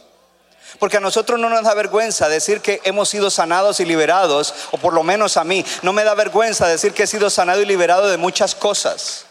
Porque 0.80 0.96
a 0.96 1.00
nosotros 1.00 1.38
no 1.38 1.48
nos 1.48 1.62
da 1.62 1.72
vergüenza 1.72 2.28
decir 2.28 2.60
que 2.60 2.80
hemos 2.82 3.10
sido 3.10 3.30
sanados 3.30 3.78
y 3.78 3.84
liberados, 3.84 4.52
o 4.72 4.76
por 4.76 4.92
lo 4.92 5.04
menos 5.04 5.36
a 5.36 5.44
mí, 5.44 5.64
no 5.82 5.92
me 5.92 6.02
da 6.02 6.14
vergüenza 6.14 6.66
decir 6.66 6.92
que 6.92 7.04
he 7.04 7.06
sido 7.06 7.30
sanado 7.30 7.62
y 7.62 7.66
liberado 7.66 8.08
de 8.08 8.16
muchas 8.16 8.56
cosas. 8.56 9.26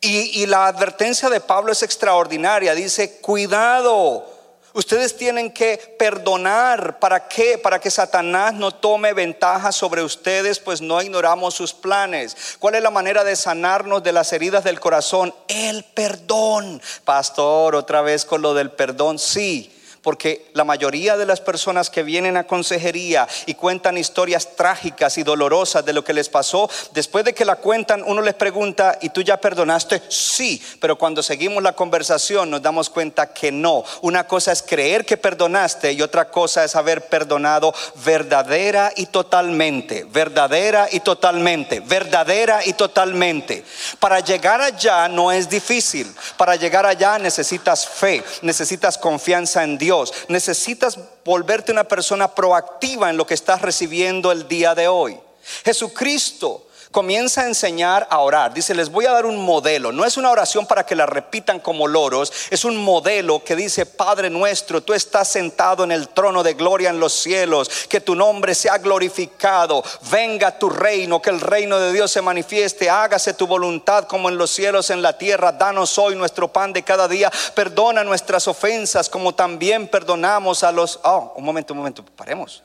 Y, 0.00 0.40
y 0.40 0.46
la 0.46 0.68
advertencia 0.68 1.28
de 1.28 1.40
Pablo 1.40 1.72
es 1.72 1.82
extraordinaria, 1.82 2.76
dice, 2.76 3.18
cuidado 3.20 4.29
Ustedes 4.72 5.16
tienen 5.16 5.50
que 5.50 5.96
perdonar. 5.98 6.98
¿Para 6.98 7.26
qué? 7.28 7.58
Para 7.58 7.80
que 7.80 7.90
Satanás 7.90 8.54
no 8.54 8.72
tome 8.72 9.12
ventaja 9.12 9.72
sobre 9.72 10.02
ustedes, 10.02 10.58
pues 10.60 10.80
no 10.80 11.02
ignoramos 11.02 11.54
sus 11.54 11.72
planes. 11.74 12.56
¿Cuál 12.58 12.76
es 12.76 12.82
la 12.82 12.90
manera 12.90 13.24
de 13.24 13.36
sanarnos 13.36 14.02
de 14.02 14.12
las 14.12 14.32
heridas 14.32 14.62
del 14.62 14.78
corazón? 14.78 15.34
El 15.48 15.84
perdón. 15.84 16.80
Pastor, 17.04 17.74
otra 17.74 18.00
vez 18.02 18.24
con 18.24 18.42
lo 18.42 18.54
del 18.54 18.70
perdón. 18.70 19.18
Sí 19.18 19.76
porque 20.02 20.50
la 20.54 20.64
mayoría 20.64 21.16
de 21.16 21.26
las 21.26 21.40
personas 21.40 21.90
que 21.90 22.02
vienen 22.02 22.36
a 22.36 22.44
consejería 22.44 23.28
y 23.46 23.54
cuentan 23.54 23.98
historias 23.98 24.56
trágicas 24.56 25.18
y 25.18 25.22
dolorosas 25.22 25.84
de 25.84 25.92
lo 25.92 26.04
que 26.04 26.14
les 26.14 26.28
pasó, 26.28 26.70
después 26.92 27.24
de 27.24 27.34
que 27.34 27.44
la 27.44 27.56
cuentan, 27.56 28.02
uno 28.06 28.22
les 28.22 28.34
pregunta, 28.34 28.98
¿y 29.02 29.10
tú 29.10 29.22
ya 29.22 29.40
perdonaste? 29.40 30.02
Sí, 30.08 30.62
pero 30.80 30.96
cuando 30.96 31.22
seguimos 31.22 31.62
la 31.62 31.74
conversación 31.74 32.50
nos 32.50 32.62
damos 32.62 32.88
cuenta 32.88 33.32
que 33.32 33.52
no. 33.52 33.84
Una 34.00 34.26
cosa 34.26 34.52
es 34.52 34.62
creer 34.62 35.04
que 35.04 35.16
perdonaste 35.16 35.92
y 35.92 36.02
otra 36.02 36.30
cosa 36.30 36.64
es 36.64 36.76
haber 36.76 37.06
perdonado 37.08 37.74
verdadera 38.04 38.92
y 38.96 39.06
totalmente, 39.06 40.04
verdadera 40.04 40.88
y 40.90 41.00
totalmente, 41.00 41.80
verdadera 41.80 42.60
y 42.64 42.72
totalmente. 42.72 43.64
Para 43.98 44.20
llegar 44.20 44.62
allá 44.62 45.08
no 45.08 45.30
es 45.30 45.48
difícil, 45.48 46.10
para 46.36 46.56
llegar 46.56 46.86
allá 46.86 47.18
necesitas 47.18 47.86
fe, 47.86 48.24
necesitas 48.42 48.96
confianza 48.96 49.62
en 49.62 49.76
Dios 49.76 49.90
Necesitas 50.28 50.98
volverte 51.24 51.72
una 51.72 51.84
persona 51.84 52.34
proactiva 52.34 53.10
en 53.10 53.16
lo 53.16 53.26
que 53.26 53.34
estás 53.34 53.62
recibiendo 53.62 54.32
el 54.32 54.48
día 54.48 54.74
de 54.74 54.88
hoy. 54.88 55.18
Jesucristo 55.64 56.66
comienza 56.90 57.42
a 57.42 57.46
enseñar 57.46 58.06
a 58.10 58.18
orar. 58.18 58.52
Dice, 58.52 58.74
les 58.74 58.90
voy 58.90 59.06
a 59.06 59.12
dar 59.12 59.26
un 59.26 59.36
modelo. 59.36 59.92
No 59.92 60.04
es 60.04 60.16
una 60.16 60.30
oración 60.30 60.66
para 60.66 60.84
que 60.84 60.96
la 60.96 61.06
repitan 61.06 61.60
como 61.60 61.86
loros, 61.86 62.32
es 62.50 62.64
un 62.64 62.76
modelo 62.76 63.44
que 63.44 63.56
dice, 63.56 63.86
Padre 63.86 64.30
nuestro, 64.30 64.82
tú 64.82 64.92
estás 64.92 65.28
sentado 65.28 65.84
en 65.84 65.92
el 65.92 66.08
trono 66.08 66.42
de 66.42 66.54
gloria 66.54 66.90
en 66.90 67.00
los 67.00 67.12
cielos, 67.12 67.86
que 67.88 68.00
tu 68.00 68.14
nombre 68.14 68.54
sea 68.54 68.78
glorificado, 68.78 69.82
venga 70.10 70.58
tu 70.58 70.68
reino, 70.68 71.22
que 71.22 71.30
el 71.30 71.40
reino 71.40 71.78
de 71.78 71.92
Dios 71.92 72.10
se 72.10 72.22
manifieste, 72.22 72.90
hágase 72.90 73.34
tu 73.34 73.46
voluntad 73.46 74.04
como 74.04 74.28
en 74.28 74.36
los 74.36 74.50
cielos, 74.50 74.90
en 74.90 75.02
la 75.02 75.16
tierra. 75.16 75.52
Danos 75.52 75.96
hoy 75.98 76.16
nuestro 76.16 76.48
pan 76.48 76.72
de 76.72 76.82
cada 76.82 77.06
día, 77.06 77.30
perdona 77.54 78.04
nuestras 78.04 78.48
ofensas 78.48 79.08
como 79.08 79.34
también 79.34 79.88
perdonamos 79.88 80.64
a 80.64 80.72
los... 80.72 80.98
Oh, 81.04 81.32
un 81.36 81.44
momento, 81.44 81.72
un 81.72 81.78
momento, 81.78 82.04
paremos. 82.16 82.62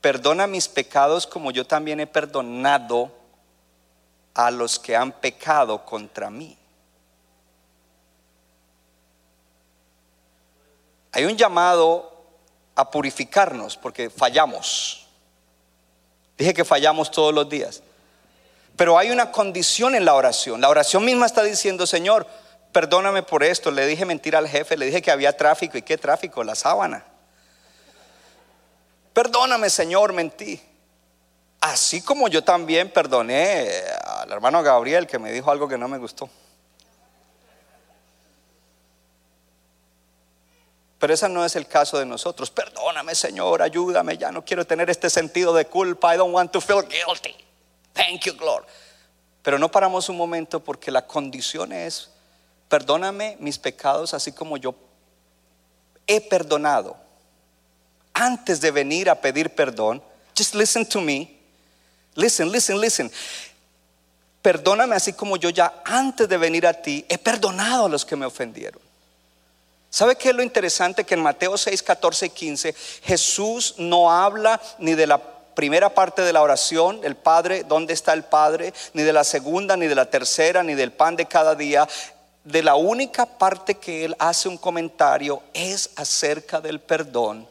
Perdona 0.00 0.46
mis 0.46 0.68
pecados 0.68 1.26
como 1.26 1.50
yo 1.50 1.66
también 1.66 2.00
he 2.00 2.06
perdonado 2.06 3.23
a 4.34 4.50
los 4.50 4.78
que 4.78 4.96
han 4.96 5.12
pecado 5.12 5.84
contra 5.84 6.28
mí. 6.28 6.58
Hay 11.12 11.24
un 11.24 11.36
llamado 11.36 12.12
a 12.74 12.90
purificarnos 12.90 13.76
porque 13.76 14.10
fallamos. 14.10 15.06
Dije 16.36 16.52
que 16.52 16.64
fallamos 16.64 17.10
todos 17.10 17.32
los 17.32 17.48
días. 17.48 17.82
Pero 18.76 18.98
hay 18.98 19.12
una 19.12 19.30
condición 19.30 19.94
en 19.94 20.04
la 20.04 20.14
oración. 20.14 20.60
La 20.60 20.68
oración 20.68 21.04
misma 21.04 21.26
está 21.26 21.44
diciendo, 21.44 21.86
Señor, 21.86 22.26
perdóname 22.72 23.22
por 23.22 23.44
esto. 23.44 23.70
Le 23.70 23.86
dije 23.86 24.04
mentira 24.04 24.40
al 24.40 24.48
jefe, 24.48 24.76
le 24.76 24.86
dije 24.86 25.00
que 25.00 25.12
había 25.12 25.36
tráfico. 25.36 25.78
¿Y 25.78 25.82
qué 25.82 25.96
tráfico? 25.96 26.42
La 26.42 26.56
sábana. 26.56 27.04
Perdóname, 29.12 29.70
Señor, 29.70 30.12
mentí. 30.12 30.60
Así 31.64 32.02
como 32.02 32.28
yo 32.28 32.44
también 32.44 32.90
perdoné 32.90 33.66
al 34.04 34.30
hermano 34.30 34.62
Gabriel 34.62 35.06
que 35.06 35.18
me 35.18 35.32
dijo 35.32 35.50
algo 35.50 35.66
que 35.66 35.78
no 35.78 35.88
me 35.88 35.96
gustó. 35.96 36.28
Pero 40.98 41.14
ese 41.14 41.26
no 41.30 41.42
es 41.42 41.56
el 41.56 41.66
caso 41.66 41.98
de 41.98 42.04
nosotros. 42.04 42.50
Perdóname, 42.50 43.14
Señor, 43.14 43.62
ayúdame. 43.62 44.18
Ya 44.18 44.30
no 44.30 44.44
quiero 44.44 44.66
tener 44.66 44.90
este 44.90 45.08
sentido 45.08 45.54
de 45.54 45.64
culpa. 45.64 46.14
I 46.14 46.18
don't 46.18 46.34
want 46.34 46.52
to 46.52 46.60
feel 46.60 46.82
guilty. 46.82 47.34
Thank 47.94 48.26
you, 48.26 48.34
Lord. 48.34 48.66
Pero 49.42 49.58
no 49.58 49.70
paramos 49.70 50.10
un 50.10 50.18
momento 50.18 50.60
porque 50.62 50.90
la 50.90 51.06
condición 51.06 51.72
es, 51.72 52.10
perdóname 52.68 53.38
mis 53.40 53.58
pecados 53.58 54.12
así 54.12 54.32
como 54.32 54.58
yo 54.58 54.74
he 56.06 56.20
perdonado. 56.20 56.94
Antes 58.12 58.60
de 58.60 58.70
venir 58.70 59.08
a 59.08 59.14
pedir 59.14 59.54
perdón, 59.54 60.02
just 60.36 60.54
listen 60.54 60.86
to 60.86 61.00
me. 61.00 61.42
Listen, 62.14 62.50
listen, 62.50 62.80
listen. 62.80 63.12
perdóname 64.40 64.94
así 64.94 65.12
como 65.12 65.36
yo 65.36 65.50
ya 65.50 65.82
antes 65.84 66.28
de 66.28 66.36
venir 66.36 66.66
a 66.66 66.74
ti 66.74 67.04
he 67.08 67.18
perdonado 67.18 67.86
a 67.86 67.88
los 67.88 68.04
que 68.04 68.16
me 68.16 68.26
ofendieron. 68.26 68.80
¿Sabe 69.90 70.16
qué 70.16 70.30
es 70.30 70.34
lo 70.34 70.42
interesante? 70.42 71.04
Que 71.04 71.14
en 71.14 71.22
Mateo 71.22 71.56
6, 71.56 71.82
14 71.82 72.26
y 72.26 72.30
15 72.30 72.74
Jesús 73.04 73.74
no 73.78 74.10
habla 74.10 74.60
ni 74.78 74.94
de 74.94 75.06
la 75.06 75.34
primera 75.54 75.88
parte 75.88 76.22
de 76.22 76.32
la 76.32 76.42
oración, 76.42 77.00
el 77.04 77.16
Padre, 77.16 77.64
¿dónde 77.64 77.92
está 77.92 78.12
el 78.12 78.24
Padre? 78.24 78.74
Ni 78.92 79.02
de 79.02 79.12
la 79.12 79.24
segunda, 79.24 79.76
ni 79.76 79.86
de 79.86 79.94
la 79.94 80.10
tercera, 80.10 80.62
ni 80.62 80.74
del 80.74 80.92
pan 80.92 81.16
de 81.16 81.26
cada 81.26 81.54
día. 81.54 81.88
De 82.42 82.62
la 82.62 82.74
única 82.74 83.24
parte 83.24 83.76
que 83.76 84.04
Él 84.04 84.16
hace 84.18 84.48
un 84.48 84.58
comentario 84.58 85.42
es 85.54 85.90
acerca 85.96 86.60
del 86.60 86.80
perdón. 86.80 87.48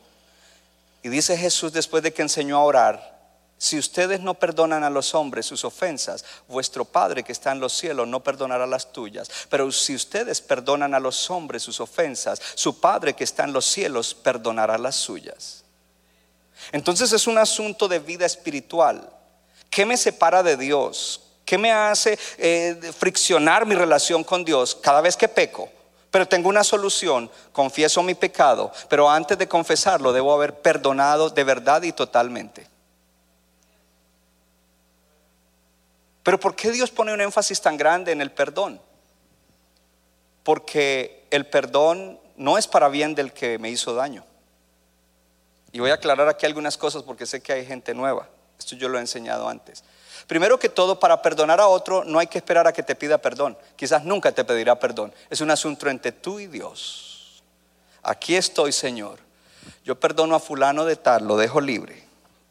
Y 1.01 1.09
dice 1.09 1.37
Jesús 1.37 1.73
después 1.73 2.03
de 2.03 2.13
que 2.13 2.21
enseñó 2.21 2.57
a 2.57 2.63
orar, 2.63 3.12
si 3.57 3.77
ustedes 3.77 4.19
no 4.19 4.33
perdonan 4.33 4.83
a 4.83 4.89
los 4.89 5.15
hombres 5.15 5.45
sus 5.45 5.63
ofensas, 5.63 6.25
vuestro 6.47 6.83
Padre 6.83 7.23
que 7.23 7.31
está 7.31 7.51
en 7.51 7.61
los 7.61 7.71
cielos 7.71 8.07
no 8.07 8.21
perdonará 8.21 8.67
las 8.67 8.91
tuyas. 8.91 9.29
Pero 9.49 9.71
si 9.71 9.95
ustedes 9.95 10.41
perdonan 10.41 10.93
a 10.93 10.99
los 10.99 11.29
hombres 11.29 11.63
sus 11.63 11.79
ofensas, 11.79 12.41
su 12.55 12.79
Padre 12.79 13.13
que 13.13 13.23
está 13.23 13.45
en 13.45 13.53
los 13.53 13.65
cielos 13.65 14.13
perdonará 14.13 14.77
las 14.77 14.95
suyas. 14.95 15.63
Entonces 16.71 17.11
es 17.13 17.25
un 17.25 17.37
asunto 17.37 17.87
de 17.87 17.99
vida 17.99 18.25
espiritual. 18.25 19.09
¿Qué 19.69 19.85
me 19.85 19.97
separa 19.97 20.43
de 20.43 20.57
Dios? 20.57 21.21
¿Qué 21.45 21.57
me 21.57 21.71
hace 21.71 22.17
eh, 22.37 22.91
friccionar 22.97 23.65
mi 23.65 23.75
relación 23.75 24.23
con 24.23 24.45
Dios 24.45 24.75
cada 24.75 25.01
vez 25.01 25.17
que 25.17 25.27
peco? 25.27 25.69
Pero 26.11 26.27
tengo 26.27 26.47
una 26.47 26.63
solución, 26.63 27.29
confieso 27.51 28.03
mi 28.03 28.13
pecado, 28.13 28.71
pero 28.87 29.09
antes 29.09 29.37
de 29.37 29.47
confesarlo 29.47 30.13
debo 30.13 30.33
haber 30.33 30.61
perdonado 30.61 31.29
de 31.29 31.43
verdad 31.43 31.81
y 31.83 31.91
totalmente. 31.91 32.72
Pero 36.23 36.39
¿por 36.39 36.55
qué 36.55 36.71
Dios 36.71 36.89
pone 36.89 37.13
un 37.13 37.21
énfasis 37.21 37.61
tan 37.61 37.77
grande 37.77 38.11
en 38.11 38.21
el 38.21 38.31
perdón? 38.31 38.81
Porque 40.43 41.25
el 41.29 41.45
perdón 41.45 42.19
no 42.37 42.57
es 42.57 42.67
para 42.67 42.87
bien 42.87 43.13
del 43.13 43.33
que 43.33 43.59
me 43.59 43.69
hizo 43.69 43.93
daño. 43.93 44.25
Y 45.71 45.79
voy 45.79 45.91
a 45.91 45.95
aclarar 45.95 46.27
aquí 46.29 46.45
algunas 46.45 46.77
cosas 46.77 47.03
porque 47.03 47.25
sé 47.25 47.41
que 47.41 47.51
hay 47.51 47.65
gente 47.65 47.93
nueva. 47.93 48.29
Esto 48.57 48.75
yo 48.75 48.87
lo 48.87 48.97
he 48.97 49.01
enseñado 49.01 49.49
antes. 49.49 49.83
Primero 50.27 50.57
que 50.57 50.69
todo, 50.69 50.99
para 50.99 51.21
perdonar 51.21 51.59
a 51.59 51.67
otro 51.67 52.03
no 52.03 52.19
hay 52.19 52.27
que 52.27 52.37
esperar 52.37 52.67
a 52.67 52.73
que 52.73 52.83
te 52.83 52.95
pida 52.95 53.17
perdón. 53.17 53.57
Quizás 53.75 54.05
nunca 54.05 54.31
te 54.31 54.45
pedirá 54.45 54.79
perdón. 54.79 55.13
Es 55.29 55.41
un 55.41 55.51
asunto 55.51 55.89
entre 55.89 56.11
tú 56.11 56.39
y 56.39 56.47
Dios. 56.47 57.43
Aquí 58.01 58.35
estoy, 58.35 58.71
Señor. 58.71 59.19
Yo 59.83 59.99
perdono 59.99 60.35
a 60.35 60.39
fulano 60.39 60.85
de 60.85 60.95
tal, 60.95 61.27
lo 61.27 61.37
dejo 61.37 61.59
libre. 61.59 62.02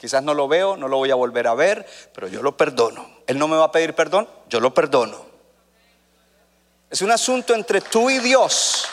Quizás 0.02 0.20
no 0.24 0.34
lo 0.34 0.48
veo, 0.48 0.76
no 0.76 0.88
lo 0.88 0.96
voy 0.96 1.12
a 1.12 1.14
volver 1.14 1.46
a 1.46 1.54
ver, 1.54 1.86
pero 2.12 2.26
yo 2.26 2.42
lo 2.42 2.56
perdono. 2.56 3.08
Él 3.24 3.38
no 3.38 3.46
me 3.46 3.56
va 3.56 3.66
a 3.66 3.70
pedir 3.70 3.94
perdón, 3.94 4.28
yo 4.48 4.58
lo 4.58 4.74
perdono. 4.74 5.16
Es 6.90 7.02
un 7.02 7.12
asunto 7.12 7.54
entre 7.54 7.80
tú 7.80 8.10
y 8.10 8.18
Dios. 8.18 8.84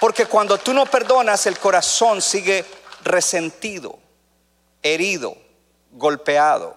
Porque 0.00 0.26
cuando 0.26 0.58
tú 0.58 0.74
no 0.74 0.86
perdonas, 0.86 1.46
el 1.46 1.56
corazón 1.60 2.20
sigue 2.20 2.64
resentido, 3.04 3.96
herido, 4.82 5.36
golpeado. 5.92 6.76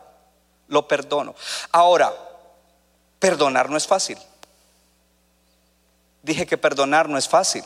Lo 0.67 0.87
perdono. 0.87 1.33
Ahora, 1.71 2.13
perdonar 3.17 3.71
no 3.71 3.77
es 3.77 3.87
fácil. 3.87 4.19
Dije 6.21 6.45
que 6.45 6.59
perdonar 6.59 7.09
no 7.09 7.17
es 7.17 7.27
fácil. 7.27 7.63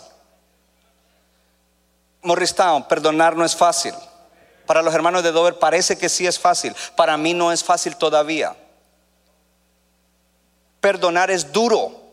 Morristown, 2.22 2.88
perdonar 2.88 3.36
no 3.36 3.44
es 3.44 3.58
fácil. 3.58 3.94
Para 4.68 4.82
los 4.82 4.94
hermanos 4.94 5.24
de 5.24 5.32
Dover 5.32 5.58
parece 5.58 5.98
que 5.98 6.10
sí 6.10 6.28
es 6.28 6.38
fácil. 6.38 6.76
Para 6.96 7.18
mí 7.18 7.34
no 7.34 7.54
es 7.54 7.64
fácil 7.64 7.96
todavía. 7.96 8.54
Perdonar 10.82 11.32
es 11.32 11.52
duro. 11.52 12.04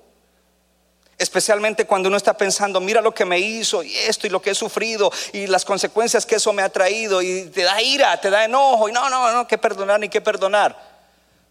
Especialmente 1.18 1.84
cuando 1.84 2.08
uno 2.08 2.16
está 2.16 2.36
pensando, 2.36 2.80
mira 2.80 3.00
lo 3.00 3.12
que 3.12 3.24
me 3.24 3.40
hizo 3.40 3.82
y 3.82 3.94
esto 3.96 4.26
y 4.26 4.30
lo 4.30 4.40
que 4.40 4.50
he 4.50 4.54
sufrido 4.54 5.12
y 5.32 5.46
las 5.48 5.64
consecuencias 5.64 6.24
que 6.24 6.36
eso 6.36 6.52
me 6.52 6.62
ha 6.62 6.68
traído 6.68 7.22
y 7.22 7.46
te 7.46 7.62
da 7.62 7.80
ira, 7.82 8.20
te 8.20 8.30
da 8.30 8.44
enojo 8.44 8.88
y 8.88 8.92
no, 8.92 9.10
no, 9.10 9.32
no, 9.32 9.46
que 9.46 9.58
perdonar 9.58 9.98
ni 9.98 10.08
que 10.08 10.20
perdonar. 10.20 10.76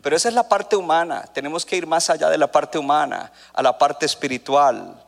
Pero 0.01 0.15
esa 0.15 0.29
es 0.29 0.35
la 0.35 0.47
parte 0.47 0.75
humana. 0.75 1.25
Tenemos 1.33 1.65
que 1.65 1.75
ir 1.75 1.85
más 1.85 2.09
allá 2.09 2.29
de 2.29 2.37
la 2.37 2.51
parte 2.51 2.77
humana, 2.77 3.31
a 3.53 3.61
la 3.61 3.77
parte 3.77 4.05
espiritual 4.05 5.02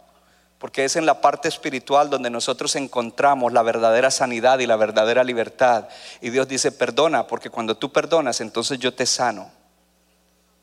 porque 0.60 0.86
es 0.86 0.96
en 0.96 1.06
la 1.06 1.22
parte 1.22 1.48
espiritual 1.48 2.10
donde 2.10 2.30
nosotros 2.30 2.76
encontramos 2.76 3.52
la 3.52 3.62
verdadera 3.62 4.10
sanidad 4.10 4.60
y 4.60 4.68
la 4.68 4.78
verdadera 4.78 5.24
libertad. 5.24 5.90
Y 6.22 6.30
Dios 6.30 6.48
dice, 6.48 6.72
perdona, 6.72 7.28
porque 7.28 7.50
cuando 7.50 7.78
tú 7.78 7.92
perdonas, 7.92 8.42
entonces 8.42 8.80
yo 8.80 8.94
te 8.94 9.06
sano. 9.06 9.52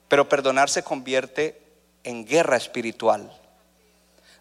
Pero 0.09 0.29
perdonar 0.29 0.71
se 0.71 0.83
convierte 0.83 1.61
en 2.05 2.25
guerra 2.25 2.57
espiritual. 2.57 3.31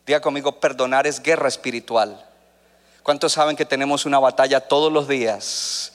Diga 0.06 0.22
conmigo, 0.22 0.60
perdonar 0.60 1.06
es 1.06 1.22
guerra 1.22 1.48
espiritual. 1.48 2.26
¿Cuántos 3.04 3.34
saben 3.34 3.56
que 3.56 3.66
tenemos 3.66 4.06
una 4.06 4.20
batalla 4.20 4.62
todos 4.62 4.92
los 4.92 5.08
días? 5.08 5.94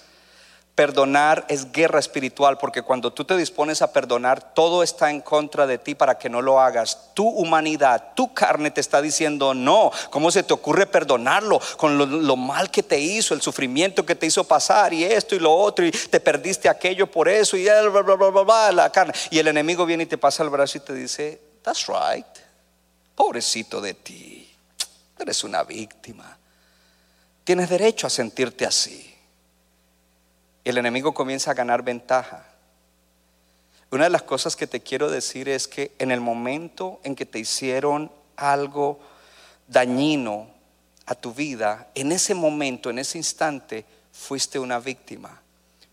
Perdonar 0.76 1.46
es 1.48 1.72
guerra 1.72 1.98
espiritual 1.98 2.58
porque 2.58 2.82
cuando 2.82 3.10
tú 3.10 3.24
te 3.24 3.34
dispones 3.34 3.80
a 3.80 3.94
perdonar, 3.94 4.52
todo 4.52 4.82
está 4.82 5.10
en 5.10 5.22
contra 5.22 5.66
de 5.66 5.78
ti 5.78 5.94
para 5.94 6.18
que 6.18 6.28
no 6.28 6.42
lo 6.42 6.60
hagas. 6.60 7.14
Tu 7.14 7.26
humanidad, 7.26 8.12
tu 8.14 8.34
carne 8.34 8.70
te 8.70 8.82
está 8.82 9.00
diciendo 9.00 9.54
no. 9.54 9.90
¿Cómo 10.10 10.30
se 10.30 10.42
te 10.42 10.52
ocurre 10.52 10.84
perdonarlo 10.84 11.62
con 11.78 11.96
lo, 11.96 12.36
mal 12.36 12.70
que 12.70 12.82
te 12.82 13.00
hizo, 13.00 13.32
el 13.32 13.40
sufrimiento 13.40 14.04
que 14.04 14.16
te 14.16 14.26
hizo 14.26 14.44
pasar 14.44 14.92
y 14.92 15.02
esto 15.02 15.34
y 15.34 15.38
lo 15.38 15.50
otro 15.50 15.86
y 15.86 15.90
te 15.90 16.20
perdiste 16.20 16.68
aquello 16.68 17.10
por 17.10 17.30
eso 17.30 17.56
y 17.56 17.64
bla, 17.64 17.88
bla, 17.88 18.02
bla, 18.02 18.42
bla, 18.42 18.72
la 18.72 18.92
carne? 18.92 19.14
Y 19.30 19.38
el 19.38 19.48
enemigo 19.48 19.86
viene 19.86 20.02
y 20.02 20.06
te 20.06 20.18
pasa 20.18 20.42
el 20.42 20.50
brazo 20.50 20.76
y 20.76 20.82
te 20.82 20.92
dice, 20.92 21.40
that's 21.62 21.86
right, 21.86 22.26
pobrecito 23.14 23.80
de 23.80 23.94
ti, 23.94 24.54
eres 25.18 25.42
una 25.42 25.64
víctima. 25.64 26.36
Tienes 27.44 27.70
derecho 27.70 28.06
a 28.06 28.10
sentirte 28.10 28.66
así 28.66 29.15
el 30.68 30.78
enemigo 30.78 31.14
comienza 31.14 31.50
a 31.50 31.54
ganar 31.54 31.82
ventaja. 31.82 32.44
Una 33.90 34.04
de 34.04 34.10
las 34.10 34.22
cosas 34.22 34.56
que 34.56 34.66
te 34.66 34.80
quiero 34.80 35.10
decir 35.10 35.48
es 35.48 35.68
que 35.68 35.92
en 35.98 36.10
el 36.10 36.20
momento 36.20 37.00
en 37.04 37.14
que 37.14 37.24
te 37.24 37.38
hicieron 37.38 38.10
algo 38.36 38.98
dañino 39.68 40.48
a 41.06 41.14
tu 41.14 41.32
vida, 41.32 41.88
en 41.94 42.10
ese 42.10 42.34
momento, 42.34 42.90
en 42.90 42.98
ese 42.98 43.18
instante, 43.18 43.84
fuiste 44.12 44.58
una 44.58 44.80
víctima. 44.80 45.40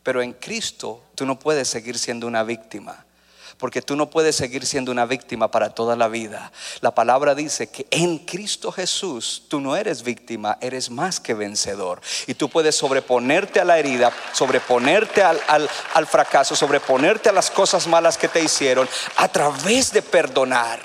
Pero 0.02 0.22
en 0.22 0.34
Cristo 0.34 1.04
tú 1.16 1.26
no 1.26 1.38
puedes 1.38 1.68
seguir 1.68 1.98
siendo 2.00 2.26
una 2.26 2.44
víctima 2.44 3.06
porque 3.64 3.82
tú 3.82 3.96
no 3.96 4.10
puedes 4.10 4.36
seguir 4.36 4.66
siendo 4.66 4.92
una 4.92 5.06
víctima 5.06 5.50
para 5.50 5.70
toda 5.70 5.96
la 5.96 6.10
vida. 6.10 6.52
La 6.82 6.94
palabra 6.94 7.34
dice 7.34 7.68
que 7.68 7.88
en 7.92 8.18
Cristo 8.18 8.74
Jesús 8.74 9.44
tú 9.48 9.62
no 9.62 9.78
eres 9.78 10.04
víctima, 10.04 10.58
eres 10.60 10.90
más 10.90 11.22
que 11.22 11.34
vencedor. 11.34 12.02
Y 12.28 12.34
tú 12.34 12.50
puedes 12.50 12.76
sobreponerte 12.76 13.62
a 13.62 13.64
la 13.64 13.80
herida, 13.80 14.12
sobreponerte 14.34 15.24
al, 15.24 15.40
al 15.94 16.08
fracaso, 16.08 16.58
sobreponerte 16.58 17.30
a 17.30 17.32
las 17.32 17.50
cosas 17.50 17.88
malas 17.88 18.18
que 18.18 18.28
te 18.28 18.42
hicieron 18.42 18.86
a 19.16 19.30
través 19.30 19.94
de 19.94 20.02
perdonar. 20.02 20.82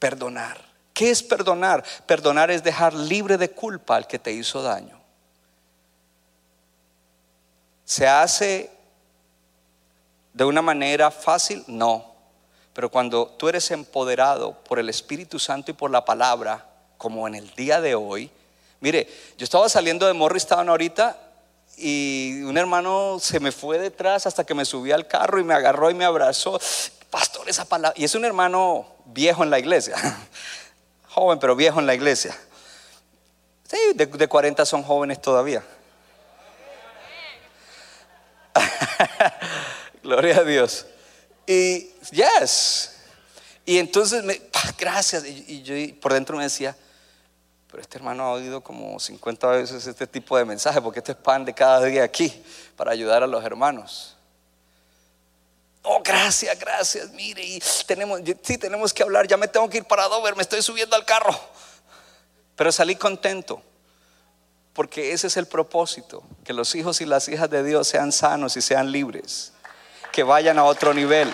Perdonar. 0.00 0.60
¿Qué 0.92 1.12
es 1.12 1.22
perdonar? 1.22 1.84
Perdonar 2.06 2.50
es 2.50 2.64
dejar 2.64 2.92
libre 2.92 3.38
de 3.38 3.52
culpa 3.52 3.94
al 3.94 4.08
que 4.08 4.18
te 4.18 4.32
hizo 4.32 4.64
daño. 4.64 5.00
Se 7.84 8.08
hace 8.08 8.79
de 10.32 10.44
una 10.44 10.62
manera 10.62 11.10
fácil, 11.10 11.64
no. 11.66 12.14
Pero 12.72 12.90
cuando 12.90 13.26
tú 13.26 13.48
eres 13.48 13.70
empoderado 13.70 14.52
por 14.64 14.78
el 14.78 14.88
Espíritu 14.88 15.38
Santo 15.38 15.70
y 15.70 15.74
por 15.74 15.90
la 15.90 16.04
palabra, 16.04 16.66
como 16.96 17.26
en 17.26 17.34
el 17.34 17.50
día 17.54 17.80
de 17.80 17.94
hoy, 17.94 18.30
mire, 18.80 19.08
yo 19.36 19.44
estaba 19.44 19.68
saliendo 19.68 20.06
de 20.06 20.12
Morristown 20.12 20.68
ahorita 20.68 21.18
y 21.76 22.42
un 22.42 22.56
hermano 22.58 23.18
se 23.20 23.40
me 23.40 23.52
fue 23.52 23.78
detrás 23.78 24.26
hasta 24.26 24.44
que 24.44 24.54
me 24.54 24.64
subí 24.64 24.92
al 24.92 25.08
carro 25.08 25.40
y 25.40 25.44
me 25.44 25.54
agarró 25.54 25.90
y 25.90 25.94
me 25.94 26.04
abrazó. 26.04 26.60
Pastor, 27.10 27.48
esa 27.48 27.64
palabra. 27.64 27.98
Y 27.98 28.04
es 28.04 28.14
un 28.14 28.24
hermano 28.24 28.86
viejo 29.06 29.42
en 29.42 29.50
la 29.50 29.58
iglesia, 29.58 29.96
joven 31.08 31.38
pero 31.40 31.56
viejo 31.56 31.80
en 31.80 31.86
la 31.86 31.94
iglesia. 31.94 32.36
Sí, 33.68 33.78
de, 33.94 34.06
de 34.06 34.28
40 34.28 34.64
son 34.64 34.82
jóvenes 34.82 35.20
todavía. 35.20 35.64
Gloria 40.02 40.38
a 40.38 40.44
Dios. 40.44 40.86
Y, 41.46 41.90
yes. 42.10 42.96
Y 43.66 43.78
entonces, 43.78 44.24
me, 44.24 44.40
gracias. 44.78 45.24
Y, 45.24 45.62
yo 45.62 45.74
por 46.00 46.12
dentro 46.12 46.36
me 46.36 46.44
decía, 46.44 46.76
pero 47.70 47.82
este 47.82 47.98
hermano 47.98 48.24
ha 48.24 48.32
oído 48.32 48.60
como 48.62 48.98
50 48.98 49.46
veces 49.48 49.86
este 49.86 50.06
tipo 50.06 50.36
de 50.36 50.44
mensaje, 50.44 50.80
porque 50.80 51.00
este 51.00 51.12
es 51.12 51.18
pan 51.18 51.44
de 51.44 51.54
cada 51.54 51.84
día 51.84 52.02
aquí 52.02 52.42
para 52.76 52.92
ayudar 52.92 53.22
a 53.22 53.26
los 53.26 53.44
hermanos. 53.44 54.16
Oh, 55.82 56.02
gracias, 56.02 56.58
gracias. 56.58 57.10
Mire, 57.12 57.42
y 57.42 57.62
tenemos, 57.86 58.20
sí, 58.42 58.58
tenemos 58.58 58.92
que 58.92 59.02
hablar. 59.02 59.26
Ya 59.26 59.36
me 59.36 59.48
tengo 59.48 59.68
que 59.68 59.78
ir 59.78 59.84
para 59.84 60.08
Dover, 60.08 60.36
me 60.36 60.42
estoy 60.42 60.62
subiendo 60.62 60.94
al 60.96 61.04
carro. 61.04 61.38
Pero 62.56 62.70
salí 62.70 62.96
contento, 62.96 63.62
porque 64.74 65.12
ese 65.12 65.28
es 65.28 65.36
el 65.36 65.46
propósito: 65.46 66.22
que 66.44 66.52
los 66.52 66.74
hijos 66.74 67.00
y 67.00 67.06
las 67.06 67.28
hijas 67.28 67.48
de 67.48 67.64
Dios 67.64 67.88
sean 67.88 68.12
sanos 68.12 68.56
y 68.56 68.62
sean 68.62 68.92
libres. 68.92 69.52
Que 70.12 70.22
vayan 70.22 70.58
a 70.58 70.64
otro 70.64 70.92
nivel. 70.94 71.32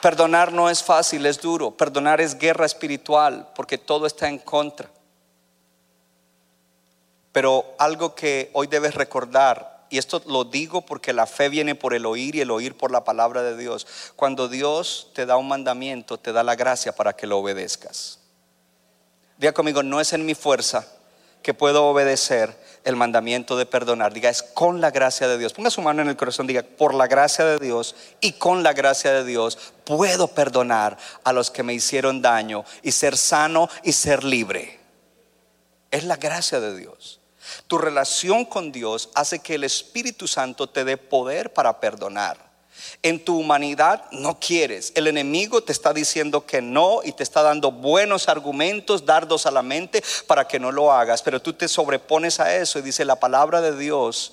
Perdonar 0.00 0.52
no 0.52 0.70
es 0.70 0.82
fácil, 0.82 1.26
es 1.26 1.40
duro. 1.40 1.72
Perdonar 1.72 2.20
es 2.20 2.38
guerra 2.38 2.66
espiritual 2.66 3.48
porque 3.54 3.78
todo 3.78 4.06
está 4.06 4.28
en 4.28 4.38
contra. 4.38 4.88
Pero 7.32 7.64
algo 7.78 8.14
que 8.14 8.50
hoy 8.52 8.66
debes 8.68 8.94
recordar, 8.94 9.86
y 9.90 9.98
esto 9.98 10.22
lo 10.26 10.44
digo 10.44 10.82
porque 10.82 11.12
la 11.12 11.26
fe 11.26 11.48
viene 11.48 11.74
por 11.74 11.94
el 11.94 12.06
oír 12.06 12.36
y 12.36 12.40
el 12.40 12.50
oír 12.50 12.76
por 12.76 12.90
la 12.90 13.04
palabra 13.04 13.42
de 13.42 13.56
Dios. 13.56 13.86
Cuando 14.16 14.48
Dios 14.48 15.10
te 15.14 15.26
da 15.26 15.36
un 15.36 15.48
mandamiento, 15.48 16.18
te 16.18 16.32
da 16.32 16.42
la 16.42 16.56
gracia 16.56 16.94
para 16.94 17.14
que 17.14 17.26
lo 17.26 17.38
obedezcas. 17.38 18.20
Diga 19.36 19.52
conmigo, 19.52 19.82
no 19.82 20.00
es 20.00 20.12
en 20.12 20.26
mi 20.26 20.34
fuerza 20.34 20.97
que 21.42 21.54
puedo 21.54 21.86
obedecer 21.86 22.56
el 22.84 22.96
mandamiento 22.96 23.56
de 23.56 23.66
perdonar. 23.66 24.12
Diga, 24.12 24.30
es 24.30 24.42
con 24.42 24.80
la 24.80 24.90
gracia 24.90 25.28
de 25.28 25.38
Dios. 25.38 25.52
Ponga 25.52 25.70
su 25.70 25.82
mano 25.82 26.02
en 26.02 26.08
el 26.08 26.16
corazón, 26.16 26.46
diga, 26.46 26.62
por 26.62 26.94
la 26.94 27.06
gracia 27.06 27.44
de 27.44 27.58
Dios 27.58 27.94
y 28.20 28.32
con 28.32 28.62
la 28.62 28.72
gracia 28.72 29.12
de 29.12 29.24
Dios 29.24 29.58
puedo 29.84 30.28
perdonar 30.28 30.96
a 31.24 31.32
los 31.32 31.50
que 31.50 31.62
me 31.62 31.74
hicieron 31.74 32.22
daño 32.22 32.64
y 32.82 32.92
ser 32.92 33.16
sano 33.16 33.68
y 33.82 33.92
ser 33.92 34.24
libre. 34.24 34.80
Es 35.90 36.04
la 36.04 36.16
gracia 36.16 36.60
de 36.60 36.76
Dios. 36.76 37.20
Tu 37.66 37.78
relación 37.78 38.44
con 38.44 38.72
Dios 38.72 39.10
hace 39.14 39.38
que 39.38 39.54
el 39.54 39.64
Espíritu 39.64 40.28
Santo 40.28 40.68
te 40.68 40.84
dé 40.84 40.96
poder 40.96 41.52
para 41.52 41.80
perdonar. 41.80 42.47
En 43.02 43.24
tu 43.24 43.38
humanidad 43.38 44.04
no 44.10 44.38
quieres. 44.40 44.92
El 44.94 45.06
enemigo 45.06 45.62
te 45.62 45.72
está 45.72 45.92
diciendo 45.92 46.46
que 46.46 46.60
no 46.60 47.00
y 47.04 47.12
te 47.12 47.22
está 47.22 47.42
dando 47.42 47.70
buenos 47.70 48.28
argumentos, 48.28 49.06
dardos 49.06 49.46
a 49.46 49.50
la 49.50 49.62
mente 49.62 50.02
para 50.26 50.46
que 50.46 50.58
no 50.58 50.72
lo 50.72 50.92
hagas. 50.92 51.22
Pero 51.22 51.40
tú 51.40 51.52
te 51.52 51.68
sobrepones 51.68 52.40
a 52.40 52.56
eso 52.56 52.78
y 52.78 52.82
dice 52.82 53.04
la 53.04 53.16
palabra 53.16 53.60
de 53.60 53.76
Dios 53.76 54.32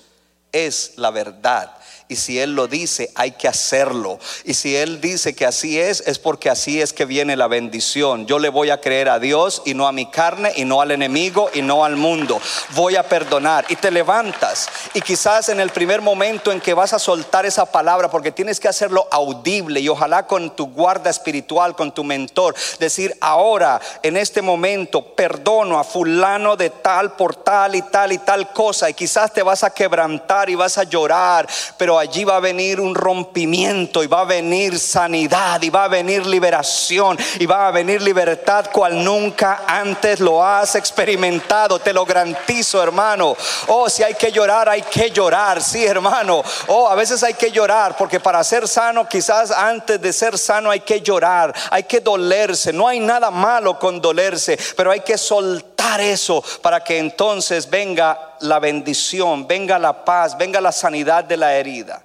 es 0.52 0.94
la 0.96 1.10
verdad. 1.10 1.75
Y 2.08 2.16
si 2.16 2.38
Él 2.38 2.54
lo 2.54 2.68
dice, 2.68 3.10
hay 3.16 3.32
que 3.32 3.48
hacerlo. 3.48 4.20
Y 4.44 4.54
si 4.54 4.76
Él 4.76 5.00
dice 5.00 5.34
que 5.34 5.44
así 5.44 5.80
es, 5.80 6.04
es 6.06 6.20
porque 6.20 6.48
así 6.48 6.80
es 6.80 6.92
que 6.92 7.04
viene 7.04 7.36
la 7.36 7.48
bendición. 7.48 8.26
Yo 8.26 8.38
le 8.38 8.48
voy 8.48 8.70
a 8.70 8.80
creer 8.80 9.08
a 9.08 9.18
Dios 9.18 9.62
y 9.64 9.74
no 9.74 9.88
a 9.88 9.92
mi 9.92 10.06
carne 10.06 10.52
y 10.54 10.64
no 10.64 10.80
al 10.80 10.92
enemigo 10.92 11.50
y 11.52 11.62
no 11.62 11.84
al 11.84 11.96
mundo. 11.96 12.40
Voy 12.74 12.94
a 12.94 13.02
perdonar. 13.02 13.66
Y 13.68 13.76
te 13.76 13.90
levantas. 13.90 14.68
Y 14.94 15.00
quizás 15.00 15.48
en 15.48 15.58
el 15.58 15.70
primer 15.70 16.00
momento 16.00 16.52
en 16.52 16.60
que 16.60 16.74
vas 16.74 16.92
a 16.92 17.00
soltar 17.00 17.44
esa 17.44 17.66
palabra, 17.66 18.08
porque 18.08 18.30
tienes 18.30 18.60
que 18.60 18.68
hacerlo 18.68 19.08
audible 19.10 19.80
y 19.80 19.88
ojalá 19.88 20.26
con 20.26 20.54
tu 20.54 20.66
guarda 20.66 21.10
espiritual, 21.10 21.74
con 21.74 21.92
tu 21.92 22.04
mentor, 22.04 22.54
decir 22.78 23.16
ahora, 23.20 23.80
en 24.02 24.16
este 24.16 24.42
momento, 24.42 25.14
perdono 25.14 25.78
a 25.78 25.84
fulano 25.84 26.56
de 26.56 26.70
tal 26.70 27.16
por 27.16 27.34
tal 27.34 27.74
y 27.74 27.82
tal 27.82 28.12
y 28.12 28.18
tal 28.18 28.52
cosa. 28.52 28.88
Y 28.88 28.94
quizás 28.94 29.32
te 29.32 29.42
vas 29.42 29.64
a 29.64 29.70
quebrantar 29.70 30.48
y 30.50 30.54
vas 30.54 30.78
a 30.78 30.84
llorar, 30.84 31.48
pero 31.76 31.95
allí 31.98 32.24
va 32.24 32.36
a 32.36 32.40
venir 32.40 32.80
un 32.80 32.94
rompimiento 32.94 34.02
y 34.02 34.06
va 34.06 34.20
a 34.20 34.24
venir 34.24 34.78
sanidad 34.78 35.60
y 35.62 35.70
va 35.70 35.84
a 35.84 35.88
venir 35.88 36.26
liberación 36.26 37.18
y 37.38 37.46
va 37.46 37.68
a 37.68 37.70
venir 37.70 38.02
libertad 38.02 38.70
cual 38.72 39.02
nunca 39.02 39.62
antes 39.66 40.20
lo 40.20 40.44
has 40.44 40.74
experimentado. 40.74 41.78
Te 41.78 41.92
lo 41.92 42.04
garantizo, 42.04 42.82
hermano. 42.82 43.36
Oh, 43.68 43.88
si 43.88 44.02
hay 44.02 44.14
que 44.14 44.32
llorar, 44.32 44.68
hay 44.68 44.82
que 44.82 45.10
llorar, 45.10 45.62
sí, 45.62 45.84
hermano. 45.84 46.42
Oh, 46.68 46.88
a 46.88 46.94
veces 46.94 47.22
hay 47.22 47.34
que 47.34 47.50
llorar 47.50 47.96
porque 47.96 48.20
para 48.20 48.42
ser 48.44 48.68
sano, 48.68 49.08
quizás 49.08 49.50
antes 49.50 50.00
de 50.00 50.12
ser 50.12 50.38
sano 50.38 50.70
hay 50.70 50.80
que 50.80 51.00
llorar, 51.00 51.54
hay 51.70 51.84
que 51.84 52.00
dolerse. 52.00 52.72
No 52.72 52.88
hay 52.88 53.00
nada 53.00 53.30
malo 53.30 53.78
con 53.78 54.00
dolerse, 54.00 54.58
pero 54.76 54.90
hay 54.90 55.00
que 55.00 55.18
soltar 55.18 56.00
eso 56.00 56.42
para 56.62 56.82
que 56.82 56.98
entonces 56.98 57.68
venga 57.68 58.25
la 58.40 58.58
bendición, 58.58 59.46
venga 59.46 59.78
la 59.78 60.04
paz, 60.04 60.36
venga 60.36 60.60
la 60.60 60.72
sanidad 60.72 61.24
de 61.24 61.36
la 61.36 61.54
herida. 61.54 62.04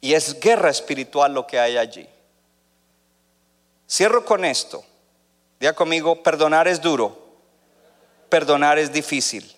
Y 0.00 0.14
es 0.14 0.38
guerra 0.40 0.70
espiritual 0.70 1.34
lo 1.34 1.46
que 1.46 1.58
hay 1.58 1.76
allí. 1.76 2.08
Cierro 3.88 4.24
con 4.24 4.44
esto. 4.44 4.84
Diga 5.58 5.74
conmigo, 5.74 6.22
perdonar 6.22 6.68
es 6.68 6.80
duro, 6.80 7.18
perdonar 8.30 8.78
es 8.78 8.90
difícil. 8.90 9.54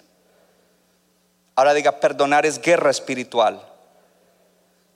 Ahora 1.55 1.75
diga, 1.75 2.01
perdonar 2.01 2.45
es 2.45 2.61
guerra 2.61 2.91
espiritual. 2.91 3.65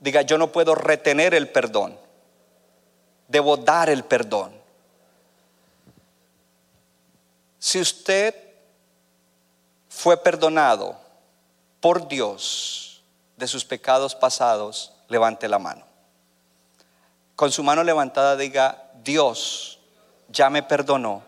Diga, 0.00 0.22
yo 0.22 0.36
no 0.36 0.50
puedo 0.50 0.74
retener 0.74 1.32
el 1.32 1.48
perdón, 1.48 1.96
debo 3.28 3.56
dar 3.56 3.88
el 3.88 4.04
perdón. 4.04 4.52
Si 7.58 7.80
usted 7.80 8.34
fue 9.96 10.18
perdonado 10.18 10.94
por 11.80 12.06
Dios 12.06 13.02
de 13.38 13.48
sus 13.48 13.64
pecados 13.64 14.14
pasados, 14.14 14.92
levante 15.08 15.48
la 15.48 15.58
mano. 15.58 15.86
Con 17.34 17.50
su 17.50 17.62
mano 17.62 17.82
levantada 17.82 18.36
diga, 18.36 18.90
Dios 19.02 19.78
ya 20.28 20.50
me 20.50 20.62
perdonó 20.62 21.22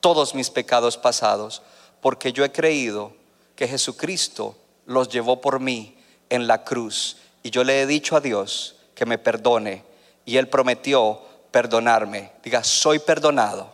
todos 0.00 0.34
mis 0.34 0.50
pecados 0.50 0.96
pasados, 0.96 1.62
porque 2.00 2.32
yo 2.32 2.44
he 2.44 2.50
creído 2.50 3.12
que 3.54 3.68
Jesucristo 3.68 4.56
los 4.84 5.08
llevó 5.08 5.40
por 5.40 5.60
mí 5.60 5.96
en 6.28 6.48
la 6.48 6.64
cruz. 6.64 7.18
Y 7.44 7.50
yo 7.50 7.62
le 7.62 7.82
he 7.82 7.86
dicho 7.86 8.16
a 8.16 8.20
Dios 8.20 8.74
que 8.96 9.06
me 9.06 9.16
perdone. 9.16 9.84
Y 10.24 10.38
Él 10.38 10.48
prometió 10.48 11.22
perdonarme. 11.52 12.32
Diga, 12.42 12.64
soy 12.64 12.98
perdonado. 12.98 13.72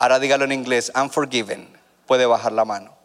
Ahora 0.00 0.18
dígalo 0.18 0.46
en 0.46 0.52
inglés, 0.52 0.90
I'm 0.96 1.10
forgiven. 1.10 1.78
Puede 2.06 2.26
bajar 2.26 2.50
la 2.50 2.64
mano. 2.64 2.97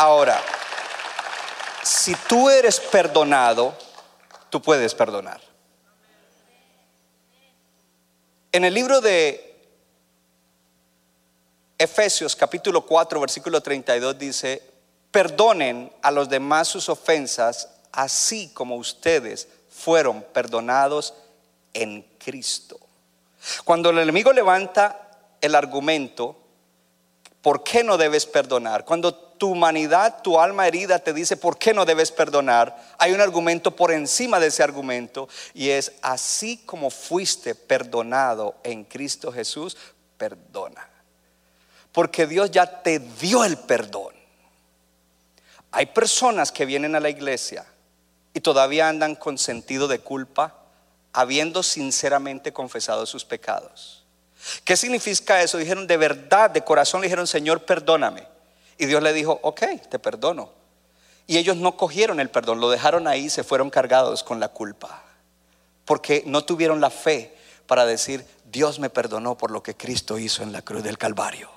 Ahora, 0.00 0.40
si 1.82 2.14
tú 2.28 2.48
eres 2.48 2.78
perdonado, 2.78 3.76
tú 4.48 4.62
puedes 4.62 4.94
perdonar. 4.94 5.40
En 8.52 8.64
el 8.64 8.72
libro 8.72 9.00
de 9.00 9.60
Efesios 11.76 12.36
capítulo 12.36 12.86
4 12.86 13.20
versículo 13.20 13.60
32 13.60 14.16
dice, 14.16 14.62
perdonen 15.10 15.92
a 16.00 16.12
los 16.12 16.28
demás 16.28 16.68
sus 16.68 16.88
ofensas, 16.88 17.68
así 17.90 18.50
como 18.54 18.76
ustedes 18.76 19.48
fueron 19.68 20.22
perdonados 20.22 21.12
en 21.74 22.02
Cristo. 22.18 22.78
Cuando 23.64 23.90
el 23.90 23.98
enemigo 23.98 24.32
levanta 24.32 25.10
el 25.40 25.56
argumento, 25.56 26.36
¿por 27.42 27.62
qué 27.62 27.84
no 27.84 27.96
debes 27.96 28.26
perdonar? 28.26 28.84
Cuando 28.84 29.14
tu 29.14 29.50
humanidad, 29.50 30.22
tu 30.22 30.38
alma 30.38 30.66
herida 30.66 30.98
te 30.98 31.12
dice 31.12 31.36
por 31.36 31.58
qué 31.58 31.72
no 31.72 31.84
debes 31.84 32.10
perdonar, 32.10 32.76
hay 32.98 33.12
un 33.12 33.20
argumento 33.20 33.74
por 33.74 33.92
encima 33.92 34.40
de 34.40 34.48
ese 34.48 34.62
argumento 34.62 35.28
y 35.54 35.70
es 35.70 35.92
así 36.02 36.58
como 36.66 36.90
fuiste 36.90 37.54
perdonado 37.54 38.56
en 38.64 38.84
Cristo 38.84 39.32
Jesús, 39.32 39.76
perdona. 40.16 40.88
Porque 41.92 42.26
Dios 42.26 42.50
ya 42.50 42.82
te 42.82 42.98
dio 42.98 43.44
el 43.44 43.56
perdón. 43.56 44.14
Hay 45.70 45.86
personas 45.86 46.50
que 46.52 46.66
vienen 46.66 46.94
a 46.94 47.00
la 47.00 47.10
iglesia 47.10 47.64
y 48.34 48.40
todavía 48.40 48.88
andan 48.88 49.14
con 49.14 49.38
sentido 49.38 49.88
de 49.88 50.00
culpa, 50.00 50.54
habiendo 51.12 51.62
sinceramente 51.62 52.52
confesado 52.52 53.06
sus 53.06 53.24
pecados. 53.24 53.97
¿Qué 54.64 54.76
significa 54.76 55.42
eso? 55.42 55.58
Dijeron 55.58 55.86
de 55.86 55.96
verdad, 55.96 56.50
de 56.50 56.62
corazón, 56.62 57.00
le 57.00 57.06
dijeron, 57.06 57.26
Señor, 57.26 57.64
perdóname. 57.64 58.26
Y 58.78 58.86
Dios 58.86 59.02
le 59.02 59.12
dijo, 59.12 59.38
ok, 59.42 59.62
te 59.90 59.98
perdono. 59.98 60.52
Y 61.26 61.36
ellos 61.36 61.56
no 61.56 61.76
cogieron 61.76 62.20
el 62.20 62.30
perdón, 62.30 62.60
lo 62.60 62.70
dejaron 62.70 63.06
ahí 63.06 63.28
se 63.28 63.44
fueron 63.44 63.68
cargados 63.68 64.22
con 64.22 64.40
la 64.40 64.48
culpa. 64.48 65.02
Porque 65.84 66.22
no 66.26 66.44
tuvieron 66.44 66.80
la 66.80 66.90
fe 66.90 67.36
para 67.66 67.84
decir, 67.84 68.24
Dios 68.50 68.78
me 68.78 68.88
perdonó 68.88 69.36
por 69.36 69.50
lo 69.50 69.62
que 69.62 69.74
Cristo 69.74 70.18
hizo 70.18 70.42
en 70.42 70.52
la 70.52 70.62
cruz 70.62 70.82
del 70.82 70.96
Calvario. 70.96 71.50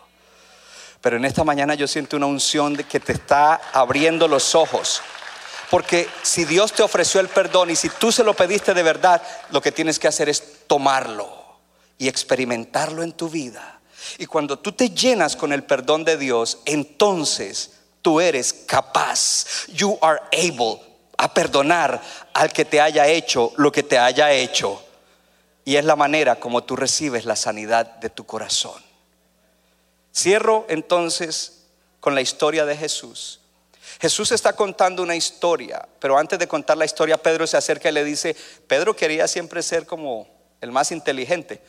Pero 0.99 1.17
en 1.17 1.25
esta 1.25 1.43
mañana 1.43 1.73
yo 1.75 1.87
siento 1.87 2.17
una 2.17 2.25
unción 2.25 2.73
de 2.73 2.83
que 2.83 2.99
te 2.99 3.13
está 3.13 3.55
abriendo 3.71 4.27
los 4.27 4.55
ojos. 4.55 5.01
Porque 5.69 6.09
si 6.21 6.43
Dios 6.43 6.73
te 6.73 6.83
ofreció 6.83 7.21
el 7.21 7.29
perdón 7.29 7.69
y 7.69 7.75
si 7.75 7.87
tú 7.87 8.11
se 8.11 8.25
lo 8.25 8.33
pediste 8.33 8.73
de 8.73 8.83
verdad, 8.83 9.21
lo 9.51 9.61
que 9.61 9.71
tienes 9.71 9.99
que 9.99 10.09
hacer 10.09 10.27
es 10.27 10.67
tomarlo 10.67 11.40
y 12.01 12.07
experimentarlo 12.07 13.03
en 13.03 13.11
tu 13.11 13.29
vida 13.29 13.81
y 14.17 14.25
cuando 14.25 14.59
tú 14.59 14.71
te 14.71 14.89
llenas 14.89 15.35
con 15.35 15.53
el 15.53 15.63
perdón 15.63 16.03
de 16.03 16.17
Dios, 16.17 16.59
entonces 16.65 17.71
tú 18.01 18.19
eres 18.19 18.53
capaz, 18.53 19.67
you 19.67 19.97
are 20.01 20.19
able 20.33 20.81
a 21.17 21.33
perdonar 21.33 22.01
al 22.33 22.51
que 22.51 22.65
te 22.65 22.81
haya 22.81 23.07
hecho 23.07 23.53
lo 23.57 23.71
que 23.71 23.83
te 23.83 23.97
haya 23.97 24.31
hecho. 24.31 24.81
Y 25.63 25.75
es 25.75 25.85
la 25.85 25.95
manera 25.95 26.37
como 26.37 26.63
tú 26.63 26.75
recibes 26.75 27.25
la 27.25 27.35
sanidad 27.35 27.85
de 27.97 28.09
tu 28.09 28.25
corazón. 28.25 28.81
Cierro 30.13 30.65
entonces 30.67 31.67
con 31.99 32.15
la 32.15 32.21
historia 32.21 32.65
de 32.65 32.75
Jesús. 32.75 33.39
Jesús 33.99 34.31
está 34.31 34.53
contando 34.53 35.03
una 35.03 35.15
historia, 35.15 35.87
pero 35.99 36.17
antes 36.17 36.39
de 36.39 36.47
contar 36.47 36.77
la 36.77 36.85
historia, 36.85 37.17
Pedro 37.17 37.45
se 37.45 37.57
acerca 37.57 37.89
y 37.89 37.91
le 37.91 38.03
dice, 38.03 38.35
Pedro 38.65 38.95
quería 38.95 39.27
siempre 39.27 39.61
ser 39.61 39.85
como 39.85 40.27
el 40.59 40.71
más 40.71 40.91
inteligente. 40.91 41.61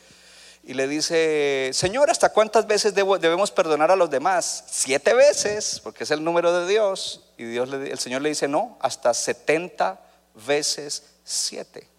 Y 0.65 0.73
le 0.73 0.87
dice, 0.87 1.71
Señor, 1.73 2.09
¿hasta 2.09 2.29
cuántas 2.29 2.65
veces 2.65 2.95
debemos 2.95 3.51
perdonar 3.51 3.91
a 3.91 3.97
los 3.97 4.09
demás? 4.09 4.63
Siete 4.67 5.13
veces, 5.13 5.81
porque 5.83 6.05
es 6.05 6.11
el 6.11 6.23
número 6.23 6.57
de 6.57 6.67
Dios. 6.67 7.25
Y 7.37 7.43
Dios 7.43 7.71
el 7.73 7.99
Señor 7.99 8.21
le 8.21 8.29
dice, 8.29 8.47
no, 8.47 8.77
hasta 8.79 9.13
70 9.13 9.99
veces 10.45 11.03
siete. 11.25 11.89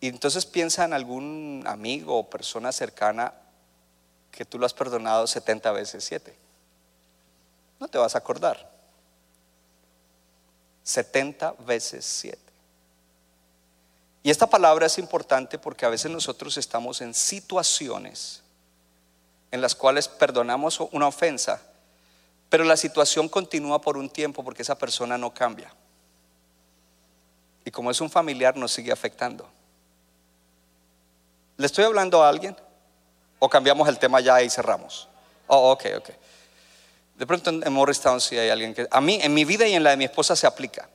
Y 0.00 0.08
entonces 0.08 0.46
piensa 0.46 0.84
en 0.84 0.94
algún 0.94 1.64
amigo 1.66 2.18
o 2.18 2.30
persona 2.30 2.72
cercana 2.72 3.34
que 4.30 4.44
tú 4.44 4.58
lo 4.58 4.66
has 4.66 4.74
perdonado 4.74 5.26
70 5.26 5.72
veces 5.72 6.04
7. 6.04 6.34
No 7.80 7.88
te 7.88 7.98
vas 7.98 8.14
a 8.14 8.18
acordar. 8.18 8.70
70 10.82 11.52
veces 11.66 12.04
7. 12.04 12.45
Y 14.26 14.30
esta 14.30 14.48
palabra 14.48 14.86
es 14.86 14.98
importante 14.98 15.56
porque 15.56 15.86
a 15.86 15.88
veces 15.88 16.10
nosotros 16.10 16.56
estamos 16.56 17.00
en 17.00 17.14
situaciones 17.14 18.42
en 19.52 19.60
las 19.60 19.76
cuales 19.76 20.08
perdonamos 20.08 20.80
una 20.90 21.06
ofensa, 21.06 21.62
pero 22.48 22.64
la 22.64 22.76
situación 22.76 23.28
continúa 23.28 23.80
por 23.80 23.96
un 23.96 24.10
tiempo 24.10 24.42
porque 24.42 24.62
esa 24.62 24.76
persona 24.76 25.16
no 25.16 25.32
cambia. 25.32 25.72
Y 27.64 27.70
como 27.70 27.92
es 27.92 28.00
un 28.00 28.10
familiar, 28.10 28.56
nos 28.56 28.72
sigue 28.72 28.90
afectando. 28.90 29.48
¿Le 31.56 31.66
estoy 31.66 31.84
hablando 31.84 32.24
a 32.24 32.28
alguien? 32.28 32.56
¿O 33.38 33.48
cambiamos 33.48 33.88
el 33.88 34.00
tema 34.00 34.18
ya 34.20 34.42
y 34.42 34.50
cerramos? 34.50 35.06
Oh, 35.46 35.70
ok, 35.70 35.84
ok. 35.98 36.10
De 37.14 37.26
pronto 37.28 37.50
en 37.50 37.72
Morristown 37.72 38.20
sí 38.20 38.36
hay 38.36 38.48
alguien 38.48 38.74
que... 38.74 38.88
A 38.90 39.00
mí, 39.00 39.20
en 39.22 39.32
mi 39.32 39.44
vida 39.44 39.68
y 39.68 39.74
en 39.74 39.84
la 39.84 39.90
de 39.90 39.96
mi 39.96 40.06
esposa 40.06 40.34
se 40.34 40.48
aplica. 40.48 40.88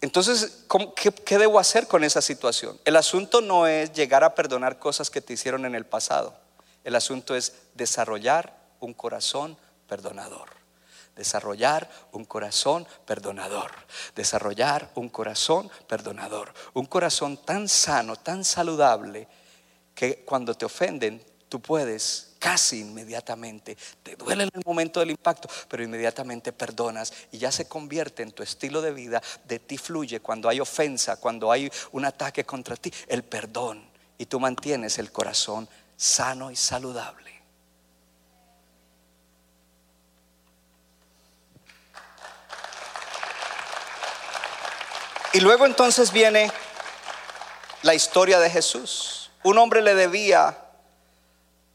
Entonces, 0.00 0.64
¿cómo- 0.68 0.94
qué, 0.94 1.10
qué 1.10 1.38
debo 1.38 1.58
hacer 1.58 1.88
con 1.88 2.04
esa 2.04 2.22
situación? 2.22 2.78
El 2.84 2.96
asunto 2.96 3.40
no 3.40 3.66
es 3.66 3.92
llegar 3.92 4.22
a 4.24 4.34
perdonar 4.34 4.78
cosas 4.78 5.10
que 5.10 5.20
te 5.20 5.32
hicieron 5.32 5.64
en 5.64 5.74
el 5.74 5.84
pasado. 5.86 6.36
El 6.84 6.94
asunto 6.94 7.34
es 7.34 7.52
desarrollar 7.74 8.56
un 8.80 8.94
corazón 8.94 9.56
perdonador. 9.88 10.50
Desarrollar 11.16 11.90
un 12.12 12.24
corazón 12.24 12.86
perdonador. 13.04 13.72
Desarrollar 14.14 14.88
un 14.94 15.08
corazón 15.08 15.68
perdonador. 15.88 16.54
Un 16.74 16.86
corazón 16.86 17.36
tan 17.44 17.68
sano, 17.68 18.14
tan 18.14 18.44
saludable, 18.44 19.26
que 19.96 20.24
cuando 20.24 20.54
te 20.54 20.64
ofenden, 20.64 21.20
tú 21.48 21.60
puedes 21.60 22.27
casi 22.38 22.80
inmediatamente, 22.80 23.76
te 24.02 24.16
duele 24.16 24.44
en 24.44 24.50
el 24.54 24.62
momento 24.64 25.00
del 25.00 25.10
impacto, 25.10 25.48
pero 25.68 25.82
inmediatamente 25.82 26.52
perdonas 26.52 27.12
y 27.32 27.38
ya 27.38 27.52
se 27.52 27.68
convierte 27.68 28.22
en 28.22 28.32
tu 28.32 28.42
estilo 28.42 28.80
de 28.80 28.92
vida, 28.92 29.22
de 29.46 29.58
ti 29.58 29.78
fluye 29.78 30.20
cuando 30.20 30.48
hay 30.48 30.60
ofensa, 30.60 31.16
cuando 31.16 31.50
hay 31.50 31.70
un 31.92 32.04
ataque 32.04 32.44
contra 32.44 32.76
ti, 32.76 32.92
el 33.08 33.24
perdón 33.24 33.88
y 34.18 34.26
tú 34.26 34.40
mantienes 34.40 34.98
el 34.98 35.12
corazón 35.12 35.68
sano 35.96 36.50
y 36.50 36.56
saludable. 36.56 37.28
Y 45.32 45.40
luego 45.40 45.66
entonces 45.66 46.10
viene 46.10 46.50
la 47.82 47.94
historia 47.94 48.40
de 48.40 48.50
Jesús. 48.50 49.30
Un 49.44 49.58
hombre 49.58 49.82
le 49.82 49.94
debía 49.94 50.67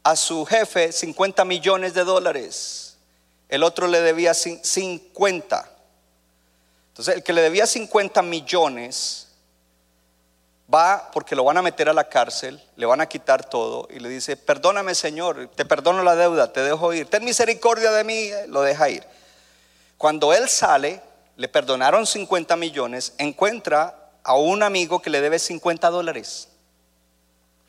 a 0.04 0.14
su 0.16 0.44
jefe 0.44 0.92
50 0.92 1.44
millones 1.44 1.94
de 1.94 2.04
dólares. 2.04 2.96
El 3.48 3.62
otro 3.62 3.86
le 3.88 4.00
debía 4.00 4.32
cin- 4.32 4.62
50. 4.62 5.68
Entonces, 6.88 7.16
el 7.16 7.22
que 7.22 7.32
le 7.32 7.42
debía 7.42 7.66
50 7.66 8.22
millones 8.22 9.28
va 10.72 11.10
porque 11.12 11.34
lo 11.36 11.44
van 11.44 11.56
a 11.58 11.62
meter 11.62 11.88
a 11.88 11.92
la 11.92 12.08
cárcel, 12.08 12.62
le 12.76 12.86
van 12.86 13.00
a 13.00 13.06
quitar 13.06 13.48
todo 13.48 13.86
y 13.90 13.98
le 13.98 14.08
dice, 14.08 14.36
perdóname 14.36 14.94
Señor, 14.94 15.50
te 15.54 15.64
perdono 15.64 16.02
la 16.02 16.16
deuda, 16.16 16.52
te 16.52 16.60
dejo 16.60 16.92
ir, 16.94 17.06
ten 17.08 17.24
misericordia 17.24 17.90
de 17.90 18.04
mí, 18.04 18.30
lo 18.48 18.62
deja 18.62 18.88
ir. 18.88 19.04
Cuando 19.98 20.32
él 20.32 20.48
sale, 20.48 21.00
le 21.36 21.48
perdonaron 21.48 22.06
50 22.06 22.56
millones, 22.56 23.14
encuentra 23.18 24.10
a 24.22 24.36
un 24.36 24.62
amigo 24.62 25.02
que 25.02 25.10
le 25.10 25.20
debe 25.20 25.38
50 25.38 25.90
dólares. 25.90 26.48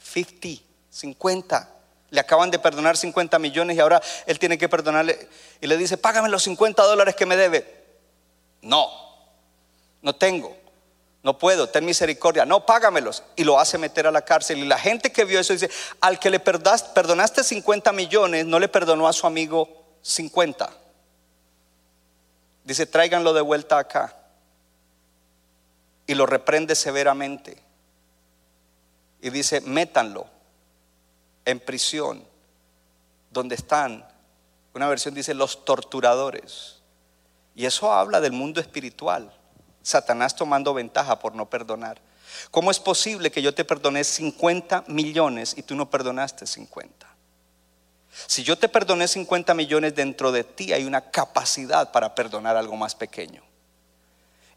50, 0.02 0.64
50. 0.90 1.70
Le 2.12 2.20
acaban 2.20 2.52
de 2.52 2.60
perdonar 2.60 2.98
50 2.98 3.40
millones 3.40 3.78
y 3.78 3.80
ahora 3.80 4.02
él 4.26 4.40
tiene 4.40 4.58
que 4.58 4.70
perdonarle. 4.70 5.28
Y 5.60 5.68
le 5.68 5.78
dice, 5.78 5.98
págame 5.98 6.30
los 6.30 6.44
50 6.44 6.84
dólares 6.84 7.16
que 7.16 7.26
me 7.26 7.36
debe. 7.36 7.84
No, 8.62 8.90
no 10.02 10.16
tengo, 10.16 10.56
no 11.24 11.38
puedo, 11.38 11.68
ten 11.68 11.84
misericordia. 11.86 12.46
No, 12.46 12.66
págamelos. 12.66 13.24
Y 13.36 13.44
lo 13.44 13.60
hace 13.60 13.80
meter 13.80 14.06
a 14.06 14.12
la 14.12 14.24
cárcel. 14.24 14.60
Y 14.60 14.66
la 14.66 14.78
gente 14.78 15.12
que 15.12 15.26
vio 15.26 15.40
eso 15.40 15.54
dice, 15.54 15.70
al 16.00 16.20
que 16.20 16.30
le 16.30 16.40
perdonaste 16.40 17.44
50 17.44 17.92
millones, 17.94 18.46
no 18.46 18.60
le 18.60 18.68
perdonó 18.68 19.08
a 19.08 19.14
su 19.14 19.26
amigo 19.26 19.68
50. 20.04 20.70
Dice, 22.64 22.86
tráiganlo 22.86 23.34
de 23.34 23.42
vuelta 23.42 23.80
acá. 23.80 24.16
Y 26.06 26.14
lo 26.14 26.28
reprende 26.28 26.76
severamente. 26.76 27.58
Y 29.22 29.32
dice, 29.32 29.62
métanlo 29.62 30.35
en 31.46 31.60
prisión, 31.60 32.24
donde 33.32 33.56
están, 33.56 34.06
una 34.74 34.88
versión 34.88 35.14
dice, 35.14 35.34
los 35.34 35.64
torturadores. 35.64 36.82
Y 37.56 37.66
eso 37.66 37.94
habla 37.94 38.20
del 38.20 38.34
mundo 38.34 38.60
espiritual. 38.60 39.32
Satanás 39.82 40.36
tomando 40.36 40.74
ventaja 40.74 41.20
por 41.20 41.36
no 41.36 41.50
perdonar. 41.50 42.02
¿Cómo 42.52 42.72
es 42.72 42.80
posible 42.80 43.32
que 43.32 43.42
yo 43.42 43.54
te 43.54 43.64
perdoné 43.64 44.04
50 44.04 44.86
millones 44.88 45.54
y 45.58 45.64
tú 45.64 45.76
no 45.76 45.90
perdonaste 45.90 46.46
50? 46.46 47.08
Si 48.28 48.44
yo 48.44 48.58
te 48.58 48.68
perdoné 48.68 49.08
50 49.08 49.54
millones 49.54 49.96
dentro 49.96 50.32
de 50.32 50.44
ti, 50.44 50.74
hay 50.74 50.86
una 50.86 51.12
capacidad 51.12 51.92
para 51.92 52.16
perdonar 52.16 52.58
algo 52.58 52.76
más 52.76 52.96
pequeño. 52.96 53.44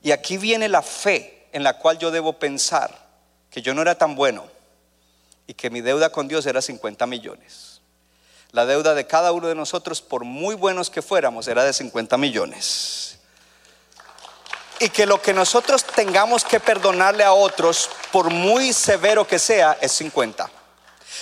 Y 0.03 0.13
aquí 0.13 0.39
viene 0.39 0.69
la 0.69 0.83
fe 0.83 1.49
en 1.53 1.63
la 1.63 1.79
cual 1.79 1.99
yo 1.99 2.11
debo 2.11 2.35
pensar 2.35 3.09
que 3.51 3.63
yo 3.63 3.75
no 3.75 3.83
era 3.83 3.97
tan 3.97 4.15
bueno 4.15 4.45
y 5.49 5.55
que 5.55 5.71
mi 5.71 5.81
deuda 5.81 6.13
con 6.13 6.29
Dios 6.29 6.47
era 6.47 6.63
50 6.63 7.07
millones. 7.07 7.81
La 8.53 8.67
deuda 8.67 8.95
de 8.95 9.07
cada 9.07 9.33
uno 9.33 9.49
de 9.49 9.55
nosotros, 9.55 10.03
por 10.03 10.25
muy 10.25 10.55
buenos 10.55 10.91
que 10.91 11.03
fuéramos, 11.03 11.49
era 11.49 11.65
de 11.65 11.73
50 11.73 12.19
millones. 12.19 13.19
Y 14.79 14.91
que 14.91 15.07
lo 15.07 15.21
que 15.21 15.33
nosotros 15.33 15.85
tengamos 15.85 16.45
que 16.45 16.61
perdonarle 16.61 17.25
a 17.25 17.33
otros, 17.33 17.89
por 18.13 18.31
muy 18.31 18.75
severo 18.75 19.27
que 19.27 19.39
sea, 19.39 19.77
es 19.81 19.93
50. 19.93 20.51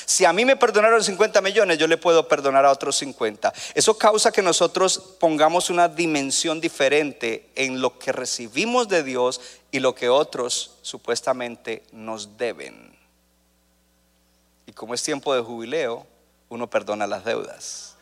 Si 0.04 0.24
a 0.24 0.32
mí 0.32 0.44
me 0.44 0.56
perdonaron 0.56 1.02
50 1.02 1.40
millones, 1.40 1.78
yo 1.78 1.86
le 1.86 1.96
puedo 1.96 2.26
perdonar 2.26 2.64
a 2.64 2.72
otros 2.72 2.96
50. 2.96 3.52
Eso 3.74 3.96
causa 3.96 4.32
que 4.32 4.42
nosotros 4.42 4.98
pongamos 5.20 5.70
una 5.70 5.88
dimensión 5.88 6.60
diferente 6.60 7.48
en 7.54 7.80
lo 7.80 7.96
que 7.98 8.10
recibimos 8.10 8.88
de 8.88 9.04
Dios 9.04 9.40
y 9.70 9.78
lo 9.78 9.94
que 9.94 10.08
otros 10.08 10.72
supuestamente 10.82 11.84
nos 11.92 12.36
deben. 12.36 12.95
Como 14.76 14.92
es 14.92 15.02
tiempo 15.02 15.34
de 15.34 15.40
jubileo, 15.40 16.06
uno 16.50 16.68
perdona 16.68 17.06
las 17.06 17.24
deudas. 17.24 17.94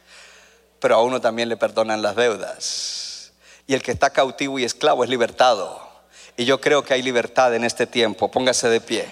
Pero 0.81 0.97
a 0.97 1.03
uno 1.05 1.21
también 1.21 1.49
le 1.49 1.57
perdonan 1.57 2.03
las 2.03 2.17
deudas. 2.17 3.33
Y 3.69 3.75
el 3.75 3.83
que 3.83 3.93
está 3.93 4.11
cautivo 4.11 4.59
y 4.59 4.65
esclavo 4.65 5.05
es 5.05 5.09
libertado. 5.09 5.89
Y 6.37 6.45
yo 6.45 6.61
creo 6.61 6.83
que 6.83 6.93
hay 6.93 7.01
libertad 7.01 7.55
en 7.55 7.63
este 7.63 7.87
tiempo. 7.87 8.29
Póngase 8.29 8.69
de 8.69 8.81
pie. 8.81 9.07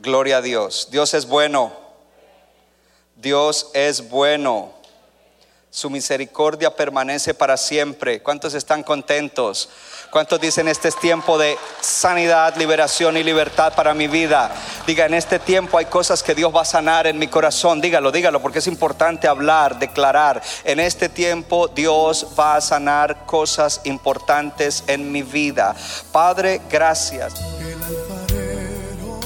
Gloria 0.00 0.36
a 0.36 0.42
Dios. 0.42 0.88
Dios 0.90 1.14
es 1.14 1.24
bueno. 1.24 1.72
Dios 3.16 3.70
es 3.72 4.10
bueno. 4.10 4.74
Su 5.74 5.88
misericordia 5.88 6.76
permanece 6.76 7.32
para 7.32 7.56
siempre. 7.56 8.20
¿Cuántos 8.22 8.52
están 8.52 8.82
contentos? 8.82 9.70
¿Cuántos 10.10 10.38
dicen 10.38 10.68
este 10.68 10.88
es 10.88 11.00
tiempo 11.00 11.38
de 11.38 11.56
sanidad, 11.80 12.54
liberación 12.58 13.16
y 13.16 13.24
libertad 13.24 13.72
para 13.74 13.94
mi 13.94 14.06
vida? 14.06 14.54
Diga, 14.86 15.06
en 15.06 15.14
este 15.14 15.38
tiempo 15.38 15.78
hay 15.78 15.86
cosas 15.86 16.22
que 16.22 16.34
Dios 16.34 16.54
va 16.54 16.60
a 16.60 16.66
sanar 16.66 17.06
en 17.06 17.18
mi 17.18 17.26
corazón. 17.26 17.80
Dígalo, 17.80 18.12
dígalo, 18.12 18.42
porque 18.42 18.58
es 18.58 18.66
importante 18.66 19.26
hablar, 19.26 19.78
declarar. 19.78 20.42
En 20.64 20.78
este 20.78 21.08
tiempo 21.08 21.68
Dios 21.68 22.26
va 22.38 22.56
a 22.56 22.60
sanar 22.60 23.24
cosas 23.24 23.80
importantes 23.84 24.84
en 24.88 25.10
mi 25.10 25.22
vida. 25.22 25.74
Padre, 26.12 26.60
gracias. 26.70 27.32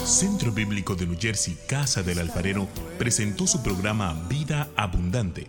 Centro 0.05 0.53
Bíblico 0.53 0.95
de 0.95 1.09
New 1.09 1.19
Jersey, 1.21 1.59
Casa 1.67 2.05
del 2.05 2.21
Alfarero, 2.21 2.69
presentó 3.01 3.49
su 3.49 3.61
programa 3.65 4.15
Vida 4.29 4.69
Abundante. 4.77 5.49